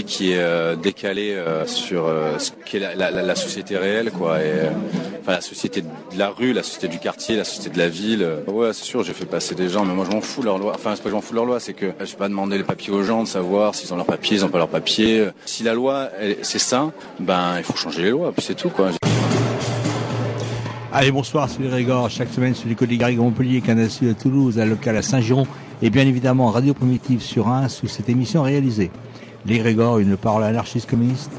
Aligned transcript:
qui 0.00 0.32
est 0.32 0.38
euh, 0.38 0.74
décalée 0.74 1.34
euh, 1.34 1.66
sur 1.66 2.06
euh, 2.06 2.38
ce 2.38 2.50
qu'est 2.64 2.78
la, 2.78 3.34
société 3.34 3.76
réelle, 3.76 4.10
quoi. 4.10 4.42
Et, 4.42 4.52
enfin, 5.20 5.32
la 5.32 5.40
société 5.40 5.82
de 5.82 6.18
la 6.18 6.30
rue, 6.30 6.52
la 6.52 6.62
société 6.62 6.88
du 6.88 6.98
quartier, 6.98 7.36
la 7.36 7.44
société 7.44 7.70
de 7.70 7.78
la 7.78 7.88
ville. 7.88 8.26
Ouais, 8.46 8.72
c'est 8.72 8.84
sûr, 8.84 9.02
j'ai 9.04 9.12
fait 9.12 9.26
passer 9.26 9.54
des 9.54 9.68
gens, 9.68 9.84
mais 9.84 9.94
moi, 9.94 10.06
je 10.08 10.14
m'en 10.14 10.22
fous 10.22 10.42
leur 10.42 10.58
loi. 10.58 10.72
Enfin, 10.74 10.92
c'est 10.94 11.02
pas 11.02 11.04
que 11.04 11.10
je 11.10 11.14
m'en 11.14 11.20
fous 11.20 11.34
leur 11.34 11.44
loi, 11.44 11.60
c'est 11.60 11.74
que 11.74 11.92
je 12.00 12.04
vais 12.04 12.16
pas 12.16 12.28
demander 12.28 12.56
les 12.56 12.64
papiers 12.64 12.92
aux 12.92 13.02
gens 13.02 13.22
de 13.22 13.28
savoir 13.28 13.74
s'ils 13.74 13.92
ont 13.92 13.96
leurs 13.96 14.06
papiers, 14.06 14.38
ils 14.38 14.44
ont 14.44 14.48
pas 14.48 14.58
leurs 14.58 14.68
papiers. 14.68 15.26
Si 15.44 15.62
la 15.62 15.74
loi, 15.74 16.08
c'est 16.40 16.58
ça, 16.58 16.90
ben, 17.20 17.58
il 17.58 17.64
faut 17.64 17.76
changer 17.76 18.02
les 18.02 18.10
lois, 18.10 18.32
puis 18.32 18.42
c'est 18.42 18.54
tout, 18.54 18.70
quoi. 18.70 18.90
Allez, 20.94 21.10
bonsoir, 21.10 21.48
c'est 21.48 21.62
Grégor. 21.62 22.10
Chaque 22.10 22.30
semaine 22.30 22.54
sur 22.54 22.68
les 22.68 22.74
côtes 22.74 22.88
des 22.88 22.98
Garrigues 22.98 23.18
Montpellier, 23.18 23.60
Canal 23.60 23.88
à 23.88 24.14
Toulouse, 24.14 24.58
à 24.58 24.64
local 24.64 24.96
à 24.96 25.02
Saint-Giron, 25.02 25.46
et 25.82 25.90
bien 25.90 26.06
évidemment 26.06 26.50
Radio 26.50 26.74
Primitive 26.74 27.20
sur 27.20 27.48
1 27.48 27.68
sous 27.68 27.88
cette 27.88 28.08
émission 28.08 28.42
réalisée. 28.42 28.90
Les 29.44 29.58
Grégor, 29.58 29.98
une 29.98 30.16
parole 30.16 30.44
anarchiste 30.44 30.88
communiste. 30.88 31.32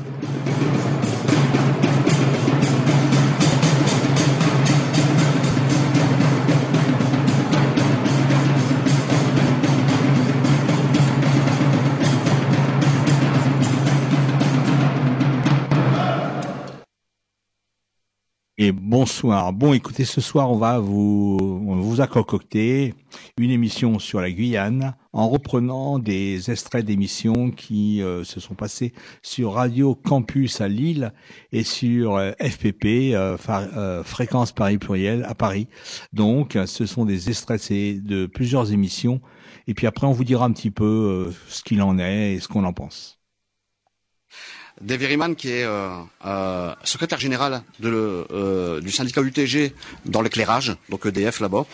Et 18.63 18.71
bonsoir. 18.71 19.51
Bon, 19.51 19.73
écoutez, 19.73 20.05
ce 20.05 20.21
soir, 20.21 20.49
on 20.49 20.55
va 20.55 20.79
vous, 20.79 21.37
on 21.67 21.75
vous 21.81 21.99
a 21.99 22.07
concocté 22.07 22.93
une 23.37 23.51
émission 23.51 23.99
sur 23.99 24.21
la 24.21 24.31
Guyane 24.31 24.95
en 25.11 25.27
reprenant 25.27 25.99
des 25.99 26.49
extraits 26.49 26.85
d'émissions 26.85 27.51
qui 27.51 28.01
euh, 28.01 28.23
se 28.23 28.39
sont 28.39 28.55
passés 28.55 28.93
sur 29.21 29.55
Radio 29.55 29.95
Campus 29.95 30.61
à 30.61 30.69
Lille 30.69 31.11
et 31.51 31.63
sur 31.63 32.15
euh, 32.15 32.31
FPP, 32.39 33.13
euh, 33.13 33.35
Fréquence 34.05 34.53
Paris 34.53 34.77
Pluriel 34.77 35.25
à 35.27 35.35
Paris. 35.35 35.67
Donc, 36.13 36.57
ce 36.65 36.85
sont 36.85 37.03
des 37.03 37.27
extraits 37.27 37.69
de 37.69 38.27
plusieurs 38.27 38.71
émissions. 38.71 39.19
Et 39.67 39.73
puis 39.73 39.87
après, 39.87 40.07
on 40.07 40.13
vous 40.13 40.23
dira 40.23 40.45
un 40.45 40.53
petit 40.53 40.71
peu 40.71 41.33
ce 41.49 41.63
qu'il 41.63 41.81
en 41.81 41.99
est 41.99 42.35
et 42.35 42.39
ce 42.39 42.47
qu'on 42.47 42.63
en 42.63 42.71
pense. 42.71 43.22
Dave 44.81 45.03
Herriman, 45.03 45.35
qui 45.35 45.49
est 45.49 45.63
euh, 45.63 45.89
euh, 46.25 46.73
secrétaire 46.83 47.19
général 47.19 47.63
euh, 47.83 48.81
du 48.81 48.91
syndicat 48.91 49.21
UTG 49.21 49.73
dans 50.05 50.21
l'éclairage, 50.21 50.75
donc 50.89 51.05
EDF 51.05 51.39
là-bas, 51.39 51.65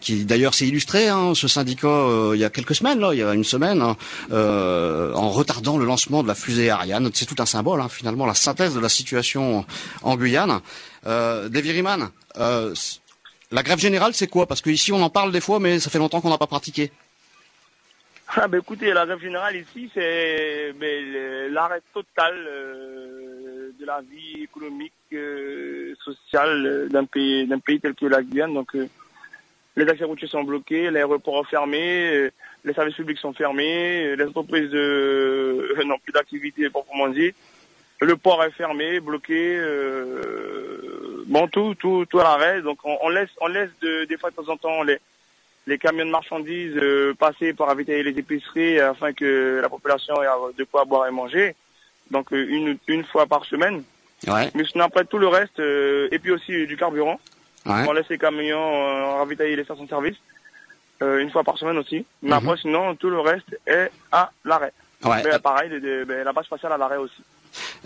qui 0.00 0.24
d'ailleurs 0.24 0.54
s'est 0.54 0.66
illustré, 0.66 1.08
hein, 1.08 1.32
ce 1.34 1.48
syndicat, 1.48 2.06
il 2.34 2.38
y 2.38 2.44
a 2.44 2.50
quelques 2.50 2.74
semaines, 2.74 3.00
là, 3.00 3.14
il 3.14 3.18
y 3.18 3.22
a 3.22 3.32
une 3.32 3.44
semaine, 3.44 3.80
hein, 3.80 3.96
en 4.30 5.30
retardant 5.30 5.78
le 5.78 5.84
lancement 5.84 6.22
de 6.22 6.28
la 6.28 6.34
fusée 6.34 6.70
Ariane. 6.70 7.10
C'est 7.14 7.26
tout 7.26 7.40
un 7.40 7.46
symbole, 7.46 7.80
hein, 7.80 7.88
finalement, 7.88 8.26
la 8.26 8.34
synthèse 8.34 8.74
de 8.74 8.80
la 8.80 8.88
situation 8.88 9.64
en 10.02 10.16
Guyane. 10.16 10.60
Euh, 11.06 11.48
Dave 11.48 11.64
la 13.52 13.64
grève 13.64 13.80
générale, 13.80 14.14
c'est 14.14 14.28
quoi? 14.28 14.46
Parce 14.46 14.60
qu'ici, 14.60 14.92
on 14.92 15.02
en 15.02 15.10
parle 15.10 15.32
des 15.32 15.40
fois, 15.40 15.58
mais 15.58 15.80
ça 15.80 15.90
fait 15.90 15.98
longtemps 15.98 16.20
qu'on 16.20 16.30
n'a 16.30 16.38
pas 16.38 16.46
pratiqué. 16.46 16.92
Ah 18.36 18.46
ben 18.46 18.58
écoutez, 18.58 18.92
la 18.92 19.06
grève 19.06 19.20
générale 19.20 19.56
ici, 19.56 19.90
c'est 19.92 20.72
l'arrêt 21.50 21.80
total 21.92 22.34
euh, 22.36 23.70
de 23.78 23.84
la 23.84 24.00
vie 24.02 24.44
économique, 24.44 24.92
euh, 25.12 25.94
sociale 26.04 26.88
d'un 26.90 27.06
pays, 27.06 27.46
d'un 27.48 27.58
pays 27.58 27.80
tel 27.80 27.94
que 27.94 28.06
la 28.06 28.22
Guyane. 28.22 28.54
Donc 28.54 28.76
euh, 28.76 28.88
les 29.74 29.88
accès 29.88 30.04
routiers 30.04 30.28
sont 30.28 30.44
bloqués, 30.44 30.90
les 30.92 30.98
aéroports 30.98 31.44
fermés, 31.48 32.30
les 32.64 32.72
services 32.72 32.94
publics 32.94 33.18
sont 33.18 33.32
fermés, 33.32 34.14
les 34.14 34.24
entreprises 34.24 34.70
n'ont 35.84 35.98
plus 35.98 36.12
d'activité 36.12 36.70
proprement 36.70 37.08
dit. 37.08 37.32
Le 38.00 38.16
port 38.16 38.44
est 38.44 38.52
fermé, 38.52 39.00
bloqué. 39.00 39.60
bon, 41.26 41.48
tout, 41.48 41.74
tout, 41.74 42.06
tout 42.08 42.20
à 42.20 42.24
l'arrêt. 42.24 42.62
Donc 42.62 42.78
on, 42.84 42.96
on, 43.02 43.08
laisse, 43.08 43.30
on 43.40 43.48
laisse 43.48 43.70
de, 43.82 44.04
des 44.04 44.16
fois 44.16 44.30
de 44.30 44.36
temps 44.36 44.52
en 44.52 44.56
temps 44.56 44.82
les 44.84 45.00
les 45.66 45.78
camions 45.78 46.06
de 46.06 46.10
marchandises 46.10 46.76
euh, 46.76 47.14
passer 47.14 47.52
pour 47.52 47.66
ravitailler 47.66 48.02
les 48.02 48.18
épiceries 48.18 48.80
afin 48.80 49.12
que 49.12 49.60
la 49.62 49.68
population 49.68 50.22
ait 50.22 50.26
de 50.56 50.64
quoi 50.64 50.84
boire 50.84 51.06
et 51.06 51.10
manger. 51.10 51.54
Donc 52.10 52.32
euh, 52.32 52.46
une, 52.48 52.76
une 52.88 53.04
fois 53.04 53.26
par 53.26 53.44
semaine. 53.44 53.82
Ouais. 54.26 54.50
Mais 54.54 54.64
sinon 54.64 54.84
après 54.84 55.04
tout 55.04 55.18
le 55.18 55.28
reste, 55.28 55.60
euh, 55.60 56.08
et 56.10 56.18
puis 56.18 56.30
aussi 56.32 56.66
du 56.66 56.76
carburant. 56.76 57.20
Ouais. 57.66 57.84
On 57.88 57.92
laisse 57.92 58.08
les 58.08 58.18
camions 58.18 59.18
ravitailler 59.18 59.54
les 59.56 59.64
stations-service 59.64 60.16
une 61.02 61.30
fois 61.30 61.44
par 61.44 61.56
semaine 61.56 61.78
aussi. 61.78 62.04
Mais 62.22 62.30
Mhm. 62.30 62.36
après 62.36 62.56
sinon 62.58 62.94
tout 62.94 63.08
le 63.10 63.20
reste 63.20 63.58
est 63.66 63.90
à 64.12 64.30
l'arrêt. 64.44 64.72
Ouais. 65.04 65.22
Mais 65.24 65.38
pareil, 65.38 65.70
ben, 66.06 66.24
la 66.24 66.32
base 66.32 66.44
spatiale 66.46 66.72
à 66.72 66.76
l'arrêt 66.78 66.96
aussi. 66.98 67.22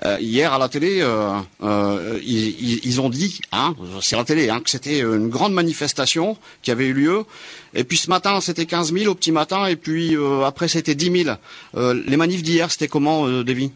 Euh, 0.04 0.16
hier 0.20 0.52
à 0.52 0.58
la 0.58 0.68
télé, 0.68 1.00
euh, 1.02 1.30
euh, 1.62 2.18
ils, 2.22 2.84
ils- 2.84 3.00
ont 3.00 3.08
dit, 3.08 3.40
hein, 3.52 3.74
c'est 4.02 4.16
la 4.16 4.24
télé, 4.24 4.50
hein, 4.50 4.60
que 4.60 4.68
c'était 4.68 5.00
une 5.00 5.28
grande 5.28 5.52
manifestation 5.54 6.36
qui 6.62 6.72
avait 6.72 6.86
eu 6.86 6.92
lieu. 6.94 7.24
Et 7.74 7.84
puis 7.84 7.96
ce 7.96 8.10
matin, 8.10 8.40
c'était 8.40 8.66
15 8.66 8.92
000 8.92 9.10
au 9.10 9.14
petit 9.14 9.30
matin, 9.30 9.66
et 9.66 9.76
puis 9.76 10.16
euh, 10.16 10.42
après, 10.44 10.66
c'était 10.66 10.96
10 10.96 11.24
000. 11.24 11.36
Euh, 11.76 11.94
les 12.06 12.16
manifs 12.16 12.42
d'hier, 12.42 12.70
c'était 12.72 12.88
comment, 12.88 13.26
euh, 13.28 13.44
Davy? 13.44 13.72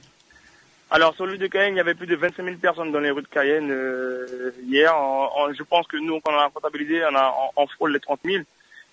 Alors 0.90 1.14
sur 1.14 1.26
l'île 1.26 1.38
de 1.38 1.46
Cayenne, 1.46 1.74
il 1.74 1.76
y 1.76 1.80
avait 1.80 1.94
plus 1.94 2.06
de 2.06 2.16
25 2.16 2.42
000 2.44 2.56
personnes 2.56 2.90
dans 2.92 2.98
les 3.00 3.10
rues 3.10 3.22
de 3.22 3.28
Cayenne 3.28 3.70
hier. 4.66 4.94
En- 4.96 5.30
en- 5.36 5.52
je 5.52 5.62
pense 5.62 5.86
que 5.86 5.98
nous, 5.98 6.18
quand 6.20 6.32
on 6.32 6.38
a 6.38 6.50
comptabilisé, 6.50 7.02
on 7.10 7.14
a 7.14 7.26
en, 7.56 7.62
en 7.62 7.66
frôle 7.66 7.92
les 7.92 8.00
30 8.00 8.20
000. 8.24 8.42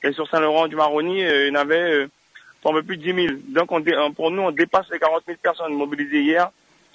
Et 0.03 0.11
sur 0.13 0.27
Saint-Laurent 0.29 0.67
du 0.67 0.75
Maroni, 0.75 1.21
il 1.21 1.47
y 1.47 1.51
en 1.51 1.55
avait 1.55 2.03
un 2.67 2.73
peu 2.73 2.83
plus 2.83 2.97
de 2.97 3.03
10 3.03 3.27
000. 3.27 3.33
Donc 3.49 3.71
on 3.71 3.81
pour 4.13 4.29
nous, 4.31 4.41
on 4.41 4.51
dépasse 4.51 4.87
les 4.91 4.99
40 4.99 5.23
000 5.25 5.37
personnes 5.41 5.73
mobilisées 5.73 6.21
hier, 6.21 6.49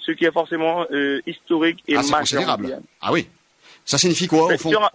ce 0.05 0.11
qui 0.11 0.25
est 0.25 0.31
forcément 0.31 0.85
euh, 0.91 1.21
historique 1.27 1.83
et 1.87 1.95
Ah, 1.95 2.03
c'est 2.03 2.11
majeur. 2.11 2.19
considérable. 2.21 2.79
Ah 3.01 3.11
oui. 3.11 3.27
Ça 3.85 3.97
signifie 3.97 4.27
quoi, 4.27 4.45
au 4.53 4.57
fond 4.57 4.69
sur- 4.69 4.91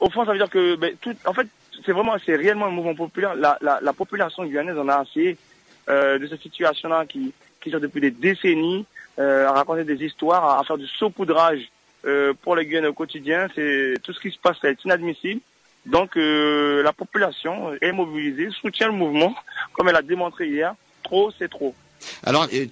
Au 0.00 0.08
fond, 0.10 0.24
ça 0.24 0.32
veut 0.32 0.38
dire 0.38 0.48
que, 0.50 0.76
ben, 0.76 0.94
tout, 1.00 1.14
en 1.26 1.34
fait, 1.34 1.46
c'est 1.84 1.92
vraiment, 1.92 2.16
c'est 2.24 2.36
réellement 2.36 2.66
un 2.66 2.70
mouvement 2.70 2.94
populaire. 2.94 3.34
La, 3.34 3.58
la, 3.60 3.78
la 3.82 3.92
population 3.92 4.44
guyanaise 4.44 4.78
en 4.78 4.88
a 4.88 4.96
assez 4.96 5.36
euh, 5.88 6.18
de 6.18 6.26
cette 6.26 6.40
situation-là 6.42 7.04
qui, 7.06 7.32
qui 7.60 7.70
depuis 7.70 8.00
des 8.00 8.10
décennies, 8.10 8.86
euh, 9.18 9.46
à 9.46 9.52
raconter 9.52 9.84
des 9.84 10.02
histoires, 10.04 10.44
à, 10.44 10.60
à 10.60 10.64
faire 10.64 10.78
du 10.78 10.86
saupoudrage 10.86 11.60
euh, 12.06 12.32
pour 12.42 12.56
les 12.56 12.64
Guyanais 12.66 12.86
au 12.88 12.94
quotidien. 12.94 13.48
C'est 13.54 13.94
tout 14.02 14.12
ce 14.14 14.20
qui 14.20 14.30
se 14.30 14.38
passe 14.38 14.62
là 14.62 14.70
est 14.70 14.84
inadmissible. 14.84 15.40
Donc, 15.86 16.12
la 16.16 16.92
population 16.92 17.72
est 17.80 17.92
mobilisée, 17.92 18.50
soutient 18.60 18.88
le 18.88 18.92
mouvement, 18.92 19.34
comme 19.72 19.88
elle 19.88 19.96
a 19.96 20.02
démontré 20.02 20.46
hier. 20.48 20.74
Trop, 21.02 21.30
c'est 21.38 21.48
trop. 21.48 21.74
Alors, 22.24 22.48
euh, 22.52 22.66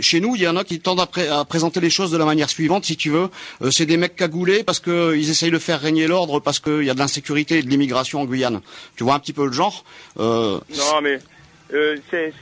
chez 0.00 0.20
nous, 0.20 0.34
il 0.36 0.42
y 0.42 0.48
en 0.48 0.56
a 0.56 0.64
qui 0.64 0.80
tendent 0.80 1.00
à, 1.00 1.06
pré- 1.06 1.28
à 1.28 1.44
présenter 1.44 1.80
les 1.80 1.90
choses 1.90 2.10
de 2.10 2.16
la 2.16 2.24
manière 2.24 2.48
suivante, 2.50 2.84
si 2.84 2.96
tu 2.96 3.10
veux. 3.10 3.28
Euh, 3.62 3.70
c'est 3.70 3.86
des 3.86 3.96
mecs 3.96 4.16
cagoulés 4.16 4.64
parce 4.64 4.80
que 4.80 5.14
ils 5.16 5.30
essayent 5.30 5.50
de 5.50 5.58
faire 5.58 5.80
régner 5.80 6.06
l'ordre 6.06 6.40
parce 6.40 6.58
qu'il 6.60 6.84
y 6.84 6.90
a 6.90 6.94
de 6.94 6.98
l'insécurité 6.98 7.58
et 7.58 7.62
de 7.62 7.68
l'immigration 7.68 8.20
en 8.20 8.24
Guyane. 8.24 8.60
Tu 8.96 9.04
vois 9.04 9.14
un 9.14 9.18
petit 9.18 9.32
peu 9.32 9.46
le 9.46 9.52
genre 9.52 9.84
euh, 10.20 10.58
Non, 10.76 11.00
mais 11.02 11.18
euh, 11.74 11.96
c'est, 12.10 12.32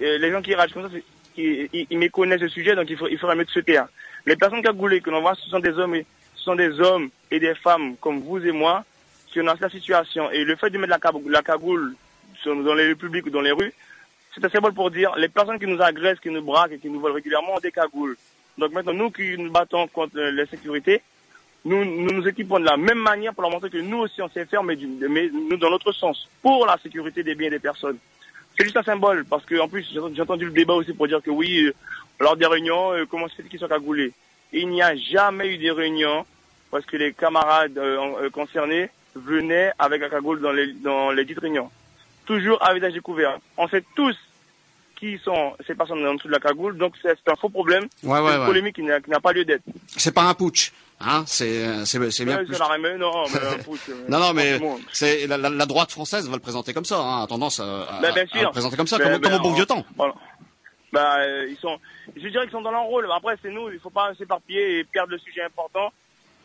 les 0.00 0.30
gens 0.30 0.42
qui 0.42 0.54
ragent 0.54 0.72
comme 0.72 0.90
ça, 0.90 0.96
qui- 1.34 1.68
ils, 1.72 1.86
ils 1.90 1.98
méconnaissent 1.98 2.40
le 2.40 2.48
sujet, 2.48 2.74
donc 2.74 2.86
il, 2.90 2.96
faut, 2.96 3.08
il 3.08 3.18
faudrait 3.18 3.36
mieux 3.36 3.44
de 3.44 3.50
se 3.50 3.60
taire. 3.60 3.86
Les 4.26 4.36
personnes 4.36 4.62
cagoulées 4.62 5.00
que 5.00 5.10
l'on 5.10 5.20
voit, 5.20 5.34
ce 5.34 5.48
sont 5.48 5.60
des 5.60 5.70
hommes, 5.72 5.94
et, 5.94 6.04
ce 6.36 6.44
sont 6.44 6.54
des 6.54 6.78
hommes 6.80 7.08
et 7.30 7.38
des 7.40 7.54
femmes 7.54 7.96
comme 8.00 8.20
vous 8.20 8.38
et 8.38 8.52
moi 8.52 8.84
qui 9.32 9.40
ont 9.40 9.44
dans 9.44 9.54
la 9.60 9.70
situation. 9.70 10.30
Et 10.30 10.44
le 10.44 10.56
fait 10.56 10.70
de 10.70 10.78
mettre 10.78 10.96
la, 11.26 11.42
cagoule 11.42 11.94
dans 12.44 12.74
les 12.74 12.94
publics 12.94 13.26
ou 13.26 13.30
dans 13.30 13.40
les 13.42 13.52
rues, 13.52 13.72
c'est 14.34 14.44
un 14.44 14.48
symbole 14.48 14.74
pour 14.74 14.90
dire 14.90 15.14
les 15.16 15.28
personnes 15.28 15.58
qui 15.58 15.66
nous 15.66 15.80
agressent, 15.82 16.20
qui 16.20 16.30
nous 16.30 16.42
braquent 16.42 16.72
et 16.72 16.78
qui 16.78 16.88
nous 16.88 17.00
volent 17.00 17.14
régulièrement 17.14 17.54
ont 17.56 17.60
des 17.60 17.72
cagoules. 17.72 18.16
Donc 18.58 18.72
maintenant, 18.72 18.92
nous 18.92 19.10
qui 19.10 19.36
nous 19.36 19.50
battons 19.50 19.88
contre 19.88 20.18
euh, 20.18 20.30
l'insécurité, 20.30 21.02
nous, 21.64 21.84
nous 21.84 22.12
nous 22.12 22.28
équipons 22.28 22.60
de 22.60 22.64
la 22.64 22.76
même 22.76 22.98
manière 22.98 23.34
pour 23.34 23.42
leur 23.42 23.50
montrer 23.50 23.70
que 23.70 23.78
nous 23.78 23.98
aussi 23.98 24.22
on 24.22 24.28
sait 24.28 24.44
faire, 24.46 24.62
mais, 24.62 24.76
nous 24.76 25.56
dans 25.56 25.70
notre 25.70 25.92
sens, 25.92 26.28
pour 26.42 26.66
la 26.66 26.78
sécurité 26.78 27.22
des 27.22 27.34
biens 27.34 27.50
des 27.50 27.58
personnes. 27.58 27.98
c'est 28.56 28.64
juste 28.64 28.76
un 28.76 28.82
symbole, 28.82 29.24
parce 29.24 29.44
que 29.44 29.58
en 29.58 29.68
plus, 29.68 29.86
j'ai 29.92 30.22
entendu 30.22 30.46
le 30.46 30.52
débat 30.52 30.74
aussi 30.74 30.92
pour 30.92 31.08
dire 31.08 31.22
que 31.22 31.30
oui, 31.30 31.64
euh, 31.64 31.74
lors 32.20 32.36
des 32.36 32.46
réunions, 32.46 32.92
euh, 32.92 33.06
comment 33.10 33.26
c'est 33.36 33.46
qu'ils 33.48 33.58
sont 33.58 33.68
cagoulés? 33.68 34.12
Il 34.52 34.68
n'y 34.68 34.82
a 34.82 34.94
jamais 34.96 35.48
eu 35.48 35.58
des 35.58 35.70
réunions 35.70 36.24
parce 36.70 36.84
que 36.86 36.96
les 36.96 37.12
camarades 37.12 37.80
concernés 38.32 38.90
venaient 39.14 39.72
avec 39.78 40.00
la 40.00 40.08
cagoule 40.08 40.40
dans 40.40 40.52
les, 40.52 40.72
dans 40.72 41.10
les 41.10 41.24
réunions. 41.24 41.70
Toujours 42.30 42.62
avec 42.62 42.80
visage 42.80 42.94
découvert. 42.94 43.38
On 43.56 43.66
sait 43.66 43.82
tous 43.96 44.16
qui 44.94 45.18
sont 45.18 45.56
ces 45.66 45.74
personnes 45.74 46.06
en 46.06 46.14
dessous 46.14 46.28
de 46.28 46.32
la 46.32 46.38
cagoule, 46.38 46.76
donc 46.78 46.94
c'est 47.02 47.10
un 47.28 47.34
faux 47.34 47.48
problème. 47.48 47.88
Ouais, 48.04 48.20
ouais, 48.20 48.34
une 48.34 48.40
ouais. 48.42 48.46
polémique 48.46 48.76
qui 48.76 48.82
n'a 48.82 49.00
pas 49.20 49.32
lieu 49.32 49.44
d'être. 49.44 49.64
C'est 49.96 50.14
pas 50.14 50.22
un 50.22 50.34
putsch, 50.34 50.70
hein 51.00 51.24
C'est 51.26 51.84
c'est 51.86 51.98
bien 51.98 52.36
Ouais, 52.38 52.44
plus. 52.44 52.56
non, 52.56 53.24
mais 53.32 53.38
un 53.40 53.58
putsch, 53.64 53.88
euh, 53.88 54.04
Non, 54.08 54.20
non, 54.20 54.32
mais 54.32 54.60
c'est 54.92 55.26
la, 55.26 55.66
droite 55.66 55.90
française 55.90 56.28
va 56.28 56.36
le 56.36 56.40
présenter 56.42 56.72
comme 56.72 56.84
ça, 56.84 57.00
hein, 57.00 57.24
a 57.24 57.26
tendance 57.26 57.58
à, 57.58 57.64
à- 57.82 58.00
Ben, 58.00 58.12
bien 58.14 58.24
à 58.32 58.42
le 58.44 58.50
présenter 58.50 58.76
comme 58.76 58.86
ça, 58.86 58.98
Ben, 58.98 59.04
comme, 59.14 59.20
comme 59.22 59.32
ben, 59.32 59.38
au 59.38 59.42
bon 59.42 59.50
on- 59.50 59.54
vieux 59.54 59.66
temps. 59.66 59.84
Voilà. 59.96 60.14
Bah, 60.92 61.16
euh, 61.20 61.48
ils 61.50 61.56
sont, 61.56 61.78
je 62.14 62.28
dirais 62.28 62.44
qu'ils 62.44 62.52
sont 62.52 62.60
dans 62.62 62.70
leur 62.70 62.82
rôle. 62.84 63.08
Après, 63.12 63.36
c'est 63.42 63.50
nous, 63.50 63.70
il 63.72 63.80
faut 63.80 63.90
pas 63.90 64.14
s'éparpiller 64.14 64.78
et 64.78 64.84
perdre 64.84 65.10
le 65.12 65.18
sujet 65.18 65.42
important, 65.42 65.92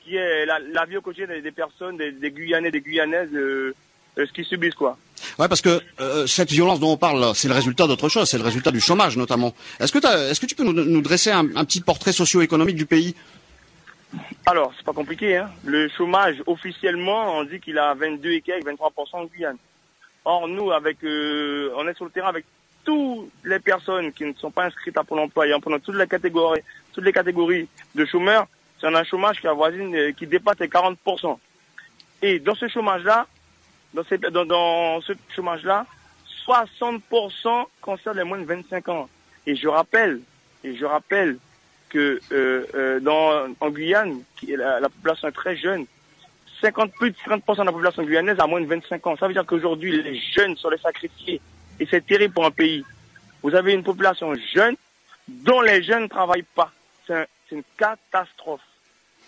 qui 0.03 0.15
est 0.15 0.47
la, 0.47 0.57
la 0.57 0.85
vie 0.85 0.97
au 0.97 1.01
quotidien 1.01 1.27
des, 1.27 1.41
des 1.41 1.51
personnes, 1.51 1.97
des, 1.97 2.11
des 2.11 2.31
Guyanais, 2.31 2.71
des 2.71 2.81
Guyanaises, 2.81 3.29
euh, 3.33 3.75
euh, 4.17 4.25
ce 4.25 4.31
qu'ils 4.31 4.45
subissent, 4.45 4.75
quoi. 4.75 4.97
Ouais, 5.39 5.47
parce 5.47 5.61
que 5.61 5.81
euh, 5.99 6.27
cette 6.27 6.51
violence 6.51 6.79
dont 6.79 6.91
on 6.91 6.97
parle, 6.97 7.33
c'est 7.35 7.47
le 7.47 7.53
résultat 7.53 7.87
d'autre 7.87 8.09
chose, 8.09 8.29
c'est 8.29 8.37
le 8.37 8.43
résultat 8.43 8.71
du 8.71 8.79
chômage 8.79 9.17
notamment. 9.17 9.53
Est-ce 9.79 9.91
que, 9.91 10.45
tu 10.45 10.55
peux 10.55 10.63
nous, 10.63 11.01
dresser 11.01 11.31
un, 11.31 11.47
un 11.55 11.65
petit 11.65 11.81
portrait 11.81 12.11
socio-économique 12.11 12.75
du 12.75 12.85
pays? 12.85 13.15
Alors, 14.45 14.73
c'est 14.77 14.85
pas 14.85 14.93
compliqué, 14.93 15.37
hein. 15.37 15.49
Le 15.63 15.89
chômage, 15.89 16.41
officiellement, 16.45 17.37
on 17.37 17.43
dit 17.43 17.59
qu'il 17.59 17.77
a 17.79 17.93
22 17.93 18.31
et 18.31 18.41
quelques, 18.41 18.67
23% 18.67 18.89
en 19.13 19.25
Guyane. 19.25 19.57
Or, 20.23 20.47
nous, 20.47 20.71
avec, 20.71 21.03
euh, 21.03 21.71
on 21.75 21.87
est 21.87 21.95
sur 21.95 22.05
le 22.05 22.11
terrain 22.11 22.29
avec 22.29 22.45
toutes 22.83 23.29
les 23.43 23.59
personnes 23.59 24.13
qui 24.13 24.25
ne 24.25 24.33
sont 24.33 24.51
pas 24.51 24.65
inscrites 24.65 24.97
à 24.97 25.03
Pôle 25.03 25.19
emploi 25.19 25.47
et 25.47 25.53
en 25.53 25.59
prenant 25.59 25.79
toutes 25.79 25.95
les 25.95 26.07
catégories, 26.07 26.61
toutes 26.93 27.03
les 27.03 27.13
catégories 27.13 27.67
de 27.95 28.05
chômeurs, 28.05 28.47
c'est 28.79 28.87
un 28.87 29.03
chômage 29.03 29.41
qui 29.41 29.47
avoisine, 29.47 29.95
euh, 29.95 30.11
qui 30.11 30.27
dépasse 30.27 30.59
les 30.59 30.67
40%. 30.67 31.39
Et 32.21 32.39
dans 32.39 32.55
ce 32.55 32.67
chômage-là, 32.67 33.27
dans, 33.95 35.01
ce 35.01 35.13
chômage-là, 35.35 35.85
60% 36.47 37.65
concerne 37.81 38.17
les 38.17 38.23
moins 38.23 38.37
de 38.37 38.45
25 38.45 38.89
ans. 38.89 39.09
Et 39.47 39.55
je 39.55 39.67
rappelle, 39.67 40.21
et 40.63 40.75
je 40.75 40.85
rappelle 40.85 41.37
que 41.89 42.19
euh, 42.31 42.65
euh, 42.75 42.99
dans, 42.99 43.53
en 43.59 43.69
Guyane, 43.69 44.21
la, 44.47 44.79
la 44.79 44.89
population 44.89 45.27
est 45.27 45.31
très 45.31 45.55
jeune, 45.55 45.85
50, 46.61 46.91
plus 46.93 47.11
de 47.11 47.15
50% 47.17 47.59
de 47.59 47.63
la 47.63 47.71
population 47.71 48.03
guyanaise 48.03 48.39
a 48.39 48.47
moins 48.47 48.61
de 48.61 48.65
25 48.65 49.05
ans. 49.07 49.15
Ça 49.17 49.27
veut 49.27 49.33
dire 49.33 49.45
qu'aujourd'hui, 49.45 50.01
les 50.01 50.19
jeunes 50.19 50.55
sont 50.57 50.69
les 50.69 50.77
sacrifiés. 50.77 51.41
Et 51.79 51.87
c'est 51.89 52.05
terrible 52.05 52.33
pour 52.33 52.45
un 52.45 52.51
pays. 52.51 52.83
Vous 53.43 53.53
avez 53.53 53.73
une 53.73 53.83
population 53.83 54.33
jeune 54.53 54.75
dont 55.27 55.61
les 55.61 55.83
jeunes 55.83 56.03
ne 56.03 56.07
travaillent 56.07 56.45
pas. 56.55 56.71
C'est 57.07 57.27
une 57.51 57.63
catastrophe. 57.77 58.61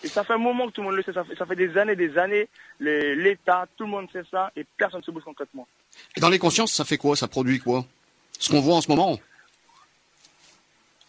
Et 0.03 0.07
ça 0.09 0.23
fait 0.23 0.33
un 0.33 0.37
moment 0.37 0.67
que 0.67 0.73
tout 0.73 0.81
le 0.81 0.87
monde 0.87 0.95
le 0.97 1.03
sait. 1.03 1.13
Ça 1.13 1.23
fait, 1.23 1.35
ça 1.35 1.45
fait 1.45 1.55
des 1.55 1.75
années, 1.77 1.95
des 1.95 2.17
années. 2.17 2.47
L'État, 2.79 3.67
tout 3.75 3.83
le 3.85 3.89
monde 3.89 4.07
sait 4.11 4.23
ça 4.29 4.51
et 4.55 4.65
personne 4.77 4.99
ne 4.99 5.03
se 5.05 5.11
bouge 5.11 5.23
concrètement. 5.23 5.67
Et 6.15 6.19
Dans 6.19 6.29
les 6.29 6.39
consciences, 6.39 6.71
ça 6.73 6.85
fait 6.85 6.97
quoi? 6.97 7.15
Ça 7.15 7.27
produit 7.27 7.59
quoi? 7.59 7.83
Ce 8.39 8.49
qu'on 8.49 8.61
voit 8.61 8.75
en 8.75 8.81
ce 8.81 8.89
moment? 8.91 9.19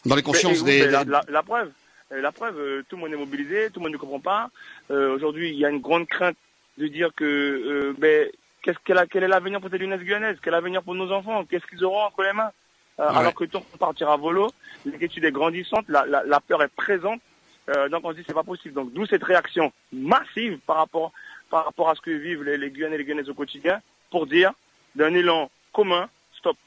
Dans 0.05 0.15
les 0.15 0.23
consciences 0.23 0.63
Mais, 0.63 0.79
des... 0.79 0.87
la, 0.87 1.03
la- 1.03 1.23
la 1.27 1.43
preuve, 1.43 1.71
euh, 2.11 2.21
la 2.21 2.31
preuve, 2.31 2.57
euh, 2.57 2.83
tout 2.89 2.95
le 2.95 3.01
monde 3.03 3.13
est 3.13 3.17
mobilisé, 3.17 3.69
tout 3.69 3.79
le 3.79 3.83
monde 3.85 3.93
ne 3.93 3.97
comprend 3.97 4.19
pas. 4.19 4.49
Euh, 4.91 5.13
Aujourd'hui, 5.15 5.49
il 5.49 5.57
y 5.57 5.65
a 5.65 5.69
une 5.69 5.81
grande 5.81 6.07
crainte 6.07 6.37
de 6.77 6.87
dire 6.87 7.09
que 7.15 7.25
euh, 7.25 7.93
ben, 7.97 8.29
qu'est-ce 8.63 8.77
quel, 8.85 8.97
a- 8.97 9.05
quel 9.05 9.23
est 9.23 9.27
l'avenir 9.27 9.59
pour 9.59 9.69
cette 9.69 9.79
jeunesse 9.81 9.99
guyanaise, 10.01 10.37
quel 10.41 10.53
est 10.53 10.57
l'avenir 10.57 10.81
pour 10.81 10.95
nos 10.95 11.11
enfants, 11.11 11.43
qu'est-ce 11.45 11.65
qu'ils 11.67 11.83
auront 11.83 12.03
entre 12.03 12.23
les 12.23 12.33
mains? 12.33 12.51
Euh, 12.99 13.09
Ouais. 13.11 13.15
Alors 13.17 13.33
que 13.33 13.45
tout 13.45 13.61
partira 13.77 14.13
à 14.13 14.17
volo, 14.17 14.51
l'inquiétude 14.85 15.23
est 15.25 15.31
grandissante, 15.31 15.85
la, 15.87 16.05
la, 16.05 16.23
la 16.23 16.39
peur 16.39 16.61
est 16.63 16.67
présente. 16.69 17.21
Euh, 17.69 17.87
donc 17.89 18.01
on 18.03 18.11
se 18.11 18.17
dit 18.17 18.23
c'est 18.27 18.33
pas 18.33 18.43
possible. 18.43 18.73
Donc 18.73 18.93
d'où 18.93 19.05
cette 19.05 19.23
réaction 19.23 19.71
massive 19.93 20.57
par 20.65 20.77
rapport 20.77 21.11
par 21.49 21.65
rapport 21.65 21.89
à 21.89 21.95
ce 21.95 22.01
que 22.01 22.11
vivent 22.11 22.43
les, 22.43 22.57
les 22.57 22.69
Guyanais 22.71 22.95
et 22.95 22.97
les 22.99 23.05
Guyanaises 23.05 23.29
au 23.29 23.33
quotidien 23.33 23.79
pour 24.11 24.25
dire 24.27 24.51
d'un 24.95 25.13
élan 25.13 25.49
commun, 25.73 26.09
stop. 26.37 26.57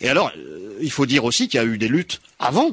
Et 0.00 0.08
alors, 0.08 0.30
euh, 0.36 0.76
il 0.80 0.90
faut 0.90 1.06
dire 1.06 1.24
aussi 1.24 1.48
qu'il 1.48 1.58
y 1.58 1.62
a 1.62 1.66
eu 1.66 1.78
des 1.78 1.88
luttes 1.88 2.20
avant. 2.38 2.70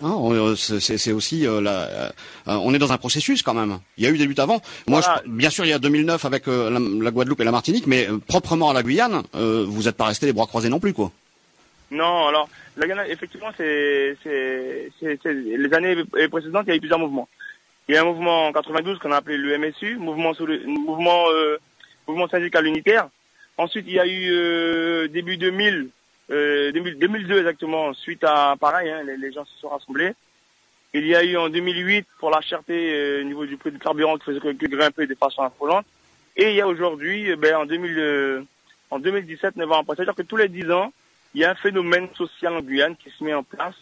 Hein, 0.00 0.16
euh, 0.30 0.54
c'est 0.56 1.12
aussi 1.12 1.46
euh, 1.46 1.60
la, 1.60 2.12
on 2.46 2.72
est 2.72 2.78
dans 2.78 2.92
un 2.92 2.98
processus 2.98 3.42
quand 3.42 3.52
même. 3.52 3.78
Il 3.98 4.04
y 4.04 4.06
a 4.06 4.10
eu 4.10 4.16
des 4.16 4.24
luttes 4.26 4.38
avant. 4.38 4.60
Moi, 4.86 5.00
Voilà. 5.00 5.22
je- 5.24 5.30
bien 5.30 5.50
sûr, 5.50 5.64
il 5.64 5.68
y 5.68 5.72
a 5.74 5.78
2009 5.78 6.24
avec 6.24 6.46
la, 6.46 6.70
la 6.70 7.10
Guadeloupe 7.10 7.40
et 7.40 7.44
la 7.44 7.50
Martinique, 7.52 7.86
mais 7.86 8.06
proprement 8.26 8.70
à 8.70 8.72
la 8.72 8.82
Guyane, 8.82 9.22
vous 9.34 9.82
n'êtes 9.82 9.96
pas 9.96 10.06
resté 10.06 10.24
les 10.26 10.32
bras 10.32 10.46
croisés 10.46 10.68
non 10.70 10.78
plus, 10.80 10.94
quoi. 10.94 11.10
Non, 11.90 12.26
alors, 12.26 12.48
la 12.76 12.86
Guyane, 12.86 13.06
effectivement, 13.08 13.50
c'est, 13.56 14.16
les 14.24 15.74
années 15.74 16.04
précédentes, 16.30 16.64
il 16.66 16.70
y 16.70 16.72
a 16.72 16.76
eu 16.76 16.80
plusieurs 16.80 16.98
mouvements. 16.98 17.28
Il 17.88 17.94
y 17.94 17.98
a 17.98 18.02
un 18.02 18.04
mouvement 18.04 18.48
en 18.48 18.52
92 18.52 18.98
qu'on 18.98 19.12
a 19.12 19.16
appelé 19.16 19.36
le 19.36 19.56
MSU, 19.58 19.96
mouvement, 19.96 20.32
euh, 20.40 21.58
mouvement 22.08 22.28
syndical 22.28 22.66
unitaire. 22.66 23.08
Ensuite, 23.58 23.86
il 23.86 23.94
y 23.94 24.00
a 24.00 24.06
eu 24.06 24.28
euh, 24.32 25.08
début 25.08 25.36
2000, 25.36 25.88
euh, 26.30 26.72
2000, 26.72 26.98
2002 26.98 27.38
exactement, 27.38 27.94
suite 27.94 28.24
à 28.24 28.56
pareil, 28.58 28.90
hein, 28.90 29.02
les, 29.04 29.32
gens 29.32 29.44
se 29.44 29.56
sont 29.60 29.68
rassemblés. 29.68 30.12
Il 30.92 31.06
y 31.06 31.14
a 31.14 31.22
eu 31.22 31.36
en 31.36 31.48
2008 31.48 32.06
pour 32.18 32.30
la 32.30 32.40
cherté 32.40 32.92
euh, 32.92 33.20
au 33.20 33.24
niveau 33.24 33.46
du 33.46 33.56
prix 33.56 33.70
du 33.70 33.78
carburant 33.78 34.16
qui 34.16 34.24
faisait 34.24 34.40
que, 34.40 34.52
que 34.52 34.66
grimper 34.66 35.06
de 35.06 35.14
façon 35.14 35.42
affolante. 35.42 35.86
Et 36.36 36.50
il 36.50 36.56
y 36.56 36.60
a 36.60 36.66
aujourd'hui, 36.66 37.30
euh, 37.30 37.36
ben, 37.36 37.56
en, 37.56 37.66
2000, 37.66 37.98
euh, 37.98 38.42
en 38.90 38.98
2017, 38.98 39.56
9 39.56 39.72
ans 39.72 39.80
après, 39.80 39.96
c'est-à-dire 39.96 40.14
que 40.14 40.22
tous 40.22 40.36
les 40.36 40.48
10 40.48 40.70
ans, 40.70 40.92
il 41.36 41.40
y 41.40 41.44
a 41.44 41.50
un 41.50 41.54
phénomène 41.54 42.08
social 42.14 42.54
en 42.54 42.62
Guyane 42.62 42.96
qui 42.96 43.10
se 43.10 43.22
met 43.22 43.34
en 43.34 43.42
place 43.42 43.74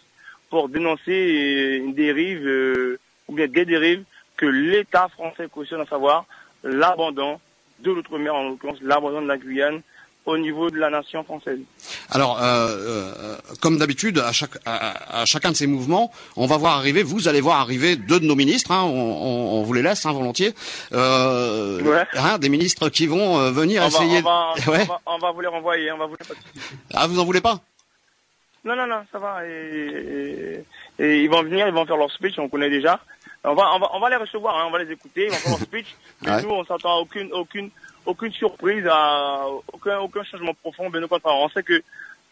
pour 0.51 0.69
dénoncer 0.69 1.13
euh, 1.13 1.77
une 1.77 1.95
dérive 1.95 2.45
euh, 2.45 2.99
ou 3.29 3.33
bien 3.33 3.47
des 3.47 3.65
dérives 3.65 4.03
que 4.37 4.47
l'État 4.47 5.07
français 5.09 5.47
cautionne, 5.49 5.81
à 5.81 5.87
savoir 5.87 6.27
l'abandon 6.65 7.39
de 7.79 7.93
l'outre-mer, 7.93 8.35
en 8.35 8.49
l'occurrence 8.49 8.83
l'abandon 8.83 9.23
de 9.23 9.29
la 9.29 9.39
Guyane 9.39 9.83
au 10.27 10.39
niveau 10.39 10.71
de 10.71 10.79
la 10.79 10.89
nation 10.91 11.23
française. 11.25 11.59
Alors, 12.11 12.43
euh, 12.43 12.69
euh, 12.69 13.37
comme 13.61 13.77
d'habitude, 13.79 14.19
à, 14.19 14.33
chaque, 14.33 14.57
à, 14.65 15.21
à 15.21 15.25
chacun 15.27 15.51
de 15.51 15.57
ces 15.57 15.67
mouvements, 15.67 16.11
on 16.37 16.47
va 16.47 16.57
voir 16.57 16.79
arriver, 16.79 17.03
vous 17.03 17.29
allez 17.29 17.41
voir 17.43 17.61
arriver 17.61 17.97
deux 17.97 18.21
de 18.21 18.25
nos 18.27 18.35
ministres, 18.35 18.71
hein, 18.73 18.83
on, 18.85 18.89
on- 18.89 19.53
on 19.59 19.63
vous 19.63 19.73
les 19.75 19.83
laisse 19.83 20.07
hein, 20.07 20.13
volontiers, 20.13 20.55
euh, 20.93 21.81
Ouais. 21.83 22.07
hein, 22.15 22.39
des 22.39 22.49
ministres 22.49 22.89
qui 22.89 23.07
vont 23.07 23.39
euh, 23.39 23.51
venir 23.51 23.83
On 23.83 23.87
essayer. 23.89 24.19
on, 24.19 24.23
va, 24.23 24.55
Ouais. 24.69 24.83
on, 24.83 24.85
va, 24.87 25.01
on 25.07 25.19
va 25.19 25.33
vous 25.33 25.41
les 25.43 25.47
renvoyer, 25.49 25.93
on 25.93 25.99
va 25.99 26.07
vous 26.07 26.17
les... 26.19 26.27
Ah, 26.95 27.07
vous 27.07 27.19
en 27.19 27.25
voulez 27.25 27.41
pas? 27.41 27.61
Non, 28.65 28.75
non, 28.77 28.87
non, 28.87 29.03
ça 29.13 29.19
va. 29.19 29.47
Et, 29.47 29.51
et- 29.51 30.65
et 31.05 31.23
ils 31.25 31.29
vont 31.29 31.43
venir, 31.43 31.67
ils 31.67 31.75
vont 31.75 31.85
faire 31.85 31.97
leur 31.97 32.11
speech, 32.13 32.39
on 32.39 32.49
connaît 32.49 32.71
déjà. 32.71 33.01
On 33.43 33.55
va, 33.55 33.75
on 33.75 33.79
va, 33.81 33.91
on 33.95 34.01
va 34.01 34.09
les 34.11 34.17
recevoir, 34.17 34.65
on 34.67 34.71
va 34.71 34.83
les 34.83 34.91
écouter, 34.93 35.25
ils 35.27 35.31
vont 35.31 35.37
faire 35.37 35.51
leur 35.51 35.61
speech. 35.61 35.95
Mais 36.23 36.31
Ouais. 36.31 36.43
nous, 36.43 36.51
on 36.51 36.65
s'attend 36.65 36.97
à 36.97 37.01
aucune, 37.01 37.31
aucune, 37.33 37.71
aucune 38.07 38.33
surprise, 38.33 38.87
à 38.91 39.47
aucun, 39.73 39.99
aucun 40.01 40.23
changement 40.25 40.55
profond. 40.55 40.87
Au 40.89 41.09
contraire, 41.09 41.35
on 41.37 41.49
sait 41.49 41.63
que 41.63 41.83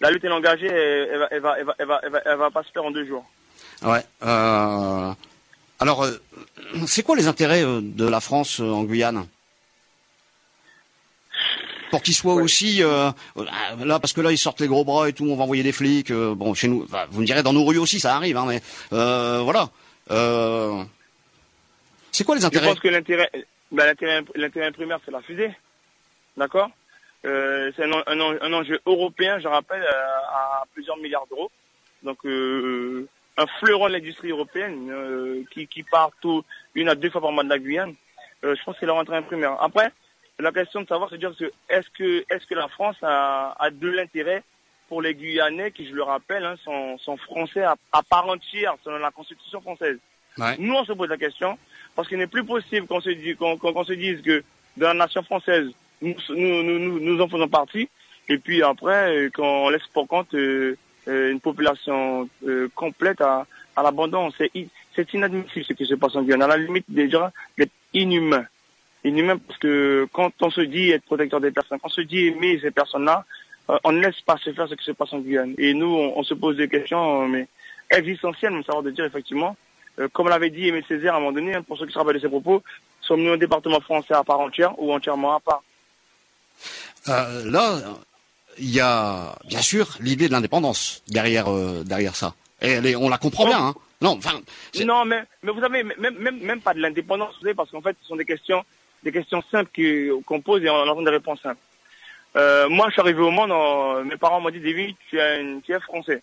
la 0.01 0.11
lutte 0.11 0.25
est 0.25 0.31
engagée, 0.31 0.67
elle, 0.67 1.29
elle 1.31 1.41
va, 1.41 1.57
elle 1.59 1.65
va, 1.67 1.75
elle 1.79 1.87
va, 1.87 2.01
elle 2.05 2.11
va, 2.11 2.21
elle 2.25 2.37
va, 2.39 2.51
pas 2.51 2.63
se 2.63 2.71
faire 2.73 2.85
en 2.85 2.91
deux 2.91 3.07
jours. 3.07 3.25
Ouais. 3.83 4.05
Euh, 4.23 5.13
alors, 5.81 6.05
euh, 6.05 6.13
c'est 6.87 7.03
quoi 7.03 7.17
les 7.17 7.27
intérêts 7.29 7.63
euh, 7.65 7.81
de 7.83 8.07
la 8.09 8.21
France 8.21 8.61
euh, 8.61 8.65
en 8.71 8.85
Guyane? 8.85 9.27
Pour 11.91 12.03
qu'ils 12.03 12.15
soient 12.15 12.35
Ouais. 12.37 12.43
aussi 12.43 12.83
euh, 12.83 13.11
là 13.85 13.99
parce 14.01 14.15
que 14.15 14.23
là 14.23 14.33
ils 14.33 14.39
sortent 14.39 14.61
les 14.63 14.67
gros 14.67 14.83
bras 14.85 15.09
et 15.11 15.13
tout 15.13 15.27
on 15.27 15.37
va 15.37 15.43
envoyer 15.45 15.63
des 15.63 15.73
flics 15.73 16.11
euh, 16.11 16.35
bon 16.35 16.55
chez 16.55 16.67
nous 16.69 16.87
vous 17.11 17.21
me 17.21 17.27
direz 17.27 17.43
dans 17.43 17.53
nos 17.53 17.65
rues 17.67 17.77
aussi 17.77 18.01
ça 18.01 18.17
arrive 18.17 18.39
hein, 18.39 18.47
mais 18.49 18.63
euh, 18.95 19.41
voilà 19.45 19.69
euh, 20.11 20.83
c'est 22.11 22.25
quoi 22.25 22.35
les 22.35 22.41
Je 22.41 22.47
intérêts? 22.47 22.69
pense 22.69 22.81
que 22.81 22.89
l'intérêt, 22.89 23.31
ben, 23.73 23.95
l'intérêt, 24.35 24.71
primaire, 24.73 25.01
c'est 25.05 25.11
la 25.11 25.23
fusée. 25.23 25.51
D'accord? 26.37 26.71
Euh, 27.25 27.73
C'est 27.75 27.85
un, 27.85 27.93
en- 27.93 28.03
un, 28.07 28.21
en- 28.21 28.41
un 28.41 28.53
enjeu 28.53 28.81
européen, 28.87 29.39
je 29.41 29.49
rappelle, 29.49 29.83
euh, 29.83 30.19
à 30.31 30.65
plusieurs 30.73 30.97
milliards 30.99 31.27
d'euros. 31.27 31.51
Donc, 32.03 32.25
euh, 32.25 33.09
un 33.37 33.47
fleuron 33.59 33.89
de 33.89 33.93
l'industrie 33.95 34.31
européenne 34.31 34.91
euh, 34.91 35.43
qui, 35.51 35.67
qui 35.67 35.83
part 35.83 36.11
tout, 36.21 36.45
une 36.75 36.89
à 36.89 36.95
deux 36.95 37.11
fois 37.11 37.21
par 37.21 37.33
mois 37.33 37.45
de 37.45 37.49
la 37.49 37.59
Guyane. 37.59 37.95
Je 38.43 38.61
pense 38.65 38.75
que 38.75 38.81
c'est 38.81 38.87
leur 38.87 38.99
intérêt 38.99 39.23
primaire. 39.23 39.57
Après, 39.61 39.93
la 40.41 40.51
question 40.51 40.81
de 40.83 40.89
savoir, 40.89 41.09
c'est 41.11 41.19
dire 41.19 41.33
est-ce 41.69 41.89
que, 41.91 42.25
est-ce 42.29 42.45
que 42.47 42.57
la 42.57 42.67
France 42.67 42.97
a, 43.03 43.55
a 43.59 43.71
de 43.71 43.89
l'intérêt 43.89 44.43
pour 44.89 45.01
les 45.01 45.15
Guyanais, 45.15 45.71
qui, 45.71 45.87
je 45.87 45.95
le 45.95 46.03
rappelle, 46.03 46.45
hein, 46.45 46.57
sont, 46.65 46.99
sont 46.99 47.17
français 47.17 47.63
à, 47.63 47.77
à 47.93 48.03
part 48.03 48.27
entière 48.29 48.75
selon 48.83 48.99
la 48.99 49.13
Constitution 49.13 49.61
française? 49.61 49.99
Ouais. 50.39 50.57
Nous, 50.59 50.75
on 50.75 50.85
se 50.85 50.93
pose 50.93 51.09
la 51.09 51.19
question 51.19 51.57
parce 51.95 52.09
qu'il 52.09 52.19
n'est 52.19 52.27
plus 52.27 52.45
possible 52.45 52.87
qu'on 52.87 53.01
se, 53.01 53.11
dise, 53.11 53.37
qu'on, 53.37 53.85
se 53.85 53.93
dise 53.93 54.23
que 54.23 54.43
dans 54.77 54.89
la 54.89 54.95
nation 54.95 55.23
française, 55.23 55.69
nous, 56.01 56.15
nous, 56.31 56.63
nous, 56.63 57.01
nous, 57.01 57.21
en 57.21 57.29
faisons 57.29 57.49
partie, 57.49 57.89
et 58.29 58.39
puis 58.39 58.63
après, 58.63 59.17
euh, 59.17 59.31
qu'on 59.31 59.69
laisse 59.69 59.87
pour 59.93 60.09
compte 60.09 60.35
euh, 60.35 60.77
euh, 61.09 61.33
une 61.33 61.41
population 61.41 62.29
complète 62.75 63.21
à, 63.21 63.47
à 63.77 63.83
l'abandon. 63.83 64.31
C'est, 64.39 64.51
c'est 64.95 65.13
inadmissible 65.15 65.65
ce 65.65 65.73
qui 65.73 65.87
se 65.87 65.95
passe 65.95 66.17
en 66.17 66.23
Guyane. 66.23 66.43
À 66.43 66.47
la 66.47 66.57
limite, 66.57 66.87
déjà, 66.89 67.33
d'être 67.59 67.73
inhumain. 67.93 68.47
Inhumain 69.05 69.37
parce 69.39 69.59
que 69.59 70.07
quand 70.13 70.33
on 70.41 70.51
se 70.51 70.61
dit 70.61 70.91
être 70.91 71.05
protecteur 71.05 71.41
des 71.41 71.51
personnes, 71.51 71.79
quand 71.81 71.89
on 71.89 71.91
se 71.91 72.03
dit 72.03 72.29
aimer 72.29 72.59
ces 72.61 72.71
personnes-là, 72.71 73.25
on 73.85 73.93
ne 73.93 74.01
laisse 74.01 74.21
pas 74.21 74.37
se 74.37 74.53
faire 74.53 74.69
ce 74.69 74.75
qui 74.75 74.85
se 74.85 74.93
passe 74.93 75.13
en 75.13 75.21
Guyane. 75.21 75.55
Et 75.59 75.75
nous, 75.75 75.87
on, 75.87 76.23
se 76.23 76.35
pose 76.35 76.57
des 76.57 76.69
questions, 76.69 77.29
mais 77.29 77.49
existentielles, 77.91 78.53
mais 78.53 78.63
savoir 78.63 78.83
de 78.83 78.91
dire 78.91 79.05
effectivement, 79.05 79.57
comme 80.13 80.29
l'avait 80.29 80.51
dit 80.51 80.69
Aimé 80.69 80.85
Césaire 80.89 81.15
à 81.15 81.17
un 81.17 81.21
moment 81.21 81.33
donné, 81.33 81.55
hein, 81.55 81.63
pour 81.63 81.79
ceux 81.79 81.87
qui 81.87 81.93
se 81.93 81.99
rappellent 81.99 82.17
de 82.17 82.21
ses 82.21 82.29
propos, 82.29 82.63
sommes-nous 83.01 83.33
un 83.33 83.37
département 83.37 83.81
français 83.81 84.15
à 84.15 84.25
part 84.25 84.41
entière 84.41 84.75
ou 84.79 84.93
entièrement 84.93 85.37
à 85.37 85.41
part 85.41 85.63
Là, 87.07 87.81
il 88.59 88.71
y 88.71 88.81
a 88.81 89.35
bien 89.47 89.61
sûr 89.61 89.97
l'idée 90.01 90.29
de 90.29 90.33
l'indépendance 90.33 91.03
derrière 91.09 91.51
derrière 91.85 92.15
ça. 92.15 92.35
Et 92.61 92.95
on 92.95 93.09
la 93.09 93.19
comprend 93.19 93.47
bien. 93.47 93.67
Hein. 93.67 93.75
Non, 94.03 94.19
enfin. 94.19 94.41
Non, 94.85 95.05
mais, 95.05 95.23
mais 95.43 95.53
vous 95.53 95.61
savez, 95.61 95.85
même, 95.85 96.17
même, 96.19 96.41
même 96.41 96.61
pas 96.61 96.75
de 96.75 96.81
l'indépendance, 96.81 97.35
vous 97.37 97.43
savez, 97.43 97.55
parce 97.55 97.71
qu'en 97.71 97.81
fait, 97.81 97.97
ce 98.03 98.09
sont 98.09 98.17
des 98.17 98.25
questions, 98.25 98.65
des 99.05 99.13
questions 99.13 99.43
simples 99.51 99.71
qu'on 100.27 100.41
pose 100.41 100.63
et 100.65 100.71
on 100.71 100.75
entend 100.75 101.03
des 101.03 101.11
réponses 101.11 101.41
simples. 101.41 101.61
Euh, 102.35 102.69
moi, 102.69 102.87
je 102.89 102.93
suis 102.93 103.01
arrivé 103.01 103.21
au 103.21 103.31
monde, 103.31 103.53
mes 104.07 104.17
parents 104.17 104.41
m'ont 104.41 104.51
dit, 104.51 104.59
David, 104.59 104.97
tu 105.09 105.21
es, 105.21 105.45
tu 105.65 105.73
es 105.73 105.79
français. 105.79 106.21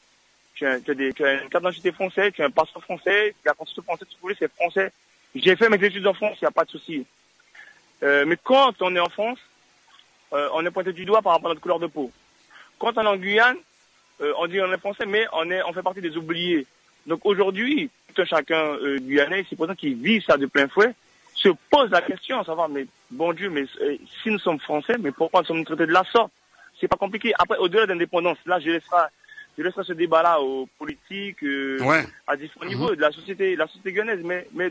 Tu 0.60 0.66
as, 0.66 0.82
tu, 0.82 0.92
as 0.92 0.94
des, 0.94 1.14
tu 1.14 1.24
as, 1.24 1.42
une 1.42 1.48
carte 1.48 1.64
d'identité 1.64 1.94
française, 1.94 2.34
tu 2.36 2.42
as 2.42 2.48
un 2.48 2.50
passeport 2.50 2.84
français, 2.84 3.34
la 3.46 3.54
constitution 3.54 3.84
française, 3.84 4.10
si 4.10 4.16
vous 4.16 4.24
voulez, 4.24 4.36
c'est 4.38 4.52
français. 4.54 4.92
J'ai 5.34 5.56
fait 5.56 5.70
mes 5.70 5.82
études 5.82 6.06
en 6.06 6.14
France, 6.14 6.36
il 6.42 6.44
n'y 6.44 6.50
a 6.50 6.52
pas 6.52 6.66
de 6.66 6.70
souci. 6.70 7.06
Euh, 8.04 8.26
mais 8.28 8.36
quand 8.44 8.74
on 8.82 8.94
est 8.94 9.00
en 9.00 9.08
France, 9.08 9.40
euh, 10.34 10.50
on 10.54 10.66
est 10.66 10.72
pointé 10.72 10.92
du 10.92 11.06
doigt 11.06 11.22
par 11.22 11.32
rapport 11.32 11.50
à 11.50 11.54
notre 11.54 11.62
couleur 11.62 11.80
de 11.80 11.88
peau. 11.88 12.12
Quand 12.78 12.98
on 12.98 13.04
est 13.04 13.08
en 13.08 13.16
Guyane, 13.16 13.56
euh, 14.20 14.34
on 14.38 14.48
dit 14.48 14.60
on 14.60 14.74
est 14.74 14.78
français, 14.80 15.06
mais 15.06 15.26
on, 15.32 15.50
est, 15.50 15.64
on 15.64 15.72
fait 15.72 15.82
partie 15.82 16.02
des 16.02 16.18
oubliés. 16.18 16.68
Donc 17.08 17.22
aujourd'hui, 17.24 17.90
tout 18.14 18.26
chacun 18.26 18.76
euh, 18.84 18.98
guyanais, 19.00 19.46
c'est 19.50 19.56
pour 19.56 19.68
ça 19.68 19.76
qu'il 19.76 19.96
vit 19.96 20.22
ça 20.22 20.36
de 20.36 20.46
plein 20.46 20.68
fouet, 20.68 20.94
se 21.36 21.48
pose 21.70 21.90
la 21.90 22.02
question 22.02 22.38
à 22.38 22.44
savoir, 22.44 22.68
mais 22.68 22.86
bon 23.12 23.32
Dieu, 23.32 23.50
mais 23.50 23.64
si 24.22 24.30
nous 24.30 24.40
sommes 24.40 24.60
français, 24.60 24.98
mais 25.00 25.12
pourquoi 25.12 25.40
nous 25.40 25.48
sommes 25.48 25.64
traités 25.64 25.86
de 25.86 25.94
la 25.94 26.04
sorte? 26.04 26.34
C'est 26.82 26.90
pas 26.90 26.98
compliqué. 26.98 27.32
Après, 27.40 27.58
au-delà 27.58 27.86
d'indépendance, 27.86 28.38
là, 28.46 28.60
je 28.60 28.72
laisserai, 28.72 29.08
je 29.60 29.64
laisserai 29.66 29.84
ce 29.84 29.94
débat-là 29.94 30.40
aux 30.40 30.68
politiques, 30.78 31.44
euh, 31.44 31.80
à 32.26 32.38
différents 32.38 32.66
mhm. 32.66 32.72
niveaux 32.72 32.96
de 32.96 33.02
la 33.02 33.12
société, 33.12 33.58
la 33.58 33.68
société 33.68 33.92
guyanaise. 33.92 34.22
Mais, 34.24 34.48
mais 34.54 34.70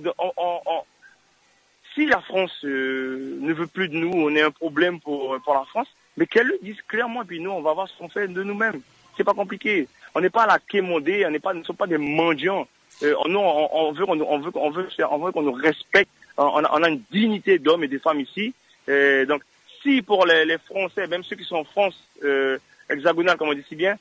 si 1.95 2.07
la 2.07 2.21
France 2.23 2.59
ne 2.63 3.53
veut 3.53 3.67
plus 3.67 3.89
de 3.89 3.97
nous, 3.97 4.11
on 4.11 4.35
est 4.35 4.41
un 4.41 4.51
problème 4.51 4.99
pour, 4.99 5.39
pour 5.43 5.55
la 5.55 5.65
France, 5.65 5.89
mais 6.17 6.27
qu'elle 6.27 6.47
le 6.47 6.59
dise 6.63 6.81
clairement, 6.89 7.25
puis 7.25 7.39
nous, 7.39 7.51
on 7.51 7.61
va 7.61 7.75
voir 7.75 7.87
ce 7.87 7.99
qu'on 7.99 8.09
fait 8.09 8.29
de 8.29 8.43
nous-mêmes. 8.43 8.81
C'est 9.17 9.25
pas 9.25 9.35
compliqué. 9.35 9.89
On 10.15 10.21
n'est 10.21 10.31
pas 10.31 10.45
à 10.45 10.47
la 10.47 10.59
quémondée, 10.59 11.27
on 11.27 11.31
n'est 11.31 11.39
pas, 11.39 11.53
ne 11.53 11.63
sommes 11.63 11.77
pas 11.77 11.87
des 11.87 11.99
mendiants. 11.99 12.67
Euh, 13.03 13.15
on, 13.27 13.35
on, 13.35 13.93
veut, 13.93 14.05
on, 14.09 14.17
veut, 14.17 14.51
on 14.55 14.71
veut, 14.71 14.89
on 15.11 15.19
veut 15.19 15.33
qu'on 15.33 15.43
nous 15.43 15.53
respecte. 15.53 16.11
On 16.39 16.65
a, 16.65 16.71
on 16.73 16.83
a 16.83 16.89
une 16.89 17.03
dignité 17.11 17.59
d'hommes 17.59 17.85
et 17.85 17.89
de 17.89 17.99
femmes 17.99 18.21
ici. 18.21 18.55
Euh, 18.89 19.27
donc, 19.27 19.43
si 19.83 20.01
pour 20.01 20.25
les, 20.25 20.47
les, 20.47 20.59
Français, 20.59 21.07
même 21.09 21.23
ceux 21.25 21.37
qui 21.37 21.45
sont 21.45 21.57
en 21.57 21.65
France 21.65 22.01
euh, 22.25 22.59
hexagonale, 22.89 23.37
comme 23.37 23.51
on 23.51 23.55
dit 23.55 23.65
si 23.69 23.77
bien, 23.77 23.97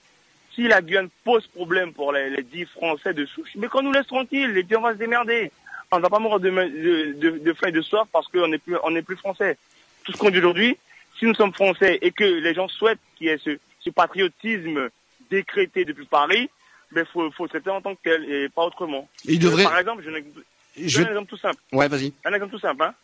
si 0.58 0.68
la 0.68 0.82
Guyane 0.82 1.10
pose 1.24 1.46
problème 1.46 1.94
pour 1.94 2.12
les, 2.12 2.32
les 2.32 2.42
dix 2.42 2.66
Français 2.66 3.14
de 3.14 3.28
souche, 3.28 3.52
mais 3.56 3.68
qu'on 3.68 3.84
nous 3.84 3.92
laisse 3.92 4.08
tranquilles, 4.08 4.52
les 4.54 4.66
on 4.76 4.82
va 4.82 4.94
se 4.94 4.98
démerder. 4.98 5.52
On 5.92 5.98
ne 5.98 6.02
va 6.02 6.10
pas 6.10 6.18
mourir 6.18 6.40
de, 6.40 6.50
de, 6.50 7.14
de, 7.14 7.38
de 7.38 7.54
faim 7.54 7.68
et 7.68 7.72
de 7.72 7.82
soif 7.82 8.08
parce 8.12 8.28
qu'on 8.28 8.48
n'est 8.48 8.58
plus, 8.58 8.76
on 8.84 8.90
n'est 8.90 9.04
plus 9.04 9.16
français. 9.18 9.56
Tout 10.04 10.12
ce 10.14 10.18
qu'on 10.18 10.32
dit 10.32 10.40
aujourd'hui, 10.40 10.76
si 11.18 11.26
nous 11.26 11.36
sommes 11.36 11.54
français 11.54 12.00
et 12.02 12.12
que 12.12 12.24
les 12.24 12.54
gens 12.56 12.68
souhaitent 12.68 13.00
qu'il 13.16 13.28
y 13.28 13.30
ait 13.30 13.38
ce, 13.38 13.58
ce 13.80 13.92
patriotisme 13.92 14.90
décrété 15.30 15.86
depuis 15.86 16.06
Paris, 16.06 16.50
mais 16.92 17.06
faut, 17.06 17.30
faut 17.32 17.48
traiter 17.48 17.70
en 17.70 17.82
tant 17.82 17.94
que 17.94 18.02
tel 18.04 18.30
et 18.30 18.50
pas 18.50 18.64
autrement. 18.64 19.08
Il 19.26 19.40
devrait... 19.40 19.64
par 19.64 19.78
exemple, 19.78 20.04
je, 20.04 20.88
je... 20.88 21.04
un 21.04 21.08
exemple 21.08 21.30
tout 21.30 21.38
simple. 21.38 21.62
Ouais, 21.72 21.88
vas-y. 21.88 22.12
Un 22.26 22.34
exemple 22.34 22.54
tout 22.54 22.60
simple. 22.60 22.84
Hein. 22.84 22.96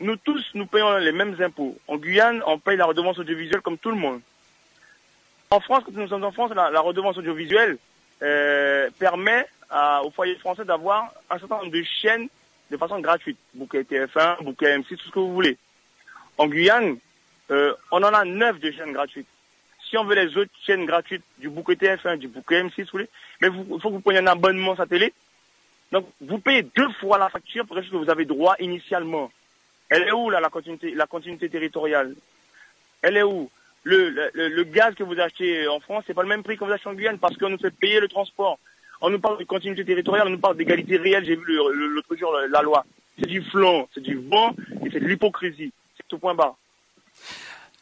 Nous 0.00 0.16
tous, 0.16 0.44
nous 0.54 0.66
payons 0.66 0.98
les 0.98 1.12
mêmes 1.12 1.36
impôts. 1.40 1.78
En 1.86 1.96
Guyane, 1.96 2.42
on 2.46 2.58
paye 2.58 2.76
la 2.76 2.86
redevance 2.86 3.18
audiovisuelle 3.18 3.60
comme 3.62 3.78
tout 3.78 3.90
le 3.90 3.96
monde. 3.96 4.20
En 5.50 5.60
France, 5.60 5.84
quand 5.84 5.92
nous 5.94 6.08
sommes 6.08 6.24
en 6.24 6.32
France, 6.32 6.50
la, 6.54 6.80
redevance 6.80 7.16
audiovisuelle 7.16 7.78
euh, 8.22 8.90
permet 8.98 9.46
à, 9.70 10.02
aux 10.02 10.10
foyers 10.10 10.36
français 10.36 10.64
d'avoir 10.64 11.12
un 11.30 11.38
certain 11.38 11.58
nombre 11.58 11.70
de 11.70 11.82
chaînes 11.82 12.28
de 12.70 12.76
façon 12.76 12.98
gratuite. 13.00 13.38
Bouquet 13.54 13.82
TF1, 13.82 14.42
bouquet 14.42 14.76
M6, 14.76 14.96
tout 14.96 15.06
ce 15.06 15.10
que 15.10 15.18
vous 15.18 15.32
voulez. 15.32 15.56
En 16.38 16.48
Guyane, 16.48 16.98
euh, 17.50 17.74
on 17.90 18.02
en 18.02 18.14
a 18.14 18.24
neuf 18.24 18.58
de 18.58 18.70
chaînes 18.72 18.92
gratuites 18.92 19.28
si 19.94 19.98
on 19.98 20.04
veut 20.04 20.16
les 20.16 20.36
autres 20.36 20.50
chaînes 20.66 20.86
gratuites 20.86 21.22
du 21.38 21.48
bouquet 21.48 21.74
TF1, 21.74 22.16
du 22.16 22.26
bouquet 22.26 22.64
M6, 22.64 22.82
vous 22.82 22.88
voulez, 22.92 23.08
mais 23.40 23.46
il 23.46 23.80
faut 23.80 23.90
que 23.90 23.94
vous 23.94 24.00
preniez 24.00 24.18
un 24.18 24.26
abonnement 24.26 24.74
satellite. 24.74 25.14
Donc, 25.92 26.08
vous 26.20 26.38
payez 26.38 26.62
deux 26.62 26.90
fois 27.00 27.16
la 27.16 27.28
facture 27.28 27.64
pour 27.64 27.76
ce 27.76 27.88
que 27.88 27.96
vous 27.96 28.10
avez 28.10 28.24
droit 28.24 28.56
initialement. 28.58 29.30
Elle 29.88 30.02
est 30.02 30.12
où, 30.12 30.30
là, 30.30 30.40
la 30.40 30.48
continuité, 30.48 30.94
la 30.94 31.06
continuité 31.06 31.48
territoriale? 31.48 32.16
Elle 33.02 33.18
est 33.18 33.22
où? 33.22 33.48
Le, 33.84 34.30
le, 34.34 34.64
gaz 34.64 34.94
que 34.94 35.04
vous 35.04 35.18
achetez 35.20 35.68
en 35.68 35.80
France, 35.80 36.04
c'est 36.06 36.14
pas 36.14 36.22
le 36.22 36.28
même 36.28 36.42
prix 36.42 36.56
que 36.56 36.64
vous 36.64 36.72
achetez 36.72 36.88
en 36.88 36.94
Guyane 36.94 37.18
parce 37.18 37.36
qu'on 37.36 37.50
nous 37.50 37.58
fait 37.58 37.70
payer 37.70 38.00
le 38.00 38.08
transport. 38.08 38.58
On 39.00 39.10
nous 39.10 39.18
parle 39.18 39.38
de 39.38 39.44
continuité 39.44 39.84
territoriale, 39.84 40.26
on 40.28 40.30
nous 40.30 40.38
parle 40.38 40.56
d'égalité 40.56 40.96
réelle. 40.96 41.24
J'ai 41.24 41.36
vu 41.36 41.44
l'autre 41.46 42.16
jour 42.16 42.32
la 42.50 42.62
loi. 42.62 42.84
C'est 43.18 43.26
du 43.26 43.42
flanc, 43.42 43.88
c'est 43.94 44.02
du 44.02 44.16
vent 44.16 44.54
et 44.84 44.90
c'est 44.90 45.00
de 45.00 45.06
l'hypocrisie. 45.06 45.72
C'est 45.96 46.08
tout 46.08 46.18
point 46.18 46.34
bas. 46.34 46.56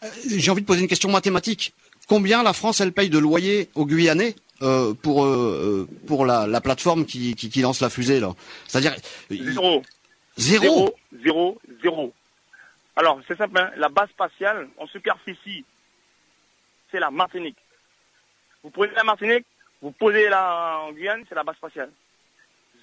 Euh, 0.02 0.08
j'ai 0.36 0.50
envie 0.50 0.62
de 0.62 0.66
poser 0.66 0.82
une 0.82 0.88
question 0.88 1.10
mathématique 1.10 1.72
combien 2.08 2.42
la 2.42 2.52
France 2.52 2.80
elle 2.80 2.92
paye 2.92 3.08
de 3.08 3.18
loyer 3.18 3.70
aux 3.74 3.86
Guyanais 3.86 4.34
euh, 4.60 4.94
pour 4.94 5.24
euh, 5.24 5.86
euh, 5.88 6.06
pour 6.06 6.26
la, 6.26 6.46
la 6.46 6.60
plateforme 6.60 7.06
qui, 7.06 7.34
qui, 7.34 7.48
qui, 7.48 7.62
lance 7.62 7.80
la 7.80 7.90
fusée 7.90 8.20
là? 8.20 8.34
C'est-à-dire 8.66 8.94
zéro. 9.30 9.82
zéro? 10.36 10.94
Zéro. 11.24 11.58
Zéro. 11.82 12.12
Alors 12.96 13.20
c'est 13.26 13.36
simple. 13.36 13.58
Hein. 13.58 13.70
La 13.76 13.88
base 13.88 14.10
spatiale 14.10 14.68
en 14.78 14.86
superficie, 14.86 15.64
c'est 16.92 17.00
la 17.00 17.10
Martinique. 17.10 17.58
Vous 18.62 18.70
prenez 18.70 18.92
la 18.92 19.02
Martinique, 19.02 19.46
vous 19.80 19.90
posez 19.90 20.28
la 20.28 20.78
en 20.84 20.92
Guyane, 20.92 21.24
c'est 21.28 21.34
la 21.34 21.42
base 21.42 21.56
spatiale. 21.56 21.90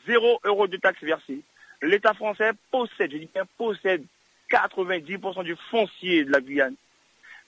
Zéro 0.06 0.42
euro 0.44 0.68
de 0.68 0.76
taxes 0.76 1.04
versées. 1.04 1.42
L'État 1.82 2.14
français 2.14 2.52
possède, 2.70 3.12
je 3.12 3.18
dis 3.18 3.30
bien 3.34 3.46
possède 3.58 4.04
90% 4.52 5.44
du 5.44 5.56
foncier 5.70 6.26
de 6.26 6.32
la 6.32 6.42
Guyane 6.42 6.76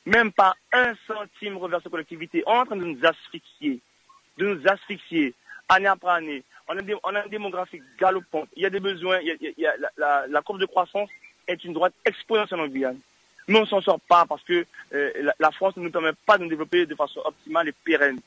même 0.06 0.32
pas 0.32 0.56
un 0.72 0.94
centime 1.08 1.58
reversé 1.58 1.88
aux 1.88 1.92
collectivités, 1.92 2.44
on 2.46 2.54
est 2.54 2.58
en 2.58 2.66
train 2.66 2.76
de 2.76 2.86
nous 2.86 3.06
asphyxier, 3.06 3.80
de 4.38 4.46
nous 4.48 4.68
asphyxier 4.68 5.34
année 5.70 5.88
après 5.88 6.12
année. 6.12 6.44
On 6.68 6.78
a, 7.16 7.24
une 7.24 7.30
démographie 7.30 7.82
galopante. 8.00 8.48
Il 8.56 8.64
y 8.64 8.66
a 8.66 8.70
des 8.70 8.80
besoins. 8.80 9.20
La, 9.98 10.28
la, 10.28 10.42
courbe 10.42 10.60
de 10.60 10.66
croissance 10.66 11.10
est 11.48 11.64
une 11.66 11.74
droite 11.74 11.94
exponentielle 12.06 12.62
en 12.62 12.68
Guyane. 12.68 13.00
Mais 13.52 13.60
on 13.60 13.64
ne 13.64 13.68
s'en 13.68 13.82
sort 13.82 14.00
pas 14.08 14.26
parce 14.30 14.42
que 14.44 14.66
euh, 14.94 15.32
la, 15.38 15.52
France 15.52 15.76
ne 15.76 15.84
nous 15.84 15.92
permet 15.92 16.14
pas 16.26 16.38
de 16.38 16.44
nous 16.44 16.50
développer 16.50 16.86
de 16.86 16.96
façon 16.96 17.20
optimale 17.26 17.68
et 17.68 17.74
pérenne. 17.84 18.22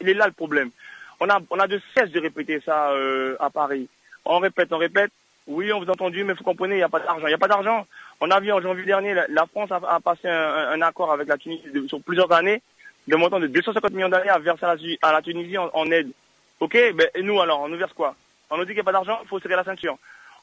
il 0.00 0.08
est 0.08 0.14
là 0.14 0.26
le 0.26 0.32
problème. 0.32 0.70
On 1.18 1.28
a, 1.28 1.40
on 1.50 1.58
a 1.58 1.66
de 1.66 1.80
cesse 1.96 2.12
de 2.12 2.20
répéter 2.20 2.60
ça 2.64 2.92
euh, 2.92 3.34
à 3.40 3.50
Paris. 3.50 3.88
On 4.24 4.38
répète, 4.38 4.72
on 4.72 4.78
répète. 4.78 5.10
Oui, 5.48 5.72
on 5.72 5.80
vous 5.80 5.88
a 5.88 5.94
entendu, 5.94 6.22
mais 6.22 6.34
vous 6.34 6.44
comprenez, 6.44 6.76
il 6.76 6.78
n'y 6.78 6.84
a 6.84 6.88
pas 6.88 7.00
d'argent. 7.00 7.26
Il 7.26 7.30
n'y 7.30 7.34
a 7.34 7.38
pas 7.38 7.48
d'argent. 7.48 7.88
On 8.20 8.30
a 8.30 8.38
vu 8.38 8.52
en 8.52 8.60
janvier 8.60 8.84
dernier, 8.84 9.14
la, 9.14 9.46
France 9.46 9.70
a, 9.72 9.98
passé 9.98 10.28
un, 10.28 10.80
accord 10.80 11.10
avec 11.10 11.26
la 11.26 11.38
Tunisie 11.38 11.64
sur 11.88 12.00
plusieurs 12.00 12.30
années, 12.30 12.62
de 13.08 13.16
montant 13.16 13.40
de 13.40 13.48
250 13.48 13.90
millions 13.90 14.08
d'années 14.08 14.30
à 14.30 14.38
verser 14.38 14.64
à 15.02 15.12
la, 15.12 15.22
Tunisie 15.22 15.58
en, 15.58 15.90
aide. 15.90 16.12
Ok, 16.60 16.74
ben, 16.94 17.08
et 17.16 17.22
nous 17.22 17.40
alors, 17.40 17.62
on 17.62 17.68
nous 17.68 17.78
verse 17.78 17.92
quoi? 17.94 18.14
On 18.50 18.58
nous 18.58 18.64
dit 18.64 18.68
qu'il 18.68 18.76
n'y 18.76 18.80
a 18.82 18.84
pas 18.84 18.92
d'argent, 18.92 19.18
il 19.22 19.28
faut 19.28 19.40
serrer 19.40 19.56
la 19.56 19.64
ceinture. 19.64 19.98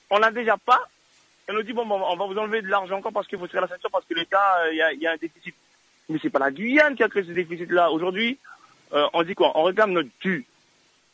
On 0.09 0.19
n'a 0.19 0.31
déjà 0.31 0.57
pas, 0.57 0.81
on 1.49 1.53
nous 1.53 1.63
dit 1.63 1.73
bon, 1.73 1.89
on 1.89 2.15
va 2.15 2.25
vous 2.25 2.37
enlever 2.37 2.61
de 2.61 2.67
l'argent 2.67 2.97
encore 2.97 3.13
parce 3.13 3.27
qu'il 3.27 3.39
faut 3.39 3.47
serrer 3.47 3.61
la 3.61 3.67
ceinture 3.67 3.91
parce 3.91 4.05
que 4.05 4.13
l'État, 4.13 4.63
euh, 4.65 4.73
il 4.73 5.01
y, 5.01 5.07
a, 5.07 5.11
un 5.11 5.17
déficit. 5.17 5.55
Mais 6.09 6.19
c'est 6.21 6.29
pas 6.29 6.39
la 6.39 6.51
Guyane 6.51 6.95
qui 6.95 7.03
a 7.03 7.09
créé 7.09 7.23
ce 7.23 7.31
déficit-là. 7.31 7.91
Aujourd'hui, 7.91 8.39
euh, 8.93 9.07
on 9.13 9.23
dit 9.23 9.35
quoi? 9.35 9.51
On 9.55 9.63
réclame 9.63 9.91
notre 9.91 10.09
dû. 10.19 10.45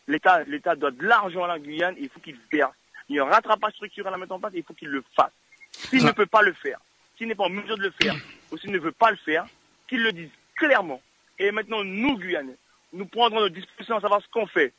L'État, 0.07 0.43
l'État 0.43 0.75
doit 0.75 0.91
de 0.91 1.03
l'argent 1.03 1.43
à 1.43 1.47
la 1.47 1.59
Guyane, 1.59 1.95
il 1.99 2.09
faut 2.09 2.19
qu'il 2.19 2.37
verse 2.51 2.73
il 3.11 3.15
y 3.15 3.19
a 3.19 3.25
un 3.25 3.29
rattrapage 3.29 3.73
structurel 3.73 4.13
à 4.13 4.17
mettre 4.17 4.31
en 4.31 4.39
place, 4.39 4.53
il 4.55 4.63
faut 4.63 4.73
qu'il 4.73 4.87
le 4.87 5.03
fasse. 5.15 5.33
S'il 5.71 6.05
ne 6.05 6.11
peut 6.11 6.25
pas 6.25 6.41
le 6.41 6.53
faire, 6.53 6.79
s'il 7.17 7.27
n'est 7.27 7.35
pas 7.35 7.43
en 7.43 7.49
mesure 7.49 7.77
de 7.77 7.83
le 7.83 7.91
faire, 8.01 8.15
ou 8.51 8.57
s'il 8.57 8.71
ne 8.71 8.79
veut 8.79 8.93
pas 8.93 9.11
le 9.11 9.17
faire, 9.17 9.45
qu'il 9.87 10.01
le 10.01 10.13
dise 10.13 10.29
clairement. 10.55 11.01
Et 11.37 11.51
maintenant, 11.51 11.83
nous, 11.83 12.17
Guyanais, 12.17 12.55
nous 12.93 13.05
prendrons 13.05 13.41
nos 13.41 13.49
dispositions 13.49 13.97
à 13.97 14.01
savoir 14.01 14.21
ce 14.21 14.27
qu'on 14.29 14.47
fait. 14.47 14.73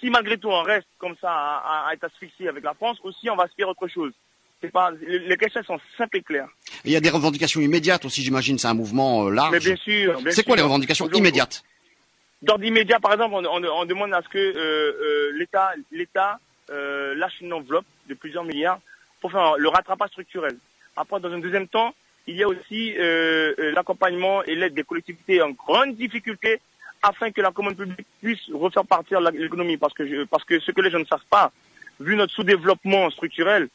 Si 0.00 0.10
malgré 0.10 0.36
tout 0.36 0.48
on 0.48 0.62
reste 0.62 0.88
comme 0.98 1.14
ça 1.20 1.30
à, 1.30 1.90
être 1.92 2.04
asphyxié 2.04 2.48
avec 2.48 2.64
la 2.64 2.74
France, 2.74 2.98
aussi 3.04 3.30
on 3.30 3.36
va 3.36 3.46
se 3.46 3.54
faire 3.54 3.68
autre 3.68 3.86
chose. 3.86 4.12
Pas, 4.68 4.92
les 5.06 5.36
questions 5.36 5.62
sont 5.62 5.80
simples 5.96 6.18
et 6.18 6.22
claires. 6.22 6.48
Il 6.84 6.92
y 6.92 6.96
a 6.96 7.00
des 7.00 7.10
revendications 7.10 7.60
immédiates 7.60 8.04
aussi, 8.04 8.22
j'imagine, 8.22 8.58
c'est 8.58 8.68
un 8.68 8.74
mouvement 8.74 9.26
euh, 9.26 9.30
large. 9.30 9.52
Mais 9.52 9.58
bien 9.58 9.76
sûr. 9.76 10.20
C'est 10.30 10.44
quoi 10.44 10.56
les 10.56 10.62
revendications 10.62 11.08
immédiates? 11.10 11.62
D'ordre 12.42 12.64
immédiat, 12.64 12.98
par 13.00 13.12
exemple, 13.12 13.34
on, 13.34 13.84
demande 13.84 14.14
à 14.14 14.22
ce 14.22 14.28
que 14.28 14.38
euh, 14.38 14.56
euh, 14.56 15.32
l'État, 15.36 15.72
l'État 15.92 16.38
euh, 16.70 17.14
lâche 17.14 17.38
une 17.42 17.52
enveloppe 17.52 17.84
de 18.08 18.14
plusieurs 18.14 18.44
milliards 18.44 18.80
pour 19.20 19.30
faire 19.30 19.56
le 19.58 19.68
rattrapage 19.68 20.10
structurel. 20.10 20.56
Après, 20.96 21.20
dans 21.20 21.30
un 21.30 21.38
deuxième 21.38 21.68
temps, 21.68 21.94
il 22.26 22.36
y 22.36 22.42
a 22.42 22.48
aussi 22.48 22.94
l'accompagnement 23.74 24.42
et 24.44 24.54
l'aide 24.54 24.74
des 24.74 24.84
collectivités 24.84 25.42
en 25.42 25.50
grande 25.50 25.96
difficulté 25.96 26.60
afin 27.02 27.30
que 27.30 27.40
la 27.40 27.50
commande 27.50 27.76
publique 27.76 28.06
puisse 28.22 28.50
refaire 28.52 28.84
partir 28.84 29.20
l'économie. 29.20 29.76
Parce 29.76 29.94
que, 29.94 30.24
parce 30.24 30.44
que 30.44 30.60
ce 30.60 30.70
que 30.70 30.80
les 30.80 30.90
gens 30.90 30.98
ne 30.98 31.06
savent 31.06 31.20
pas, 31.28 31.50
vu 31.98 32.16
notre 32.16 32.32
sous-développement 32.32 33.10
structurel, 33.10 33.68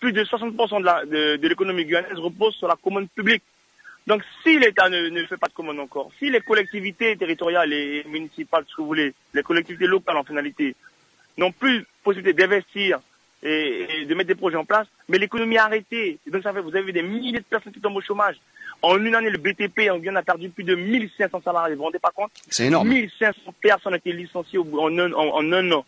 plus 0.00 0.12
de 0.12 0.24
60% 0.24 1.06
de 1.06 1.46
l'économie 1.46 1.84
guyanaise 1.84 2.18
repose 2.18 2.54
sur 2.54 2.68
la 2.68 2.76
commande 2.76 3.08
publique. 3.10 3.42
Donc 4.06 4.22
si 4.42 4.58
l'État 4.58 4.88
ne, 4.88 5.08
ne 5.08 5.24
fait 5.26 5.36
pas 5.36 5.48
de 5.48 5.52
commande 5.52 5.78
encore, 5.78 6.10
si 6.18 6.30
les 6.30 6.40
collectivités 6.40 7.16
territoriales 7.16 7.72
et 7.72 8.04
municipales, 8.08 8.64
si 8.66 8.74
vous 8.78 8.86
voulez, 8.86 9.14
les 9.34 9.42
collectivités 9.42 9.86
locales 9.86 10.16
en 10.16 10.24
finalité, 10.24 10.74
n'ont 11.36 11.52
plus 11.52 11.86
possibilité 12.02 12.42
d'investir 12.42 12.98
et, 13.42 14.00
et 14.00 14.04
de 14.06 14.14
mettre 14.14 14.28
des 14.28 14.34
projets 14.34 14.56
en 14.56 14.64
place, 14.64 14.86
mais 15.08 15.18
l'économie 15.18 15.58
a 15.58 15.64
arrêté. 15.64 16.18
Et 16.26 16.30
donc 16.30 16.42
ça 16.42 16.52
fait, 16.52 16.60
vous 16.60 16.74
avez 16.74 16.92
des 16.92 17.02
milliers 17.02 17.38
de 17.38 17.44
personnes 17.44 17.72
qui 17.72 17.80
tombent 17.80 17.96
au 17.96 18.00
chômage. 18.00 18.36
En 18.82 18.96
une 18.96 19.14
année, 19.14 19.30
le 19.30 19.38
BTP, 19.38 19.90
on 19.92 19.98
vient 19.98 20.16
a 20.16 20.22
perdu 20.22 20.48
plus 20.48 20.64
de 20.64 20.74
1500 20.74 21.42
salariés. 21.44 21.74
Vous 21.74 21.80
vous 21.80 21.84
rendez 21.84 21.98
pas 21.98 22.12
compte? 22.14 22.30
C'est 22.48 22.66
énorme. 22.66 22.88
1500 22.88 23.54
personnes 23.60 23.92
ont 23.92 23.96
été 23.96 24.12
licenciées 24.12 24.58
en 24.58 24.98
un, 24.98 25.12
en, 25.12 25.28
en 25.36 25.52
un 25.52 25.72
an. 25.72 25.84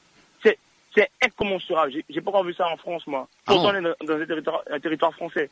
C'est, 0.94 1.10
incommensurable. 1.24 1.92
J'ai, 2.10 2.20
pas 2.20 2.30
encore 2.30 2.44
vu 2.44 2.52
ça 2.54 2.68
en 2.68 2.76
France, 2.76 3.06
moi. 3.06 3.26
Ah 3.46 3.52
Pourtant, 3.52 3.62
bon 3.62 3.68
on 3.70 3.74
est 3.74 3.82
dans, 3.82 4.14
dans 4.14 4.20
un, 4.22 4.26
territoire, 4.26 4.62
un 4.70 4.80
territoire 4.80 5.14
français. 5.14 5.48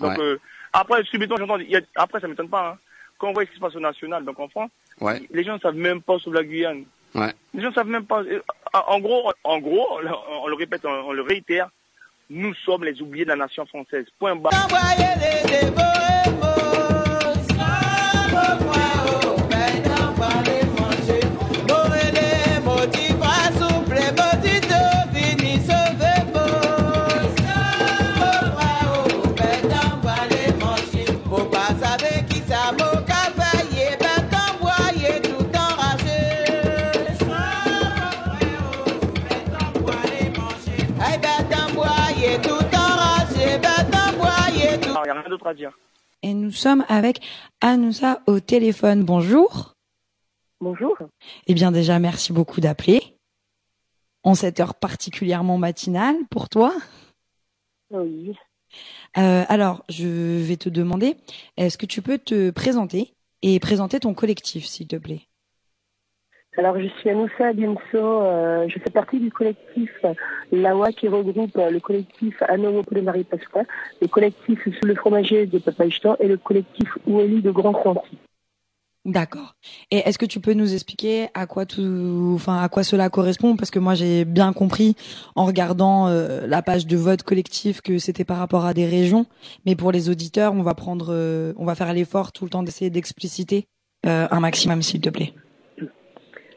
Donc, 0.00 0.10
Ouais. 0.18 0.20
euh, 0.24 0.38
après, 0.72 1.02
subitement, 1.04 1.36
j'entends, 1.38 1.58
après, 1.96 2.20
ça 2.20 2.28
m'étonne 2.28 2.48
pas, 2.48 2.70
hein. 2.72 2.78
Quand 3.18 3.28
on 3.28 3.32
voit 3.32 3.44
ce 3.44 3.50
qui 3.50 3.56
se 3.56 3.60
passe 3.60 3.76
au 3.76 3.80
national, 3.80 4.24
donc 4.24 4.38
en 4.40 4.48
France, 4.48 4.70
Ouais, 5.00 5.22
les 5.30 5.44
gens 5.44 5.54
ne 5.54 5.58
savent 5.60 5.76
même 5.76 6.02
pas 6.02 6.18
sur 6.18 6.32
la 6.32 6.42
Guyane. 6.42 6.84
ouais. 7.14 7.32
Les 7.54 7.62
gens 7.62 7.68
ne 7.70 7.74
savent 7.74 7.86
même 7.86 8.04
pas. 8.06 8.22
euh, 8.22 8.40
En 8.74 8.98
gros, 9.00 9.32
en 9.44 9.58
gros, 9.60 9.86
on, 9.92 9.98
le- 10.00 10.10
on 10.42 10.46
le 10.48 10.54
répète, 10.54 10.84
on, 10.84 10.90
on 10.90 11.12
le 11.12 11.22
réitère, 11.22 11.68
nous 12.30 12.52
sommes 12.54 12.84
les 12.84 13.00
oubliés 13.00 13.24
de 13.24 13.30
la 13.30 13.36
nation 13.36 13.64
française. 13.66 14.06
Point 14.18 14.36
barre. 14.36 14.52
D'autre 45.32 45.46
à 45.46 45.54
dire. 45.54 45.78
Et 46.22 46.34
nous 46.34 46.52
sommes 46.52 46.84
avec 46.88 47.20
Anoussa 47.60 48.22
au 48.26 48.38
téléphone. 48.38 49.02
Bonjour. 49.02 49.74
Bonjour. 50.60 50.96
Eh 51.46 51.54
bien 51.54 51.72
déjà, 51.72 51.98
merci 51.98 52.32
beaucoup 52.32 52.60
d'appeler. 52.60 53.16
En 54.22 54.34
cette 54.34 54.60
heure 54.60 54.74
particulièrement 54.74 55.58
matinale 55.58 56.16
pour 56.30 56.48
toi. 56.48 56.74
Oui. 57.90 58.36
Euh, 59.18 59.44
alors, 59.48 59.84
je 59.88 60.06
vais 60.06 60.56
te 60.56 60.68
demander, 60.68 61.16
est-ce 61.56 61.76
que 61.76 61.86
tu 61.86 62.02
peux 62.02 62.18
te 62.18 62.50
présenter 62.50 63.14
et 63.40 63.58
présenter 63.58 63.98
ton 63.98 64.14
collectif, 64.14 64.66
s'il 64.66 64.86
te 64.86 64.96
plaît? 64.96 65.22
Alors, 66.58 66.78
je 66.78 66.86
suis 66.86 67.08
Anoussa 67.08 67.54
Bienso. 67.54 67.80
euh, 67.94 68.68
je 68.68 68.78
fais 68.78 68.90
partie 68.90 69.18
du 69.18 69.30
collectif 69.30 69.90
LAWA 70.52 70.92
qui 70.92 71.08
regroupe 71.08 71.56
euh, 71.56 71.70
le 71.70 71.80
collectif 71.80 72.42
Anovo 72.42 72.82
Marie 73.02 73.24
Pasqua, 73.24 73.62
le 74.02 74.08
collectif 74.08 74.62
Sous 74.64 74.86
le 74.86 74.94
fromager 74.94 75.46
de 75.46 75.58
Papa 75.58 75.86
Ishtar 75.86 76.16
et 76.20 76.28
le 76.28 76.36
collectif 76.36 76.98
Oueli 77.06 77.40
de 77.40 77.50
Grand 77.50 77.82
Santi. 77.82 78.18
D'accord. 79.06 79.54
Et 79.90 80.00
est-ce 80.06 80.18
que 80.18 80.26
tu 80.26 80.40
peux 80.40 80.52
nous 80.52 80.74
expliquer 80.74 81.28
à 81.32 81.46
quoi 81.46 81.64
tout, 81.64 82.32
enfin 82.34 82.62
à 82.62 82.68
quoi 82.68 82.84
cela 82.84 83.08
correspond? 83.08 83.56
Parce 83.56 83.70
que 83.70 83.78
moi 83.78 83.94
j'ai 83.94 84.26
bien 84.26 84.52
compris 84.52 84.94
en 85.34 85.46
regardant 85.46 86.06
euh, 86.06 86.46
la 86.46 86.60
page 86.60 86.86
de 86.86 86.98
vote 86.98 87.22
collectif 87.22 87.80
que 87.80 87.98
c'était 87.98 88.24
par 88.24 88.36
rapport 88.36 88.66
à 88.66 88.74
des 88.74 88.84
régions, 88.84 89.24
mais 89.64 89.74
pour 89.74 89.90
les 89.90 90.10
auditeurs, 90.10 90.52
on 90.52 90.62
va 90.62 90.74
prendre, 90.74 91.54
on 91.56 91.64
va 91.64 91.74
faire 91.74 91.92
l'effort 91.94 92.30
tout 92.30 92.44
le 92.44 92.50
temps 92.50 92.62
d'essayer 92.62 92.90
d'expliciter 92.90 93.64
un 94.04 94.40
maximum, 94.40 94.82
s'il 94.82 95.00
te 95.00 95.08
plaît. 95.08 95.32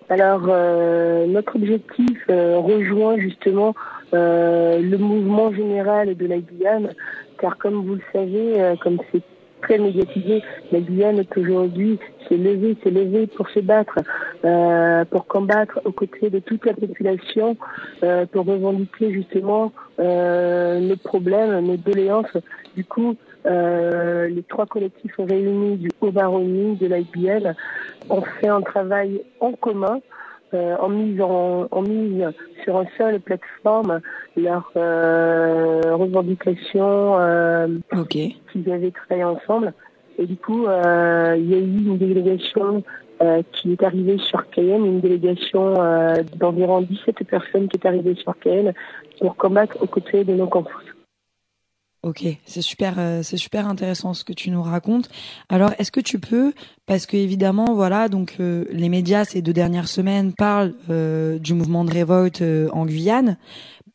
Alors, 0.07 0.43
euh, 0.49 1.25
notre 1.25 1.55
objectif 1.55 2.19
euh, 2.29 2.59
rejoint 2.59 3.17
justement 3.17 3.73
euh, 4.13 4.79
le 4.79 4.97
mouvement 4.99 5.51
général 5.51 6.15
de 6.15 6.27
la 6.27 6.37
Guyane, 6.37 6.89
car 7.39 7.57
comme 7.57 7.83
vous 7.83 7.95
le 7.95 8.01
savez, 8.13 8.61
euh, 8.61 8.75
comme 8.83 8.99
c'est 9.11 9.23
très 9.63 9.79
médiatisé, 9.79 10.43
la 10.71 10.79
Guyane 10.79 11.23
aujourd'hui 11.35 11.97
s'est 12.29 12.37
levée, 12.37 12.77
s'est 12.83 12.91
levée 12.91 13.25
pour 13.25 13.49
se 13.49 13.59
battre, 13.59 13.97
euh, 14.43 15.05
pour 15.05 15.25
combattre 15.25 15.81
aux 15.85 15.91
côtés 15.91 16.29
de 16.29 16.37
toute 16.37 16.65
la 16.65 16.73
population, 16.73 17.57
euh, 18.03 18.27
pour 18.27 18.45
revendiquer 18.45 19.11
justement 19.11 19.71
nos 19.97 20.97
problèmes, 20.97 21.65
nos 21.65 21.77
doléances. 21.77 22.37
Du 22.75 22.83
coup, 22.83 23.15
euh, 23.45 24.27
les 24.27 24.43
trois 24.43 24.65
collectifs 24.65 25.15
réunis 25.17 25.77
du 25.77 25.89
Haut-Baronnie, 26.01 26.75
de 26.77 26.87
Guyane, 27.13 27.55
ont 28.09 28.21
fait 28.21 28.47
un 28.47 28.61
travail 28.61 29.21
en 29.39 29.51
commun, 29.53 29.99
euh, 30.53 30.75
en 30.79 30.89
mise 30.89 31.21
en, 31.21 31.67
en 31.71 31.81
mise 31.81 32.27
sur 32.63 32.81
une 32.81 32.87
seule 32.97 33.19
plateforme 33.19 33.99
leurs 34.37 34.71
euh, 34.75 35.81
revendications 35.91 37.19
euh, 37.19 37.67
Ok. 37.93 38.17
qu'ils 38.51 38.71
avaient 38.71 38.91
travaillé 38.91 39.23
ensemble. 39.23 39.73
Et 40.17 40.25
du 40.25 40.37
coup, 40.37 40.65
euh, 40.65 41.35
il 41.37 41.49
y 41.49 41.55
a 41.55 41.57
eu 41.57 41.61
une 41.61 41.97
délégation 41.97 42.83
euh, 43.21 43.41
qui 43.53 43.71
est 43.73 43.83
arrivée 43.83 44.17
sur 44.17 44.49
Cayenne, 44.49 44.85
une 44.85 44.99
délégation 44.99 45.81
euh, 45.81 46.15
d'environ 46.35 46.81
17 46.81 47.23
personnes 47.27 47.67
qui 47.67 47.77
est 47.77 47.87
arrivée 47.87 48.15
sur 48.15 48.37
Cayenne 48.39 48.73
pour 49.19 49.35
combattre 49.35 49.81
aux 49.81 49.87
côtés 49.87 50.23
de 50.23 50.33
nos 50.33 50.47
confrères. 50.47 50.94
Ok, 52.05 52.23
c'est 52.45 52.61
super, 52.61 52.99
euh, 52.99 53.23
c'est 53.23 53.35
super 53.35 53.67
intéressant 53.67 54.13
ce 54.13 54.23
que 54.23 54.31
tu 54.31 54.51
nous 54.51 54.61
racontes. 54.61 55.09
Alors, 55.49 55.71
est-ce 55.79 55.91
que 55.91 55.99
tu 55.99 56.19
peux, 56.19 56.53
parce 56.85 57.07
que 57.07 57.17
évidemment, 57.17 57.73
voilà, 57.73 58.09
donc 58.09 58.35
euh, 58.39 58.65
les 58.69 58.89
médias 58.89 59.25
ces 59.25 59.41
deux 59.41 59.53
dernières 59.53 59.87
semaines 59.87 60.31
parlent 60.31 60.75
euh, 60.91 61.39
du 61.39 61.55
mouvement 61.55 61.83
de 61.83 61.91
révolte 61.91 62.43
en 62.71 62.85
Guyane. 62.85 63.37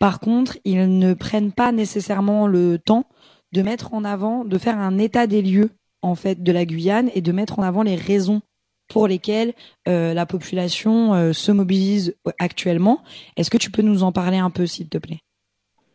Par 0.01 0.19
contre, 0.19 0.59
ils 0.65 0.99
ne 0.99 1.15
prennent 1.15 1.53
pas 1.53 1.71
nécessairement 1.71 2.49
le 2.49 2.81
temps 2.81 3.05
de 3.53 3.63
mettre 3.63 3.95
en 3.95 4.03
avant, 4.03 4.45
de 4.45 4.59
faire 4.59 4.77
un 4.77 4.99
état 4.99 5.29
des 5.29 5.41
lieux 5.41 5.71
en 6.03 6.17
fait 6.17 6.43
de 6.43 6.51
la 6.51 6.65
Guyane 6.65 7.11
et 7.15 7.21
de 7.21 7.31
mettre 7.31 7.61
en 7.61 7.63
avant 7.63 7.85
les 7.85 7.95
raisons 7.95 8.41
pour 8.89 9.07
lesquelles 9.07 9.53
la 9.87 10.27
population 10.27 11.33
se 11.33 11.53
mobilise 11.53 12.17
actuellement. 12.41 13.03
Est-ce 13.37 13.51
que 13.51 13.59
tu 13.59 13.71
peux 13.71 13.83
nous 13.83 14.03
en 14.03 14.11
parler 14.11 14.39
un 14.39 14.51
peu, 14.51 14.67
s'il 14.67 14.89
te 14.89 14.99
plaît? 14.99 15.21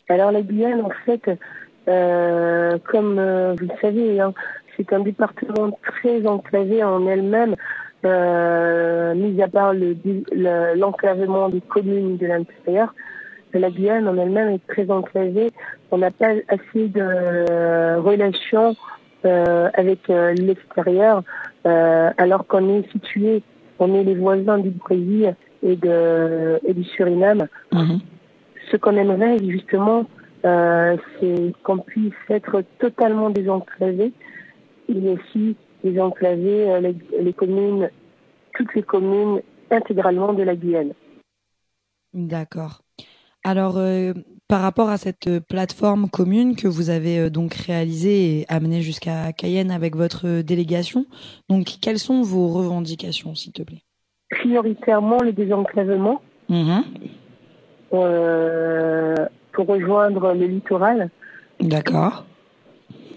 Alors 0.08 0.32
la 0.32 0.43
Guyane, 0.43 0.82
en 0.82 0.91
fait, 1.06 1.30
euh, 1.88 2.78
comme 2.89 3.17
euh, 3.19 3.56
vous 3.60 3.65
le 3.65 3.76
savez, 3.82 4.19
hein, 4.19 4.34
c'est 4.76 4.91
un 4.93 5.00
département 5.00 5.78
très 5.84 6.26
enclavé 6.28 6.84
en 6.84 7.08
elle-même, 7.08 7.56
euh, 8.06 9.13
mis 9.15 9.41
à 9.41 9.48
part 9.48 9.74
le- 9.74 9.95
le- 10.32 10.78
l'enclavement 10.78 11.50
des 11.50 11.62
communes 11.62 12.17
de 12.17 12.28
l'intérieur. 12.28 12.93
La 13.54 13.69
Guyane 13.71 14.08
en 14.08 14.17
elle-même 14.17 14.50
est 14.50 14.67
très 14.67 14.91
enclavée. 14.91 15.50
On 15.91 15.98
n'a 16.00 16.12
pas 16.12 16.32
assez 16.50 16.89
de 16.89 17.98
relations 18.00 18.76
euh, 19.26 19.69
avec 19.74 20.10
euh, 20.10 20.34
l'extérieur, 20.34 21.24
euh, 21.65 22.10
alors 22.17 22.45
qu'on 22.45 22.69
est 22.78 22.91
situé, 22.91 23.41
on 23.80 23.95
est 23.95 24.04
les 24.04 24.15
voisins 24.15 24.58
du 24.60 24.69
Brésil 24.71 25.36
et, 25.63 25.76
de, 25.78 26.60
et 26.65 26.74
du 26.74 26.84
Suriname. 26.84 27.48
Mhm. 27.71 28.00
Ce 28.71 28.78
qu'on 28.78 28.95
aimerait 28.98 29.39
justement, 29.39 30.06
euh, 30.45 30.97
c'est 31.19 31.53
qu'on 31.63 31.79
puisse 31.79 32.13
être 32.29 32.63
totalement 32.79 33.29
désenclavé 33.29 34.13
et 34.88 35.10
aussi 35.10 35.55
désenclaver 35.84 36.71
euh, 36.71 36.79
les, 36.79 36.95
les 37.19 37.34
communes, 37.34 37.89
toutes 38.53 38.73
les 38.75 38.84
communes 38.84 39.41
intégralement 39.71 40.34
de 40.34 40.43
la 40.43 40.55
Guyane. 40.55 40.93
D'accord. 42.13 42.81
Alors, 43.43 43.77
euh, 43.77 44.13
par 44.47 44.62
rapport 44.62 44.89
à 44.89 44.97
cette 44.97 45.39
plateforme 45.47 46.10
commune 46.10 46.55
que 46.55 46.67
vous 46.67 46.89
avez 46.89 47.29
donc 47.29 47.53
réalisée 47.53 48.39
et 48.39 48.45
amenée 48.47 48.81
jusqu'à 48.81 49.34
Cayenne 49.34 49.71
avec 49.71 49.95
votre 49.95 50.41
délégation, 50.41 51.05
donc 51.49 51.65
quelles 51.81 51.99
sont 51.99 52.21
vos 52.21 52.47
revendications, 52.47 53.36
s'il 53.36 53.53
te 53.53 53.63
plaît? 53.63 53.84
Prioritairement 54.29 55.17
le 55.21 55.34
désenclavement 55.34 56.21
Mhm. 56.49 56.84
Pour 59.56 59.68
rejoindre 59.68 60.34
le 60.34 60.46
littoral 60.46 61.10
D'accord. 61.62 62.26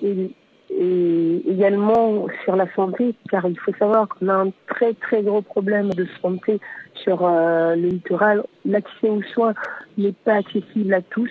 et, 0.02 0.30
et 0.70 1.42
également 1.50 2.26
sur 2.44 2.54
la 2.54 2.72
santé, 2.74 3.14
car 3.30 3.46
il 3.46 3.58
faut 3.58 3.72
savoir 3.78 4.08
qu'on 4.08 4.28
a 4.28 4.34
un 4.34 4.50
très 4.68 4.94
très 4.94 5.22
gros 5.22 5.42
problème 5.42 5.90
de 5.90 6.06
santé 6.22 6.60
sur 6.94 7.26
euh, 7.26 7.74
le 7.74 7.88
littoral. 7.88 8.44
L'accès 8.64 9.08
aux 9.08 9.22
soins 9.34 9.54
n'est 9.96 10.12
pas 10.12 10.34
accessible 10.34 10.94
à 10.94 11.02
tous. 11.02 11.30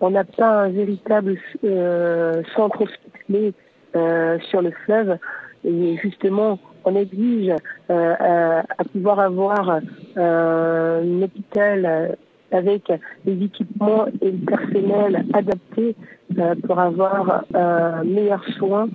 On 0.00 0.10
n'a 0.10 0.24
pas 0.24 0.62
un 0.64 0.68
véritable 0.68 1.36
euh, 1.64 2.42
centre 2.54 2.82
hospitalier 2.82 3.52
euh, 3.96 4.38
sur 4.50 4.62
le 4.62 4.70
fleuve. 4.84 5.18
Et 5.64 5.96
justement, 5.96 6.58
on 6.84 6.94
exige 6.94 7.54
à, 7.88 8.58
à 8.60 8.84
pouvoir 8.92 9.18
avoir 9.18 9.80
un 10.16 11.22
hôpital 11.22 12.16
avec 12.50 12.92
les 13.24 13.44
équipements 13.44 14.06
et 14.20 14.30
le 14.30 14.44
personnel 14.44 15.26
adaptés 15.32 15.96
euh, 16.38 16.54
pour 16.66 16.78
avoir 16.78 17.44
euh, 17.54 18.04
meilleurs 18.04 18.44
soins 18.56 18.88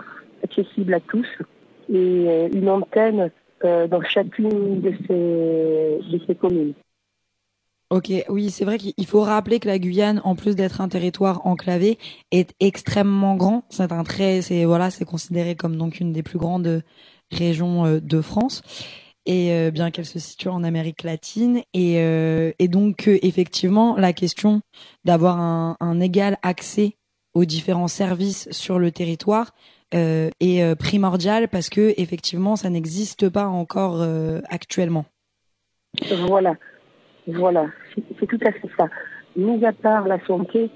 accessible 0.44 0.94
à 0.94 1.00
tous 1.00 1.28
et 1.90 1.96
euh, 1.96 2.50
une 2.54 2.70
antenne 2.70 3.32
dans 3.62 4.02
chacune 4.02 4.80
de 4.80 4.94
ces, 5.06 6.00
de 6.18 6.22
ces 6.26 6.34
communes. 6.34 6.74
Ok, 7.90 8.10
oui, 8.30 8.52
c'est 8.52 8.64
vrai 8.64 8.78
qu'il 8.78 9.06
faut 9.06 9.20
rappeler 9.20 9.60
que 9.60 9.68
la 9.68 9.80
Guyane, 9.80 10.22
en 10.24 10.36
plus 10.36 10.56
d'être 10.56 10.80
un 10.80 10.88
territoire 10.88 11.46
enclavé, 11.46 11.98
est 12.32 12.54
extrêmement 12.62 13.36
grand. 13.36 13.66
C'est 13.68 13.92
un 13.92 14.04
très, 14.04 14.42
c'est 14.42 14.64
voilà, 14.64 14.92
c'est 14.92 15.04
considéré 15.04 15.56
comme 15.56 15.76
donc 15.76 16.00
une 16.00 16.14
des 16.14 16.24
plus 16.24 16.40
grandes 16.40 16.84
régions 17.32 18.00
de 18.02 18.22
France. 18.22 18.62
Et 19.26 19.54
euh, 19.54 19.72
bien 19.72 19.92
qu'elle 19.92 20.06
se 20.06 20.20
situe 20.20 20.48
en 20.48 20.64
Amérique 20.64 21.04
latine, 21.04 21.62
et, 21.74 22.02
euh, 22.02 22.52
donc 22.62 23.08
euh, 23.08 23.20
effectivement 23.22 23.96
la 23.98 24.14
question 24.14 24.62
d'avoir 25.04 25.40
un, 25.40 26.00
égal 26.00 26.38
accès 26.42 26.96
aux 27.34 27.46
différents 27.46 27.88
services 27.90 28.50
sur 28.52 28.80
le 28.80 28.92
territoire 28.92 29.52
est 29.92 30.32
euh, 30.64 30.76
primordiale 30.76 31.48
parce 31.48 31.70
que 31.70 31.94
effectivement 31.98 32.56
ça 32.56 32.70
n'existe 32.70 33.30
pas 33.30 33.48
encore 33.48 34.06
actuellement. 34.50 35.06
Voilà, 36.28 36.56
voilà, 37.28 37.68
c'est 38.20 38.28
tout 38.28 38.40
à 38.46 38.52
fait 38.52 38.70
ça. 38.78 38.88
Mis 39.36 39.64
à 39.66 39.74
part 39.74 40.08
la 40.08 40.24
santé 40.26 40.70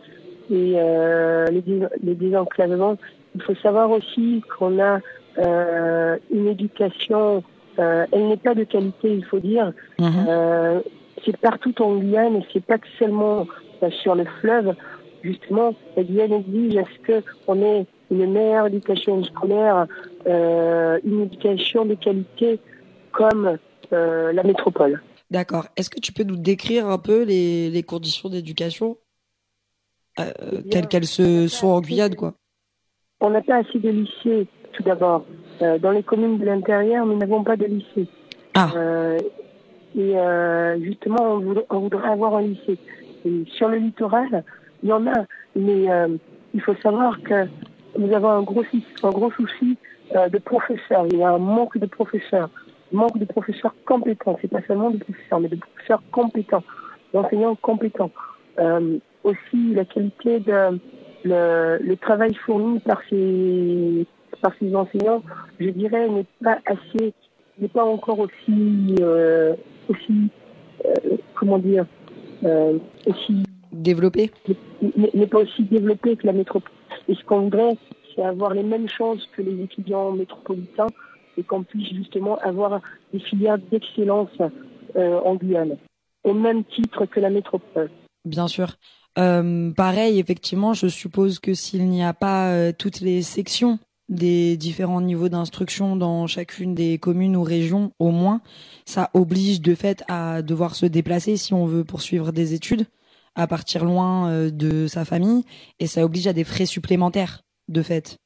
et 0.49 0.73
les, 0.73 1.87
les 2.01 2.15
désenclavements, 2.15 2.97
il 3.35 3.41
faut 3.41 3.55
savoir 3.55 3.89
aussi 3.91 4.43
qu'on 4.57 4.79
a 4.79 4.99
une 5.37 6.47
éducation, 6.47 7.43
euh, 7.79 8.05
elle 8.11 8.27
n'est 8.27 8.37
pas 8.37 8.55
de 8.55 8.63
qualité, 8.63 9.13
il 9.15 9.25
faut 9.25 9.39
dire. 9.39 9.73
Euh, 9.99 10.81
c'est 11.25 11.37
partout 11.37 11.73
en 11.81 11.97
Guyane 11.97 12.37
et 12.37 12.45
c'est 12.51 12.65
pas 12.65 12.77
que 12.77 12.87
seulement 12.99 13.47
euh, 13.81 13.89
sur 14.01 14.15
le 14.15 14.25
fleuve. 14.41 14.75
Justement, 15.23 15.73
la 15.95 16.03
Guyane 16.03 16.33
exige 16.33 16.77
à 16.77 16.83
ce 16.83 17.21
qu'on 17.45 17.61
ait 17.61 17.85
une 18.11 18.31
meilleure 18.31 18.67
éducation 18.67 19.23
scolaire, 19.23 19.87
euh, 20.27 20.99
une 21.03 21.21
éducation 21.21 21.85
de 21.85 21.95
qualité 21.95 22.59
comme 23.11 23.57
la 23.91 24.43
métropole. 24.43 25.01
D'accord. 25.29 25.67
Est-ce 25.77 25.89
que 25.89 25.99
tu 25.99 26.13
peux 26.13 26.23
nous 26.23 26.35
décrire 26.35 26.87
un 26.87 26.97
peu 26.97 27.23
les, 27.23 27.69
les 27.69 27.83
conditions 27.83 28.27
d'éducation 28.29 28.97
euh, 30.19 30.31
telles 30.71 30.87
qu'elles 30.87 31.05
se 31.05 31.47
sont 31.47 31.67
en 31.67 31.81
Guyane, 31.81 32.15
quoi? 32.15 32.33
On 33.21 33.29
n'a 33.29 33.41
pas 33.41 33.57
assez 33.57 33.79
de 33.79 33.89
lycées, 33.89 34.47
tout 34.73 34.83
d'abord. 34.83 35.25
Euh, 35.61 35.77
dans 35.77 35.91
les 35.91 36.03
communes 36.03 36.37
de 36.37 36.45
l'intérieur, 36.45 37.05
nous 37.05 37.17
n'avons 37.17 37.43
pas 37.43 37.55
de 37.55 37.65
lycée. 37.65 38.07
Euh, 38.75 39.19
et 39.95 40.17
euh, 40.17 40.79
justement, 40.81 41.33
on 41.35 41.39
voudrait, 41.39 41.65
on 41.69 41.79
voudrait 41.79 42.09
avoir 42.09 42.35
un 42.35 42.41
lycée. 42.41 42.77
Et 43.25 43.43
sur 43.55 43.69
le 43.69 43.77
littoral, 43.77 44.43
il 44.81 44.89
y 44.89 44.93
en 44.93 45.05
a, 45.07 45.25
mais 45.55 45.89
euh, 45.91 46.07
il 46.53 46.61
faut 46.61 46.75
savoir 46.81 47.21
que 47.23 47.45
nous 47.97 48.11
avons 48.13 48.29
un 48.29 48.41
gros, 48.41 48.63
souci- 48.63 48.85
un 49.03 49.11
gros 49.11 49.31
souci 49.31 49.77
de 50.13 50.37
professeurs. 50.37 51.05
Il 51.11 51.17
y 51.17 51.23
a 51.23 51.29
un 51.31 51.37
manque 51.39 51.77
de 51.77 51.85
professeurs, 51.87 52.49
manque 52.91 53.17
de 53.17 53.25
professeurs 53.25 53.73
compétents. 53.85 54.37
C'est 54.41 54.47
pas 54.49 54.61
seulement 54.67 54.91
de 54.91 54.97
professeurs, 54.97 55.39
mais 55.39 55.47
de 55.47 55.55
professeurs 55.55 56.03
compétents, 56.11 56.63
d'enseignants 57.13 57.55
compétents. 57.55 58.11
Euh, 58.59 58.97
aussi, 59.23 59.73
la 59.73 59.85
qualité 59.85 60.39
de 60.41 60.79
le, 61.23 61.77
le 61.81 61.95
travail 61.97 62.33
fourni 62.45 62.79
par 62.79 63.01
ces 63.09 64.05
par 64.43 64.53
ces 64.59 64.75
enseignants, 64.75 65.23
je 65.59 65.69
dirais, 65.69 66.07
n'est 66.09 66.25
pas 66.43 66.59
assez, 66.65 67.13
n'est 67.59 67.69
pas 67.69 67.85
encore 67.85 68.19
aussi 68.19 68.95
euh, 68.99 69.55
aussi 69.87 70.29
euh, 70.85 71.17
comment 71.33 71.57
dire 71.57 71.85
euh, 72.43 72.77
aussi 73.07 73.43
développé 73.71 74.31
n'est 75.13 75.27
pas 75.27 75.39
aussi 75.39 75.63
développé 75.63 76.17
que 76.17 76.27
la 76.27 76.33
métropole. 76.33 76.71
Et 77.07 77.15
ce 77.15 77.23
qu'on 77.23 77.41
voudrait, 77.41 77.77
c'est 78.13 78.21
avoir 78.21 78.53
les 78.53 78.63
mêmes 78.63 78.89
chances 78.89 79.25
que 79.35 79.41
les 79.41 79.63
étudiants 79.63 80.11
métropolitains 80.11 80.87
et 81.37 81.43
qu'on 81.43 81.63
puisse 81.63 81.89
justement 81.89 82.37
avoir 82.39 82.81
des 83.13 83.19
filières 83.19 83.57
d'excellence 83.57 84.37
euh, 84.95 85.19
en 85.21 85.35
Guyane, 85.35 85.77
au 86.23 86.33
même 86.33 86.63
titre 86.65 87.05
que 87.05 87.19
la 87.19 87.29
métropole. 87.29 87.89
Bien 88.25 88.47
sûr. 88.47 88.75
Euh, 89.17 89.71
pareil, 89.71 90.19
effectivement, 90.19 90.73
je 90.73 90.87
suppose 90.87 91.39
que 91.39 91.53
s'il 91.53 91.85
n'y 91.89 92.03
a 92.03 92.13
pas 92.13 92.51
euh, 92.51 92.71
toutes 92.77 92.99
les 92.99 93.21
sections 93.21 93.79
des 94.13 94.57
différents 94.57 95.01
niveaux 95.01 95.29
d'instruction 95.29 95.95
dans 95.95 96.27
chacune 96.27 96.75
des 96.75 96.97
communes 96.97 97.35
ou 97.35 97.43
régions, 97.43 97.91
au 97.99 98.11
moins, 98.11 98.41
ça 98.85 99.09
oblige 99.13 99.61
de 99.61 99.75
fait 99.75 100.03
à 100.07 100.41
devoir 100.41 100.75
se 100.75 100.85
déplacer 100.85 101.37
si 101.37 101.53
on 101.53 101.65
veut 101.65 101.83
poursuivre 101.83 102.31
des 102.31 102.53
études, 102.53 102.85
à 103.35 103.47
partir 103.47 103.83
loin 103.83 104.29
euh, 104.29 104.49
de 104.49 104.87
sa 104.87 105.05
famille, 105.05 105.43
et 105.79 105.87
ça 105.87 106.05
oblige 106.05 106.27
à 106.27 106.33
des 106.33 106.43
frais 106.43 106.65
supplémentaires, 106.65 107.41
de 107.67 107.81
fait. 107.81 108.17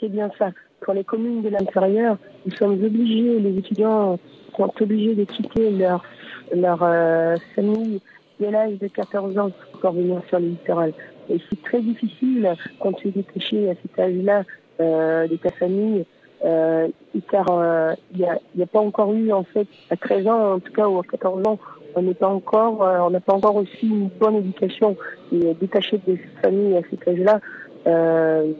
C'est 0.00 0.08
bien 0.08 0.30
ça. 0.38 0.50
Pour 0.80 0.94
les 0.94 1.04
communes 1.04 1.42
de 1.42 1.48
l'intérieur, 1.48 2.18
nous 2.44 2.52
sommes 2.52 2.72
obligés, 2.84 3.38
les 3.38 3.58
étudiants 3.58 4.18
sont 4.56 4.72
obligés 4.80 5.14
de 5.14 5.24
quitter 5.24 5.70
leur, 5.70 6.04
leur 6.54 6.82
euh, 6.82 7.36
famille 7.54 8.00
dès 8.38 8.50
l'âge 8.50 8.78
de 8.78 8.88
14 8.88 9.38
ans 9.38 9.50
pour 9.80 9.92
venir 9.92 10.20
sur 10.28 10.38
le 10.38 10.48
littoral. 10.48 10.92
Et 11.28 11.40
c'est 11.48 11.62
très 11.62 11.80
difficile 11.80 12.54
quand 12.80 12.92
tu 12.92 13.08
es 13.08 13.10
détaché 13.10 13.70
à 13.70 13.74
cet 13.82 13.98
âge-là 13.98 14.44
de 14.78 15.36
ta 15.36 15.50
famille, 15.50 16.04
euh, 16.44 16.88
car 17.30 17.46
euh, 17.50 17.94
il 18.12 18.26
n'y 18.54 18.62
a, 18.62 18.66
pas 18.66 18.80
encore 18.80 19.12
eu, 19.14 19.32
en 19.32 19.44
fait, 19.44 19.66
à 19.90 19.96
13 19.96 20.26
ans, 20.28 20.54
en 20.54 20.60
tout 20.60 20.72
cas, 20.72 20.86
ou 20.86 20.98
à 20.98 21.02
14 21.02 21.46
ans, 21.46 21.58
on 21.94 22.02
n'est 22.02 22.14
pas 22.14 22.28
encore, 22.28 22.82
euh, 22.82 22.98
on 23.00 23.10
n'a 23.10 23.20
pas 23.20 23.34
encore 23.34 23.54
reçu 23.54 23.86
une 23.86 24.08
bonne 24.08 24.36
éducation. 24.36 24.96
Et 25.32 25.54
détaché 25.54 25.98
de 26.06 26.16
sa 26.16 26.42
famille 26.42 26.76
à 26.76 26.82
cet 26.90 27.08
âge-là, 27.08 27.40
euh, 27.86 28.52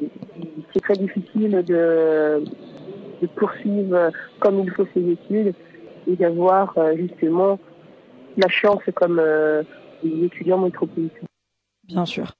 c'est 0.72 0.80
très 0.80 0.94
difficile 0.94 1.62
de, 1.66 2.44
poursuivre 3.34 4.10
comme 4.40 4.60
il 4.60 4.70
faut 4.70 4.86
ses 4.94 5.10
études 5.10 5.54
et 6.06 6.16
d'avoir 6.16 6.76
euh, 6.78 6.96
justement 6.96 7.58
la 8.36 8.48
chance 8.48 8.82
comme 8.94 9.18
euh, 9.18 9.62
les 10.02 10.26
étudiants. 10.26 10.70
Bien 11.84 12.04
sûr. 12.04 12.32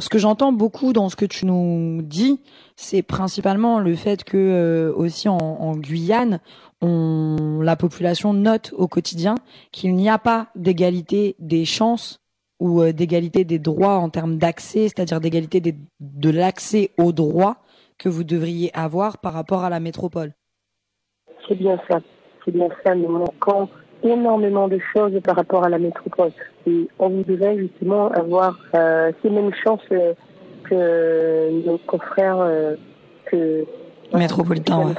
Ce 0.00 0.08
que 0.08 0.18
j'entends 0.18 0.52
beaucoup 0.52 0.92
dans 0.92 1.08
ce 1.10 1.16
que 1.16 1.26
tu 1.26 1.44
nous 1.44 2.00
dis, 2.02 2.40
c'est 2.74 3.02
principalement 3.02 3.78
le 3.78 3.94
fait 3.94 4.24
que 4.24 4.36
euh, 4.36 4.92
aussi 4.94 5.28
en, 5.28 5.76
Guyane, 5.76 6.40
la 6.82 7.76
population 7.76 8.32
note 8.32 8.72
au 8.76 8.88
quotidien 8.88 9.34
qu'il 9.72 9.94
n'y 9.94 10.08
a 10.08 10.18
pas 10.18 10.48
d'égalité 10.56 11.36
des 11.38 11.66
chances 11.66 12.20
ou 12.60 12.80
euh, 12.80 12.92
d'égalité 12.92 13.44
des 13.44 13.58
droits 13.58 13.96
en 13.96 14.08
termes 14.08 14.38
d'accès, 14.38 14.88
c'est-à-dire 14.88 15.20
d'égalité 15.20 15.60
de 15.60 16.30
l'accès 16.30 16.90
aux 16.96 17.12
droits 17.12 17.56
que 17.98 18.08
vous 18.08 18.24
devriez 18.24 18.70
avoir 18.74 19.18
par 19.18 19.34
rapport 19.34 19.64
à 19.64 19.70
la 19.70 19.80
métropole. 19.80 20.32
C'est 21.46 21.56
bien 21.56 21.78
ça. 21.90 21.98
C'est 22.44 22.52
bien 22.52 22.68
ça. 22.84 22.94
Nous 22.94 23.08
manquons 23.08 23.68
énormément 24.02 24.68
de 24.68 24.78
choses 24.92 25.18
par 25.22 25.36
rapport 25.36 25.64
à 25.64 25.68
la 25.68 25.78
métropole. 25.78 26.32
Et 26.66 26.88
on 26.98 27.08
voudrait 27.08 27.58
justement 27.58 28.08
avoir 28.08 28.58
euh, 28.74 29.12
ces 29.22 29.30
mêmes 29.30 29.52
chances 29.64 29.80
euh, 29.92 30.14
que 30.64 31.66
nos 31.66 31.78
confrères 31.78 32.40
euh, 32.40 32.76
que 33.26 33.64
Métropolitains, 34.12 34.84
ouais. 34.84 34.94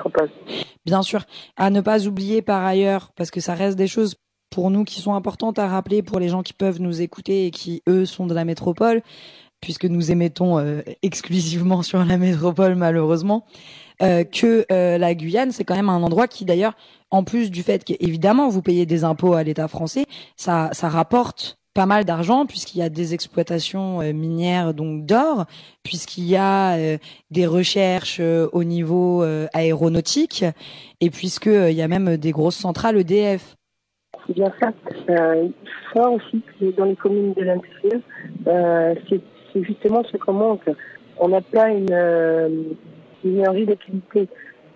Bien 0.85 1.01
sûr, 1.01 1.23
à 1.57 1.69
ne 1.69 1.81
pas 1.81 2.07
oublier 2.07 2.41
par 2.41 2.63
ailleurs, 2.63 3.11
parce 3.15 3.29
que 3.29 3.41
ça 3.41 3.53
reste 3.53 3.77
des 3.77 3.87
choses 3.87 4.15
pour 4.49 4.69
nous 4.69 4.83
qui 4.83 5.01
sont 5.01 5.13
importantes 5.13 5.59
à 5.59 5.67
rappeler 5.67 6.01
pour 6.01 6.19
les 6.19 6.29
gens 6.29 6.43
qui 6.43 6.53
peuvent 6.53 6.81
nous 6.81 7.01
écouter 7.01 7.45
et 7.45 7.51
qui, 7.51 7.81
eux, 7.89 8.05
sont 8.05 8.27
de 8.27 8.33
la 8.33 8.45
métropole, 8.45 9.01
puisque 9.61 9.85
nous 9.85 10.11
émettons 10.11 10.59
euh, 10.59 10.81
exclusivement 11.01 11.81
sur 11.81 12.03
la 12.03 12.17
métropole, 12.19 12.75
malheureusement, 12.75 13.45
euh, 14.01 14.23
que 14.23 14.65
euh, 14.71 14.97
la 14.97 15.13
Guyane, 15.13 15.51
c'est 15.51 15.63
quand 15.63 15.75
même 15.75 15.89
un 15.89 16.01
endroit 16.01 16.27
qui, 16.27 16.45
d'ailleurs, 16.45 16.73
en 17.09 17.23
plus 17.23 17.51
du 17.51 17.63
fait 17.63 17.83
qu'évidemment, 17.83 18.49
vous 18.49 18.61
payez 18.61 18.85
des 18.85 19.03
impôts 19.03 19.33
à 19.33 19.43
l'État 19.43 19.67
français, 19.67 20.05
ça, 20.35 20.69
rapporte 20.81 21.57
pas 21.73 21.85
mal 21.85 22.03
d'argent 22.03 22.45
puisqu'il 22.45 22.79
y 22.79 22.81
a 22.81 22.89
des 22.89 23.13
exploitations 23.13 24.01
euh, 24.01 24.11
minières 24.11 24.73
donc 24.73 25.05
d'or 25.05 25.45
puisqu'il 25.83 26.25
y 26.25 26.35
a 26.35 26.75
des 27.29 27.45
recherches 27.45 28.19
au 28.19 28.63
niveau 28.65 29.23
aéronautique 29.53 30.43
et 30.99 31.09
puisque 31.09 31.45
il 31.45 31.71
y 31.71 31.81
a 31.81 31.87
même 31.87 32.17
des 32.17 32.31
grosses 32.31 32.57
centrales 32.57 32.97
EDF. 32.97 33.55
C'est 34.27 34.33
bien 34.33 34.51
ça. 34.59 34.73
Il 35.07 36.01
aussi 36.01 36.43
dans 36.77 36.85
les 36.85 36.95
communes 36.97 37.33
de 37.33 37.45
c'est 39.09 39.21
c'est 39.53 39.63
justement 39.63 40.03
ce 40.11 40.17
qu'on 40.17 40.33
manque. 40.33 40.69
On 41.17 41.29
n'a 41.29 41.41
pas 41.41 41.69
une, 41.69 42.75
euh, 43.25 43.75
qualité. 43.75 44.27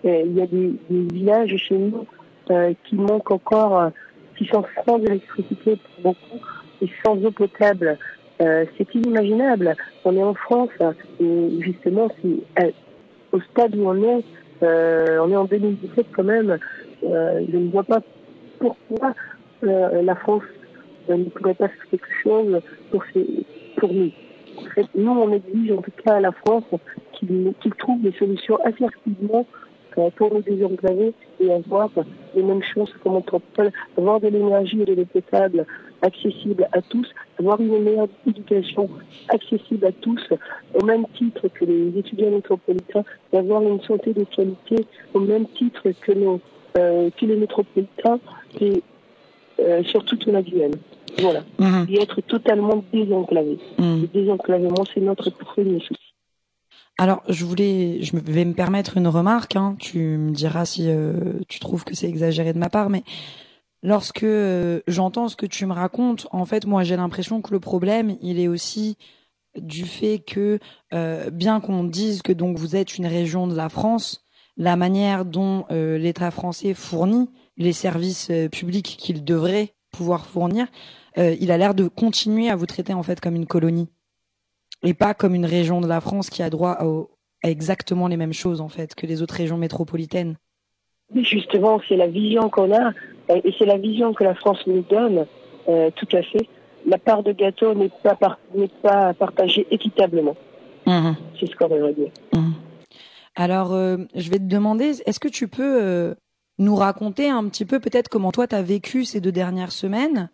Euh, 0.04 0.22
Il 0.24 0.36
y 0.36 0.42
a 0.42 0.46
des, 0.46 0.72
villages 0.90 1.56
chez 1.56 1.76
nous 1.76 2.06
euh, 2.50 2.72
qui 2.84 2.96
manquent 2.96 3.30
encore, 3.30 3.78
euh, 3.78 3.88
qui 4.36 4.46
sont 4.46 4.64
sans 4.86 4.98
électricité 4.98 5.76
pour 5.76 6.12
beaucoup 6.12 6.44
et 6.82 6.88
sans 7.04 7.16
eau 7.24 7.30
potable. 7.30 7.98
Euh, 8.40 8.66
c'est 8.76 8.94
inimaginable. 8.94 9.74
On 10.04 10.14
est 10.14 10.22
en 10.22 10.34
France 10.34 10.70
et 11.20 11.50
justement, 11.60 12.08
euh, 12.24 12.70
au 13.32 13.40
stade 13.40 13.74
où 13.76 13.88
on 13.88 14.02
est, 14.02 14.24
euh, 14.62 15.18
on 15.22 15.30
est 15.30 15.36
en 15.36 15.44
2017 15.44 16.06
quand 16.14 16.24
même. 16.24 16.58
Euh, 17.04 17.44
je 17.50 17.56
ne 17.56 17.70
vois 17.70 17.84
pas 17.84 18.00
pourquoi 18.58 19.14
euh, 19.64 20.02
la 20.02 20.14
France 20.16 20.42
euh, 21.08 21.16
ne 21.16 21.24
pourrait 21.24 21.54
pas 21.54 21.68
faire 21.68 21.86
quelque 21.90 22.06
chose 22.22 22.60
pour 22.90 23.92
nous. 23.92 24.10
En 24.58 24.70
fait, 24.74 24.86
nous, 24.94 25.10
on 25.10 25.32
exige 25.32 25.72
en 25.72 25.82
tout 25.82 25.92
cas 26.04 26.14
à 26.14 26.20
la 26.20 26.32
France 26.32 26.64
qu'il 27.18 27.52
qu'il 27.60 27.74
trouve 27.74 28.00
des 28.02 28.12
solutions 28.12 28.56
assez 28.64 28.84
rapidement 28.84 29.46
pour 30.16 30.34
nous 30.34 30.42
désenclaver 30.42 31.12
et 31.40 31.52
avoir 31.52 31.90
les 32.34 32.42
mêmes 32.42 32.62
choses 32.62 32.92
que 33.02 33.08
métropole, 33.08 33.72
avoir 33.96 34.20
de 34.20 34.28
l'énergie 34.28 34.82
et 34.82 34.84
de 34.84 34.94
l'eau 34.94 35.06
potable 35.06 35.66
accessible 36.02 36.68
à 36.72 36.82
tous, 36.82 37.08
avoir 37.38 37.60
une 37.60 37.82
meilleure 37.82 38.08
éducation 38.26 38.88
accessible 39.28 39.86
à 39.86 39.92
tous, 39.92 40.20
au 40.74 40.84
même 40.84 41.06
titre 41.16 41.48
que 41.48 41.64
les 41.64 41.98
étudiants 41.98 42.30
métropolitains, 42.30 43.04
d'avoir 43.32 43.62
une 43.62 43.80
santé 43.82 44.12
de 44.12 44.24
qualité 44.24 44.86
au 45.14 45.20
même 45.20 45.46
titre 45.48 45.90
que, 46.00 46.12
nos, 46.12 46.40
euh, 46.78 47.10
que 47.16 47.24
les 47.26 47.36
métropolitains 47.36 48.20
et 48.60 48.82
euh, 49.60 49.82
sur 49.84 50.04
toute 50.04 50.26
la 50.26 50.42
Guyane. 50.42 50.74
Voilà. 51.18 51.42
Mhm. 51.58 51.86
Et 51.88 52.02
être 52.02 52.20
totalement 52.20 52.84
désenclavé. 52.92 53.58
Mhm. 53.78 54.02
Le 54.02 54.06
désenclavement, 54.08 54.84
c'est 54.92 55.00
notre 55.00 55.30
premier 55.30 55.80
souci. 55.80 56.05
Alors, 56.98 57.22
je 57.28 57.44
voulais, 57.44 58.02
je 58.02 58.16
vais 58.16 58.44
me 58.44 58.54
permettre 58.54 58.96
une 58.96 59.08
remarque. 59.08 59.56
Hein. 59.56 59.76
Tu 59.78 59.98
me 59.98 60.32
diras 60.32 60.64
si 60.64 60.88
euh, 60.88 61.40
tu 61.48 61.60
trouves 61.60 61.84
que 61.84 61.94
c'est 61.94 62.08
exagéré 62.08 62.52
de 62.52 62.58
ma 62.58 62.70
part, 62.70 62.88
mais 62.88 63.02
lorsque 63.82 64.22
euh, 64.22 64.80
j'entends 64.86 65.28
ce 65.28 65.36
que 65.36 65.46
tu 65.46 65.66
me 65.66 65.74
racontes, 65.74 66.26
en 66.30 66.46
fait, 66.46 66.66
moi, 66.66 66.84
j'ai 66.84 66.96
l'impression 66.96 67.42
que 67.42 67.52
le 67.52 67.60
problème, 67.60 68.16
il 68.22 68.40
est 68.40 68.48
aussi 68.48 68.96
du 69.60 69.84
fait 69.84 70.18
que, 70.18 70.58
euh, 70.92 71.30
bien 71.30 71.60
qu'on 71.60 71.84
dise 71.84 72.22
que 72.22 72.32
donc 72.32 72.58
vous 72.58 72.76
êtes 72.76 72.98
une 72.98 73.06
région 73.06 73.46
de 73.46 73.54
la 73.54 73.68
France, 73.68 74.24
la 74.56 74.76
manière 74.76 75.24
dont 75.24 75.64
euh, 75.70 75.98
l'État 75.98 76.30
français 76.30 76.74
fournit 76.74 77.30
les 77.56 77.72
services 77.72 78.28
euh, 78.30 78.48
publics 78.48 78.96
qu'il 78.98 79.24
devrait 79.24 79.74
pouvoir 79.90 80.26
fournir, 80.26 80.66
il 81.18 81.50
a 81.50 81.56
l'air 81.56 81.74
de 81.74 81.88
continuer 81.88 82.50
à 82.50 82.56
vous 82.56 82.66
traiter 82.66 82.92
en 82.92 83.02
fait 83.02 83.22
comme 83.22 83.36
une 83.36 83.46
colonie 83.46 83.88
et 84.82 84.94
pas 84.94 85.14
comme 85.14 85.34
une 85.34 85.46
région 85.46 85.80
de 85.80 85.86
la 85.86 86.00
France 86.00 86.30
qui 86.30 86.42
a 86.42 86.50
droit 86.50 86.72
à 86.72 86.84
exactement 87.48 88.08
les 88.08 88.16
mêmes 88.16 88.32
choses 88.32 88.60
en 88.60 88.68
fait 88.68 88.94
que 88.94 89.06
les 89.06 89.22
autres 89.22 89.34
régions 89.34 89.56
métropolitaines. 89.56 90.36
Justement, 91.14 91.80
c'est 91.88 91.96
la 91.96 92.08
vision 92.08 92.50
qu'on 92.50 92.72
a 92.74 92.92
euh, 93.30 93.40
et 93.44 93.54
c'est 93.58 93.66
la 93.66 93.78
vision 93.78 94.12
que 94.12 94.24
la 94.24 94.34
France 94.34 94.58
nous 94.66 94.82
donne, 94.82 95.26
euh, 95.68 95.90
tout 95.94 96.08
à 96.16 96.22
fait. 96.22 96.48
La 96.86 96.98
part 96.98 97.22
de 97.22 97.32
gâteau 97.32 97.74
n'est 97.74 97.90
pas, 98.02 98.14
par- 98.14 98.38
pas 98.82 99.14
partagée 99.14 99.66
équitablement. 99.70 100.36
C'est 100.86 101.46
ce 101.46 101.56
qu'on 101.56 101.68
devrait 101.68 101.94
dire. 101.94 102.10
Alors, 103.34 103.72
euh, 103.74 103.96
je 104.14 104.30
vais 104.30 104.38
te 104.38 104.44
demander, 104.44 104.92
est-ce 105.04 105.20
que 105.20 105.28
tu 105.28 105.48
peux 105.48 105.82
euh, 105.82 106.14
nous 106.58 106.76
raconter 106.76 107.28
un 107.28 107.48
petit 107.48 107.64
peu 107.64 107.80
peut-être 107.80 108.08
comment 108.08 108.32
toi 108.32 108.46
tu 108.46 108.54
as 108.54 108.62
vécu 108.62 109.04
ces 109.04 109.20
deux 109.20 109.32
dernières 109.32 109.72
semaines 109.72 110.30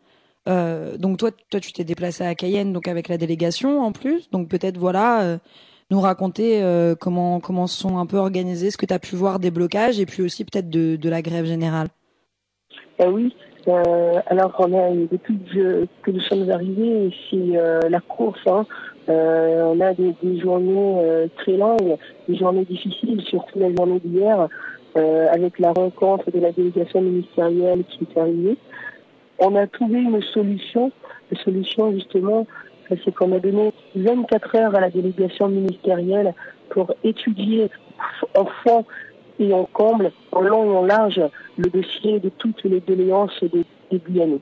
Euh, 0.48 0.96
Donc 0.96 1.18
toi, 1.18 1.30
toi 1.50 1.60
tu 1.60 1.72
t'es 1.72 1.84
déplacé 1.84 2.24
à 2.24 2.34
Cayenne 2.34 2.72
donc 2.72 2.88
avec 2.88 3.08
la 3.08 3.16
délégation 3.16 3.80
en 3.80 3.92
plus, 3.92 4.28
donc 4.30 4.48
peut-être 4.48 4.76
voilà 4.76 5.22
euh, 5.22 5.38
nous 5.92 6.00
raconter 6.00 6.62
euh, 6.62 6.96
comment 6.98 7.38
comment 7.38 7.68
sont 7.68 7.98
un 7.98 8.06
peu 8.06 8.16
organisés, 8.16 8.72
ce 8.72 8.76
que 8.76 8.86
tu 8.86 8.94
as 8.94 8.98
pu 8.98 9.14
voir 9.14 9.38
des 9.38 9.52
blocages 9.52 10.00
et 10.00 10.06
puis 10.06 10.22
aussi 10.22 10.44
peut-être 10.44 10.68
de, 10.68 11.08
la 11.08 11.22
grève 11.22 11.44
générale. 11.44 11.88
Euh, 13.00 13.10
oui, 13.10 13.32
alors 14.26 14.52
on 14.58 14.76
a 14.76 14.90
depuis 15.12 15.38
que, 15.54 15.86
nous 16.10 16.20
sommes 16.20 16.50
arrivés, 16.50 17.14
c'est 17.30 17.88
la 17.88 18.00
course. 18.00 18.40
Hein. 18.46 18.66
On 19.06 19.80
a 19.80 19.94
des, 19.94 20.14
des 20.22 20.40
journées 20.40 21.28
très 21.36 21.56
longues, 21.56 21.96
des 22.28 22.36
journées 22.36 22.64
difficiles, 22.64 23.22
surtout 23.28 23.60
la 23.60 23.72
journée 23.72 24.00
d'hier, 24.04 24.48
avec 24.96 25.60
la 25.60 25.72
rencontre 25.72 26.32
de 26.32 26.40
la 26.40 26.50
délégation 26.50 27.00
ministérielle 27.00 27.84
qui 27.84 28.04
est 28.04 28.18
arrivée. 28.18 28.56
On 29.38 29.54
a 29.56 29.66
trouvé 29.66 30.00
une 30.00 30.22
solution. 30.22 30.92
La 31.30 31.42
solution, 31.42 31.92
justement, 31.92 32.46
c'est 32.88 33.14
qu'on 33.14 33.32
a 33.32 33.38
donné 33.38 33.72
24 33.94 34.56
heures 34.56 34.74
à 34.74 34.80
la 34.80 34.90
délégation 34.90 35.48
ministérielle 35.48 36.34
pour 36.70 36.92
étudier 37.04 37.70
en 38.34 38.46
fond 38.62 38.84
et 39.38 39.52
en 39.52 39.64
comble, 39.64 40.12
en 40.30 40.40
long 40.40 40.72
et 40.72 40.76
en 40.76 40.84
large, 40.84 41.20
le 41.56 41.70
dossier 41.70 42.20
de 42.20 42.28
toutes 42.28 42.62
les 42.64 42.80
doléances 42.80 43.42
des, 43.42 43.64
des 43.90 43.98
Guyanais, 43.98 44.40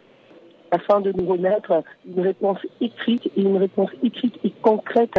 afin 0.71 1.01
de 1.01 1.13
nous 1.13 1.27
remettre 1.27 1.83
une 2.07 2.23
réponse 2.23 2.59
écrite 2.81 3.27
et 3.37 3.43
une 3.43 3.57
réponse 3.57 3.91
écrite 4.03 4.39
et 4.45 4.51
concrète 4.63 5.15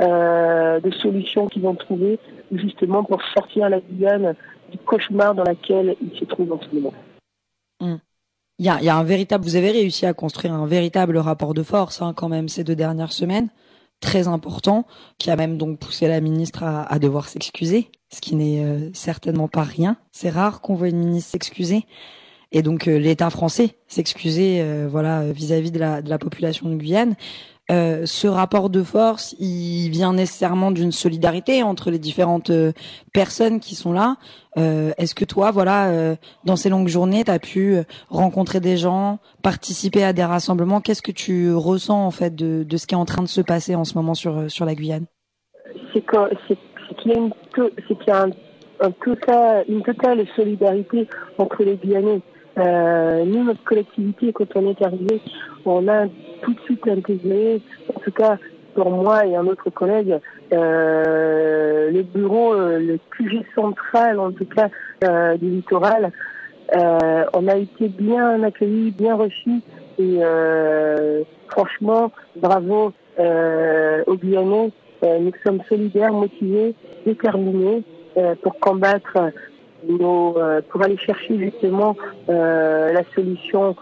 euh, 0.00 0.80
de 0.80 0.90
solutions 0.90 1.46
qu'ils 1.48 1.62
vont 1.62 1.74
trouver 1.74 2.18
justement 2.52 3.04
pour 3.04 3.22
sortir 3.34 3.68
la 3.68 3.80
Guyane 3.80 4.34
du 4.70 4.78
cauchemar 4.78 5.34
dans 5.34 5.44
lequel 5.44 5.96
il 6.02 6.18
se 6.18 6.24
trouve 6.24 6.52
en 6.52 6.60
ce 6.60 6.74
moment. 6.74 6.94
Il 8.58 8.66
y 8.66 8.68
a, 8.68 8.80
y 8.82 8.88
a 8.88 8.96
un 8.96 9.04
véritable, 9.04 9.44
vous 9.44 9.56
avez 9.56 9.72
réussi 9.72 10.06
à 10.06 10.14
construire 10.14 10.52
un 10.52 10.66
véritable 10.66 11.18
rapport 11.18 11.54
de 11.54 11.62
force 11.62 12.02
hein, 12.02 12.12
quand 12.14 12.28
même 12.28 12.48
ces 12.48 12.62
deux 12.62 12.76
dernières 12.76 13.12
semaines, 13.12 13.48
très 14.00 14.28
important, 14.28 14.86
qui 15.18 15.30
a 15.30 15.36
même 15.36 15.58
donc 15.58 15.78
poussé 15.78 16.06
la 16.06 16.20
ministre 16.20 16.62
à, 16.62 16.84
à 16.84 16.98
devoir 16.98 17.28
s'excuser, 17.28 17.90
ce 18.12 18.20
qui 18.20 18.36
n'est 18.36 18.64
euh, 18.64 18.90
certainement 18.92 19.48
pas 19.48 19.64
rien. 19.64 19.96
C'est 20.12 20.30
rare 20.30 20.60
qu'on 20.60 20.74
voit 20.74 20.88
une 20.88 20.98
ministre 20.98 21.32
s'excuser. 21.32 21.84
Et 22.52 22.62
donc 22.62 22.86
euh, 22.86 22.98
l'État 22.98 23.30
français 23.30 23.76
s'excuser, 23.88 24.60
euh, 24.60 24.86
voilà, 24.88 25.32
vis-à-vis 25.32 25.72
de 25.72 25.80
la, 25.80 26.02
de 26.02 26.08
la 26.08 26.18
population 26.18 26.68
de 26.68 26.76
Guyane. 26.76 27.16
Euh, 27.70 28.02
ce 28.04 28.26
rapport 28.26 28.68
de 28.68 28.82
force, 28.82 29.34
il 29.38 29.88
vient 29.88 30.12
nécessairement 30.12 30.70
d'une 30.70 30.92
solidarité 30.92 31.62
entre 31.62 31.90
les 31.90 31.98
différentes 31.98 32.50
euh, 32.50 32.72
personnes 33.14 33.58
qui 33.58 33.74
sont 33.74 33.94
là. 33.94 34.16
Euh, 34.58 34.92
Est-ce 34.98 35.14
que 35.14 35.24
toi, 35.24 35.50
voilà, 35.50 36.16
dans 36.44 36.56
ces 36.56 36.68
longues 36.68 36.88
journées, 36.88 37.24
tu 37.24 37.30
as 37.30 37.38
pu 37.38 37.76
rencontrer 38.08 38.60
des 38.60 38.76
gens, 38.76 39.18
participer 39.42 40.04
à 40.04 40.12
des 40.12 40.24
rassemblements? 40.24 40.80
Qu'est-ce 40.80 41.02
que 41.02 41.10
tu 41.10 41.52
ressens 41.54 42.06
en 42.06 42.10
fait 42.10 42.34
de, 42.36 42.76
ce 42.76 42.86
qui 42.86 42.94
est 42.94 42.98
en 42.98 43.04
train 43.04 43.22
de 43.22 43.28
se 43.28 43.40
passer 43.40 43.74
en 43.74 43.84
ce 43.84 43.94
moment 43.94 44.14
sur, 44.14 44.50
sur 44.50 44.64
la 44.64 44.74
Guyane? 44.74 45.06
C'est 45.92 46.04
qu'il 46.04 46.20
y 47.06 47.14
a, 48.10 48.26
une, 49.68 49.82
totale 49.82 50.26
solidarité 50.36 51.08
entre 51.38 51.64
les 51.64 51.76
Guyanais. 51.76 52.20
Nous, 52.56 53.42
notre 53.42 53.64
collectivité, 53.64 54.32
quand 54.32 54.54
on 54.54 54.70
est 54.70 54.82
arrivé, 54.82 55.20
on 55.64 55.88
a 55.88 56.06
tout 56.44 56.52
de 56.52 56.60
suite 56.60 56.86
intégré, 56.86 57.60
en 57.94 58.00
tout 58.00 58.12
cas 58.12 58.38
pour 58.74 58.90
moi 58.90 59.24
et 59.24 59.34
un 59.36 59.46
autre 59.46 59.70
collègue, 59.70 60.18
euh, 60.52 61.90
le 61.90 62.02
bureau, 62.02 62.54
euh, 62.54 62.78
le 62.78 62.98
QG 63.16 63.44
central, 63.54 64.18
en 64.18 64.32
tout 64.32 64.44
cas 64.44 64.68
euh, 65.04 65.36
du 65.36 65.48
littoral. 65.48 66.12
On 67.34 67.46
a 67.46 67.56
été 67.56 67.88
bien 67.88 68.42
accueillis, 68.42 68.90
bien 68.90 69.14
reçus 69.14 69.60
et 69.98 70.18
franchement, 71.48 72.10
bravo 72.36 72.92
aux 73.18 74.16
Guyanais. 74.16 74.72
Nous 75.02 75.32
sommes 75.46 75.60
solidaires, 75.68 76.12
motivés, 76.12 76.74
déterminés 77.06 77.84
pour 78.42 78.58
combattre 78.58 79.30
nos, 79.86 80.36
pour 80.68 80.82
aller 80.82 80.96
chercher 80.96 81.38
justement 81.38 81.96
la 82.26 83.04
solution 83.14 83.76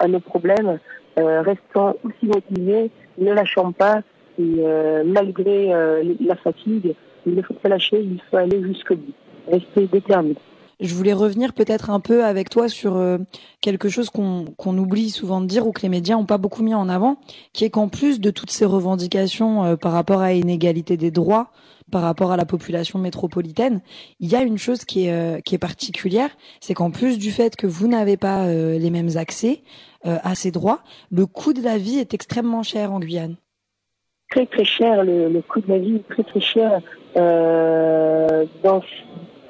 à 0.00 0.08
nos 0.08 0.20
problèmes. 0.20 0.78
Euh, 1.18 1.42
restons 1.42 1.94
aussi 2.02 2.26
motivés, 2.26 2.90
ne 3.18 3.32
lâchons 3.32 3.72
pas 3.72 4.02
et 4.38 4.56
euh, 4.58 5.04
malgré 5.06 5.72
euh, 5.72 6.02
la 6.20 6.34
fatigue, 6.36 6.94
il 7.26 7.34
ne 7.34 7.42
faut 7.42 7.54
pas 7.54 7.68
lâcher, 7.68 8.00
il 8.00 8.20
faut 8.30 8.36
aller 8.36 8.62
jusqu'au 8.62 8.96
bout. 8.96 9.12
Rester 9.50 9.86
déterminés. 9.86 10.36
Je 10.80 10.94
voulais 10.94 11.12
revenir 11.12 11.52
peut-être 11.52 11.90
un 11.90 12.00
peu 12.00 12.24
avec 12.24 12.50
toi 12.50 12.68
sur 12.68 12.96
euh, 12.96 13.18
quelque 13.60 13.88
chose 13.88 14.10
qu'on 14.10 14.46
qu'on 14.56 14.76
oublie 14.76 15.10
souvent 15.10 15.40
de 15.40 15.46
dire 15.46 15.66
ou 15.66 15.72
que 15.72 15.82
les 15.82 15.88
médias 15.88 16.16
ont 16.16 16.26
pas 16.26 16.38
beaucoup 16.38 16.62
mis 16.64 16.74
en 16.74 16.88
avant, 16.88 17.18
qui 17.52 17.64
est 17.64 17.70
qu'en 17.70 17.88
plus 17.88 18.20
de 18.20 18.30
toutes 18.30 18.50
ces 18.50 18.64
revendications 18.64 19.64
euh, 19.64 19.76
par 19.76 19.92
rapport 19.92 20.20
à 20.20 20.32
une 20.32 20.48
égalité 20.48 20.96
des 20.96 21.12
droits, 21.12 21.50
par 21.92 22.02
rapport 22.02 22.32
à 22.32 22.36
la 22.36 22.44
population 22.44 22.98
métropolitaine, 22.98 23.82
il 24.18 24.28
y 24.28 24.34
a 24.34 24.42
une 24.42 24.58
chose 24.58 24.84
qui 24.84 25.06
est, 25.06 25.42
qui 25.44 25.54
est 25.54 25.58
particulière, 25.58 26.30
c'est 26.60 26.72
qu'en 26.72 26.90
plus 26.90 27.18
du 27.18 27.30
fait 27.30 27.54
que 27.56 27.66
vous 27.66 27.86
n'avez 27.88 28.16
pas 28.16 28.46
les 28.48 28.90
mêmes 28.90 29.16
accès 29.16 29.60
euh, 30.06 30.18
à 30.22 30.34
ces 30.34 30.50
droits, 30.50 30.80
le 31.10 31.26
coût 31.26 31.52
de 31.52 31.62
la 31.62 31.78
vie 31.78 31.98
est 31.98 32.14
extrêmement 32.14 32.62
cher 32.62 32.92
en 32.92 33.00
Guyane. 33.00 33.36
très 34.30 34.46
très 34.46 34.64
cher, 34.64 35.04
le, 35.04 35.28
le 35.28 35.42
coût 35.42 35.60
de 35.60 35.68
la 35.68 35.78
vie 35.78 35.96
est 35.96 36.08
très 36.08 36.24
très 36.24 36.40
cher, 36.40 36.80
euh, 37.16 38.44
dans, 38.62 38.82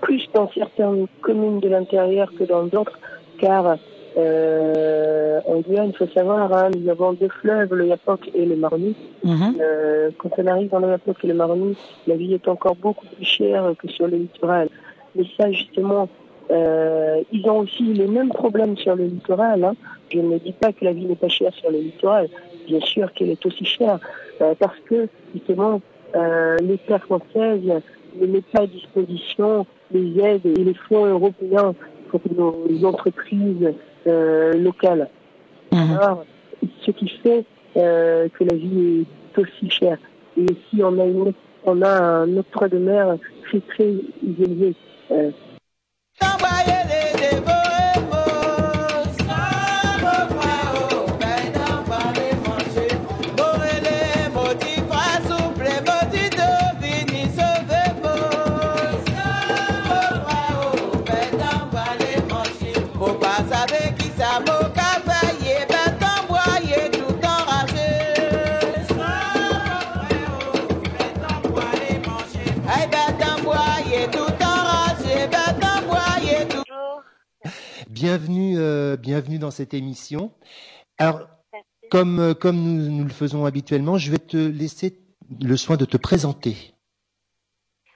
plus 0.02 0.24
dans 0.34 0.50
certaines 0.52 1.06
communes 1.22 1.60
de 1.60 1.68
l'intérieur 1.68 2.30
que 2.38 2.44
dans 2.44 2.64
d'autres, 2.64 2.98
car 3.38 3.78
euh, 4.16 5.40
en 5.46 5.60
Guyane, 5.60 5.88
il 5.88 5.96
faut 5.96 6.12
savoir, 6.12 6.52
hein, 6.52 6.70
nous 6.76 6.88
avons 6.88 7.14
deux 7.14 7.28
fleuves, 7.40 7.74
le 7.74 7.86
Yapok 7.86 8.30
et 8.34 8.44
le 8.46 8.56
Maroni. 8.56 8.94
Euh, 9.26 10.10
quand 10.18 10.30
on 10.38 10.46
arrive 10.46 10.70
dans 10.70 10.78
le 10.78 10.88
Yapok 10.88 11.24
et 11.24 11.26
le 11.26 11.34
Maroni, 11.34 11.76
la 12.06 12.16
vie 12.16 12.34
est 12.34 12.46
encore 12.46 12.76
beaucoup 12.76 13.06
plus 13.06 13.24
chère 13.24 13.72
que 13.78 13.88
sur 13.88 14.06
le 14.06 14.18
littoral. 14.18 14.68
Mais 15.16 15.24
ça, 15.36 15.50
justement, 15.50 16.08
euh, 16.50 17.22
ils 17.32 17.48
ont 17.48 17.60
aussi 17.60 17.82
les 17.82 18.06
mêmes 18.06 18.28
problèmes 18.28 18.76
sur 18.76 18.96
le 18.96 19.04
littoral. 19.04 19.64
Hein. 19.64 19.74
Je 20.12 20.18
ne 20.18 20.38
dis 20.38 20.52
pas 20.52 20.72
que 20.72 20.84
la 20.84 20.92
vie 20.92 21.06
n'est 21.06 21.16
pas 21.16 21.28
chère 21.28 21.54
sur 21.54 21.70
le 21.70 21.78
littoral. 21.78 22.28
Bien 22.66 22.80
sûr 22.80 23.12
qu'elle 23.12 23.30
est 23.30 23.46
aussi 23.46 23.64
chère, 23.64 23.98
euh, 24.40 24.54
parce 24.58 24.78
que 24.86 25.08
justement, 25.34 25.80
euh, 26.14 26.56
l'État 26.58 26.98
français 26.98 27.60
ne 28.20 28.26
met 28.26 28.42
pas 28.52 28.62
à 28.62 28.66
disposition 28.66 29.66
les 29.92 30.18
aides 30.20 30.46
et 30.46 30.64
les 30.64 30.74
fonds 30.74 31.06
européens 31.06 31.74
pour 32.08 32.20
nos 32.36 32.84
entreprises 32.84 33.72
euh, 34.06 34.54
locales. 34.54 35.08
Alors, 35.72 36.24
ce 36.86 36.90
qui 36.92 37.08
fait 37.08 37.44
euh, 37.76 38.28
que 38.28 38.44
la 38.44 38.54
vie 38.54 39.04
est 39.36 39.38
aussi 39.38 39.70
chère. 39.70 39.98
Et 40.36 40.46
si 40.46 40.82
on 40.82 40.98
a 40.98 41.04
une, 41.04 41.32
on 41.64 41.82
a 41.82 41.88
un 41.88 42.36
octroi 42.36 42.68
de 42.68 42.78
mer 42.78 43.16
très 43.42 43.60
très 43.60 43.94
élevé. 44.22 44.74
Euh, 46.22 47.63
Bienvenue, 78.16 78.54
euh, 78.58 78.96
bienvenue 78.96 79.40
dans 79.40 79.50
cette 79.50 79.74
émission. 79.74 80.30
Alors, 80.98 81.22
comme, 81.90 82.20
euh, 82.20 82.32
comme 82.32 82.54
nous, 82.54 82.88
nous 82.88 83.02
le 83.02 83.10
faisons 83.10 83.44
habituellement, 83.44 83.98
je 83.98 84.12
vais 84.12 84.18
te 84.18 84.36
laisser 84.36 85.00
le 85.42 85.56
soin 85.56 85.76
de 85.76 85.84
te 85.84 85.96
présenter. 85.96 86.74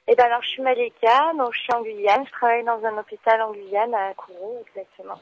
Eh 0.09 0.17
ben 0.17 0.25
alors, 0.25 0.43
je 0.43 0.49
suis 0.49 0.63
Malika, 0.63 1.35
donc 1.39 1.55
je 1.55 1.61
suis 1.61 1.73
en 1.73 1.83
Guyane. 1.83 2.27
Je 2.27 2.33
travaille 2.33 2.65
dans 2.65 2.85
un 2.85 2.99
hôpital 2.99 3.41
en 3.43 3.53
Guyane, 3.53 3.95
à 3.95 4.13
Kourou, 4.15 4.57
exactement. 4.67 5.21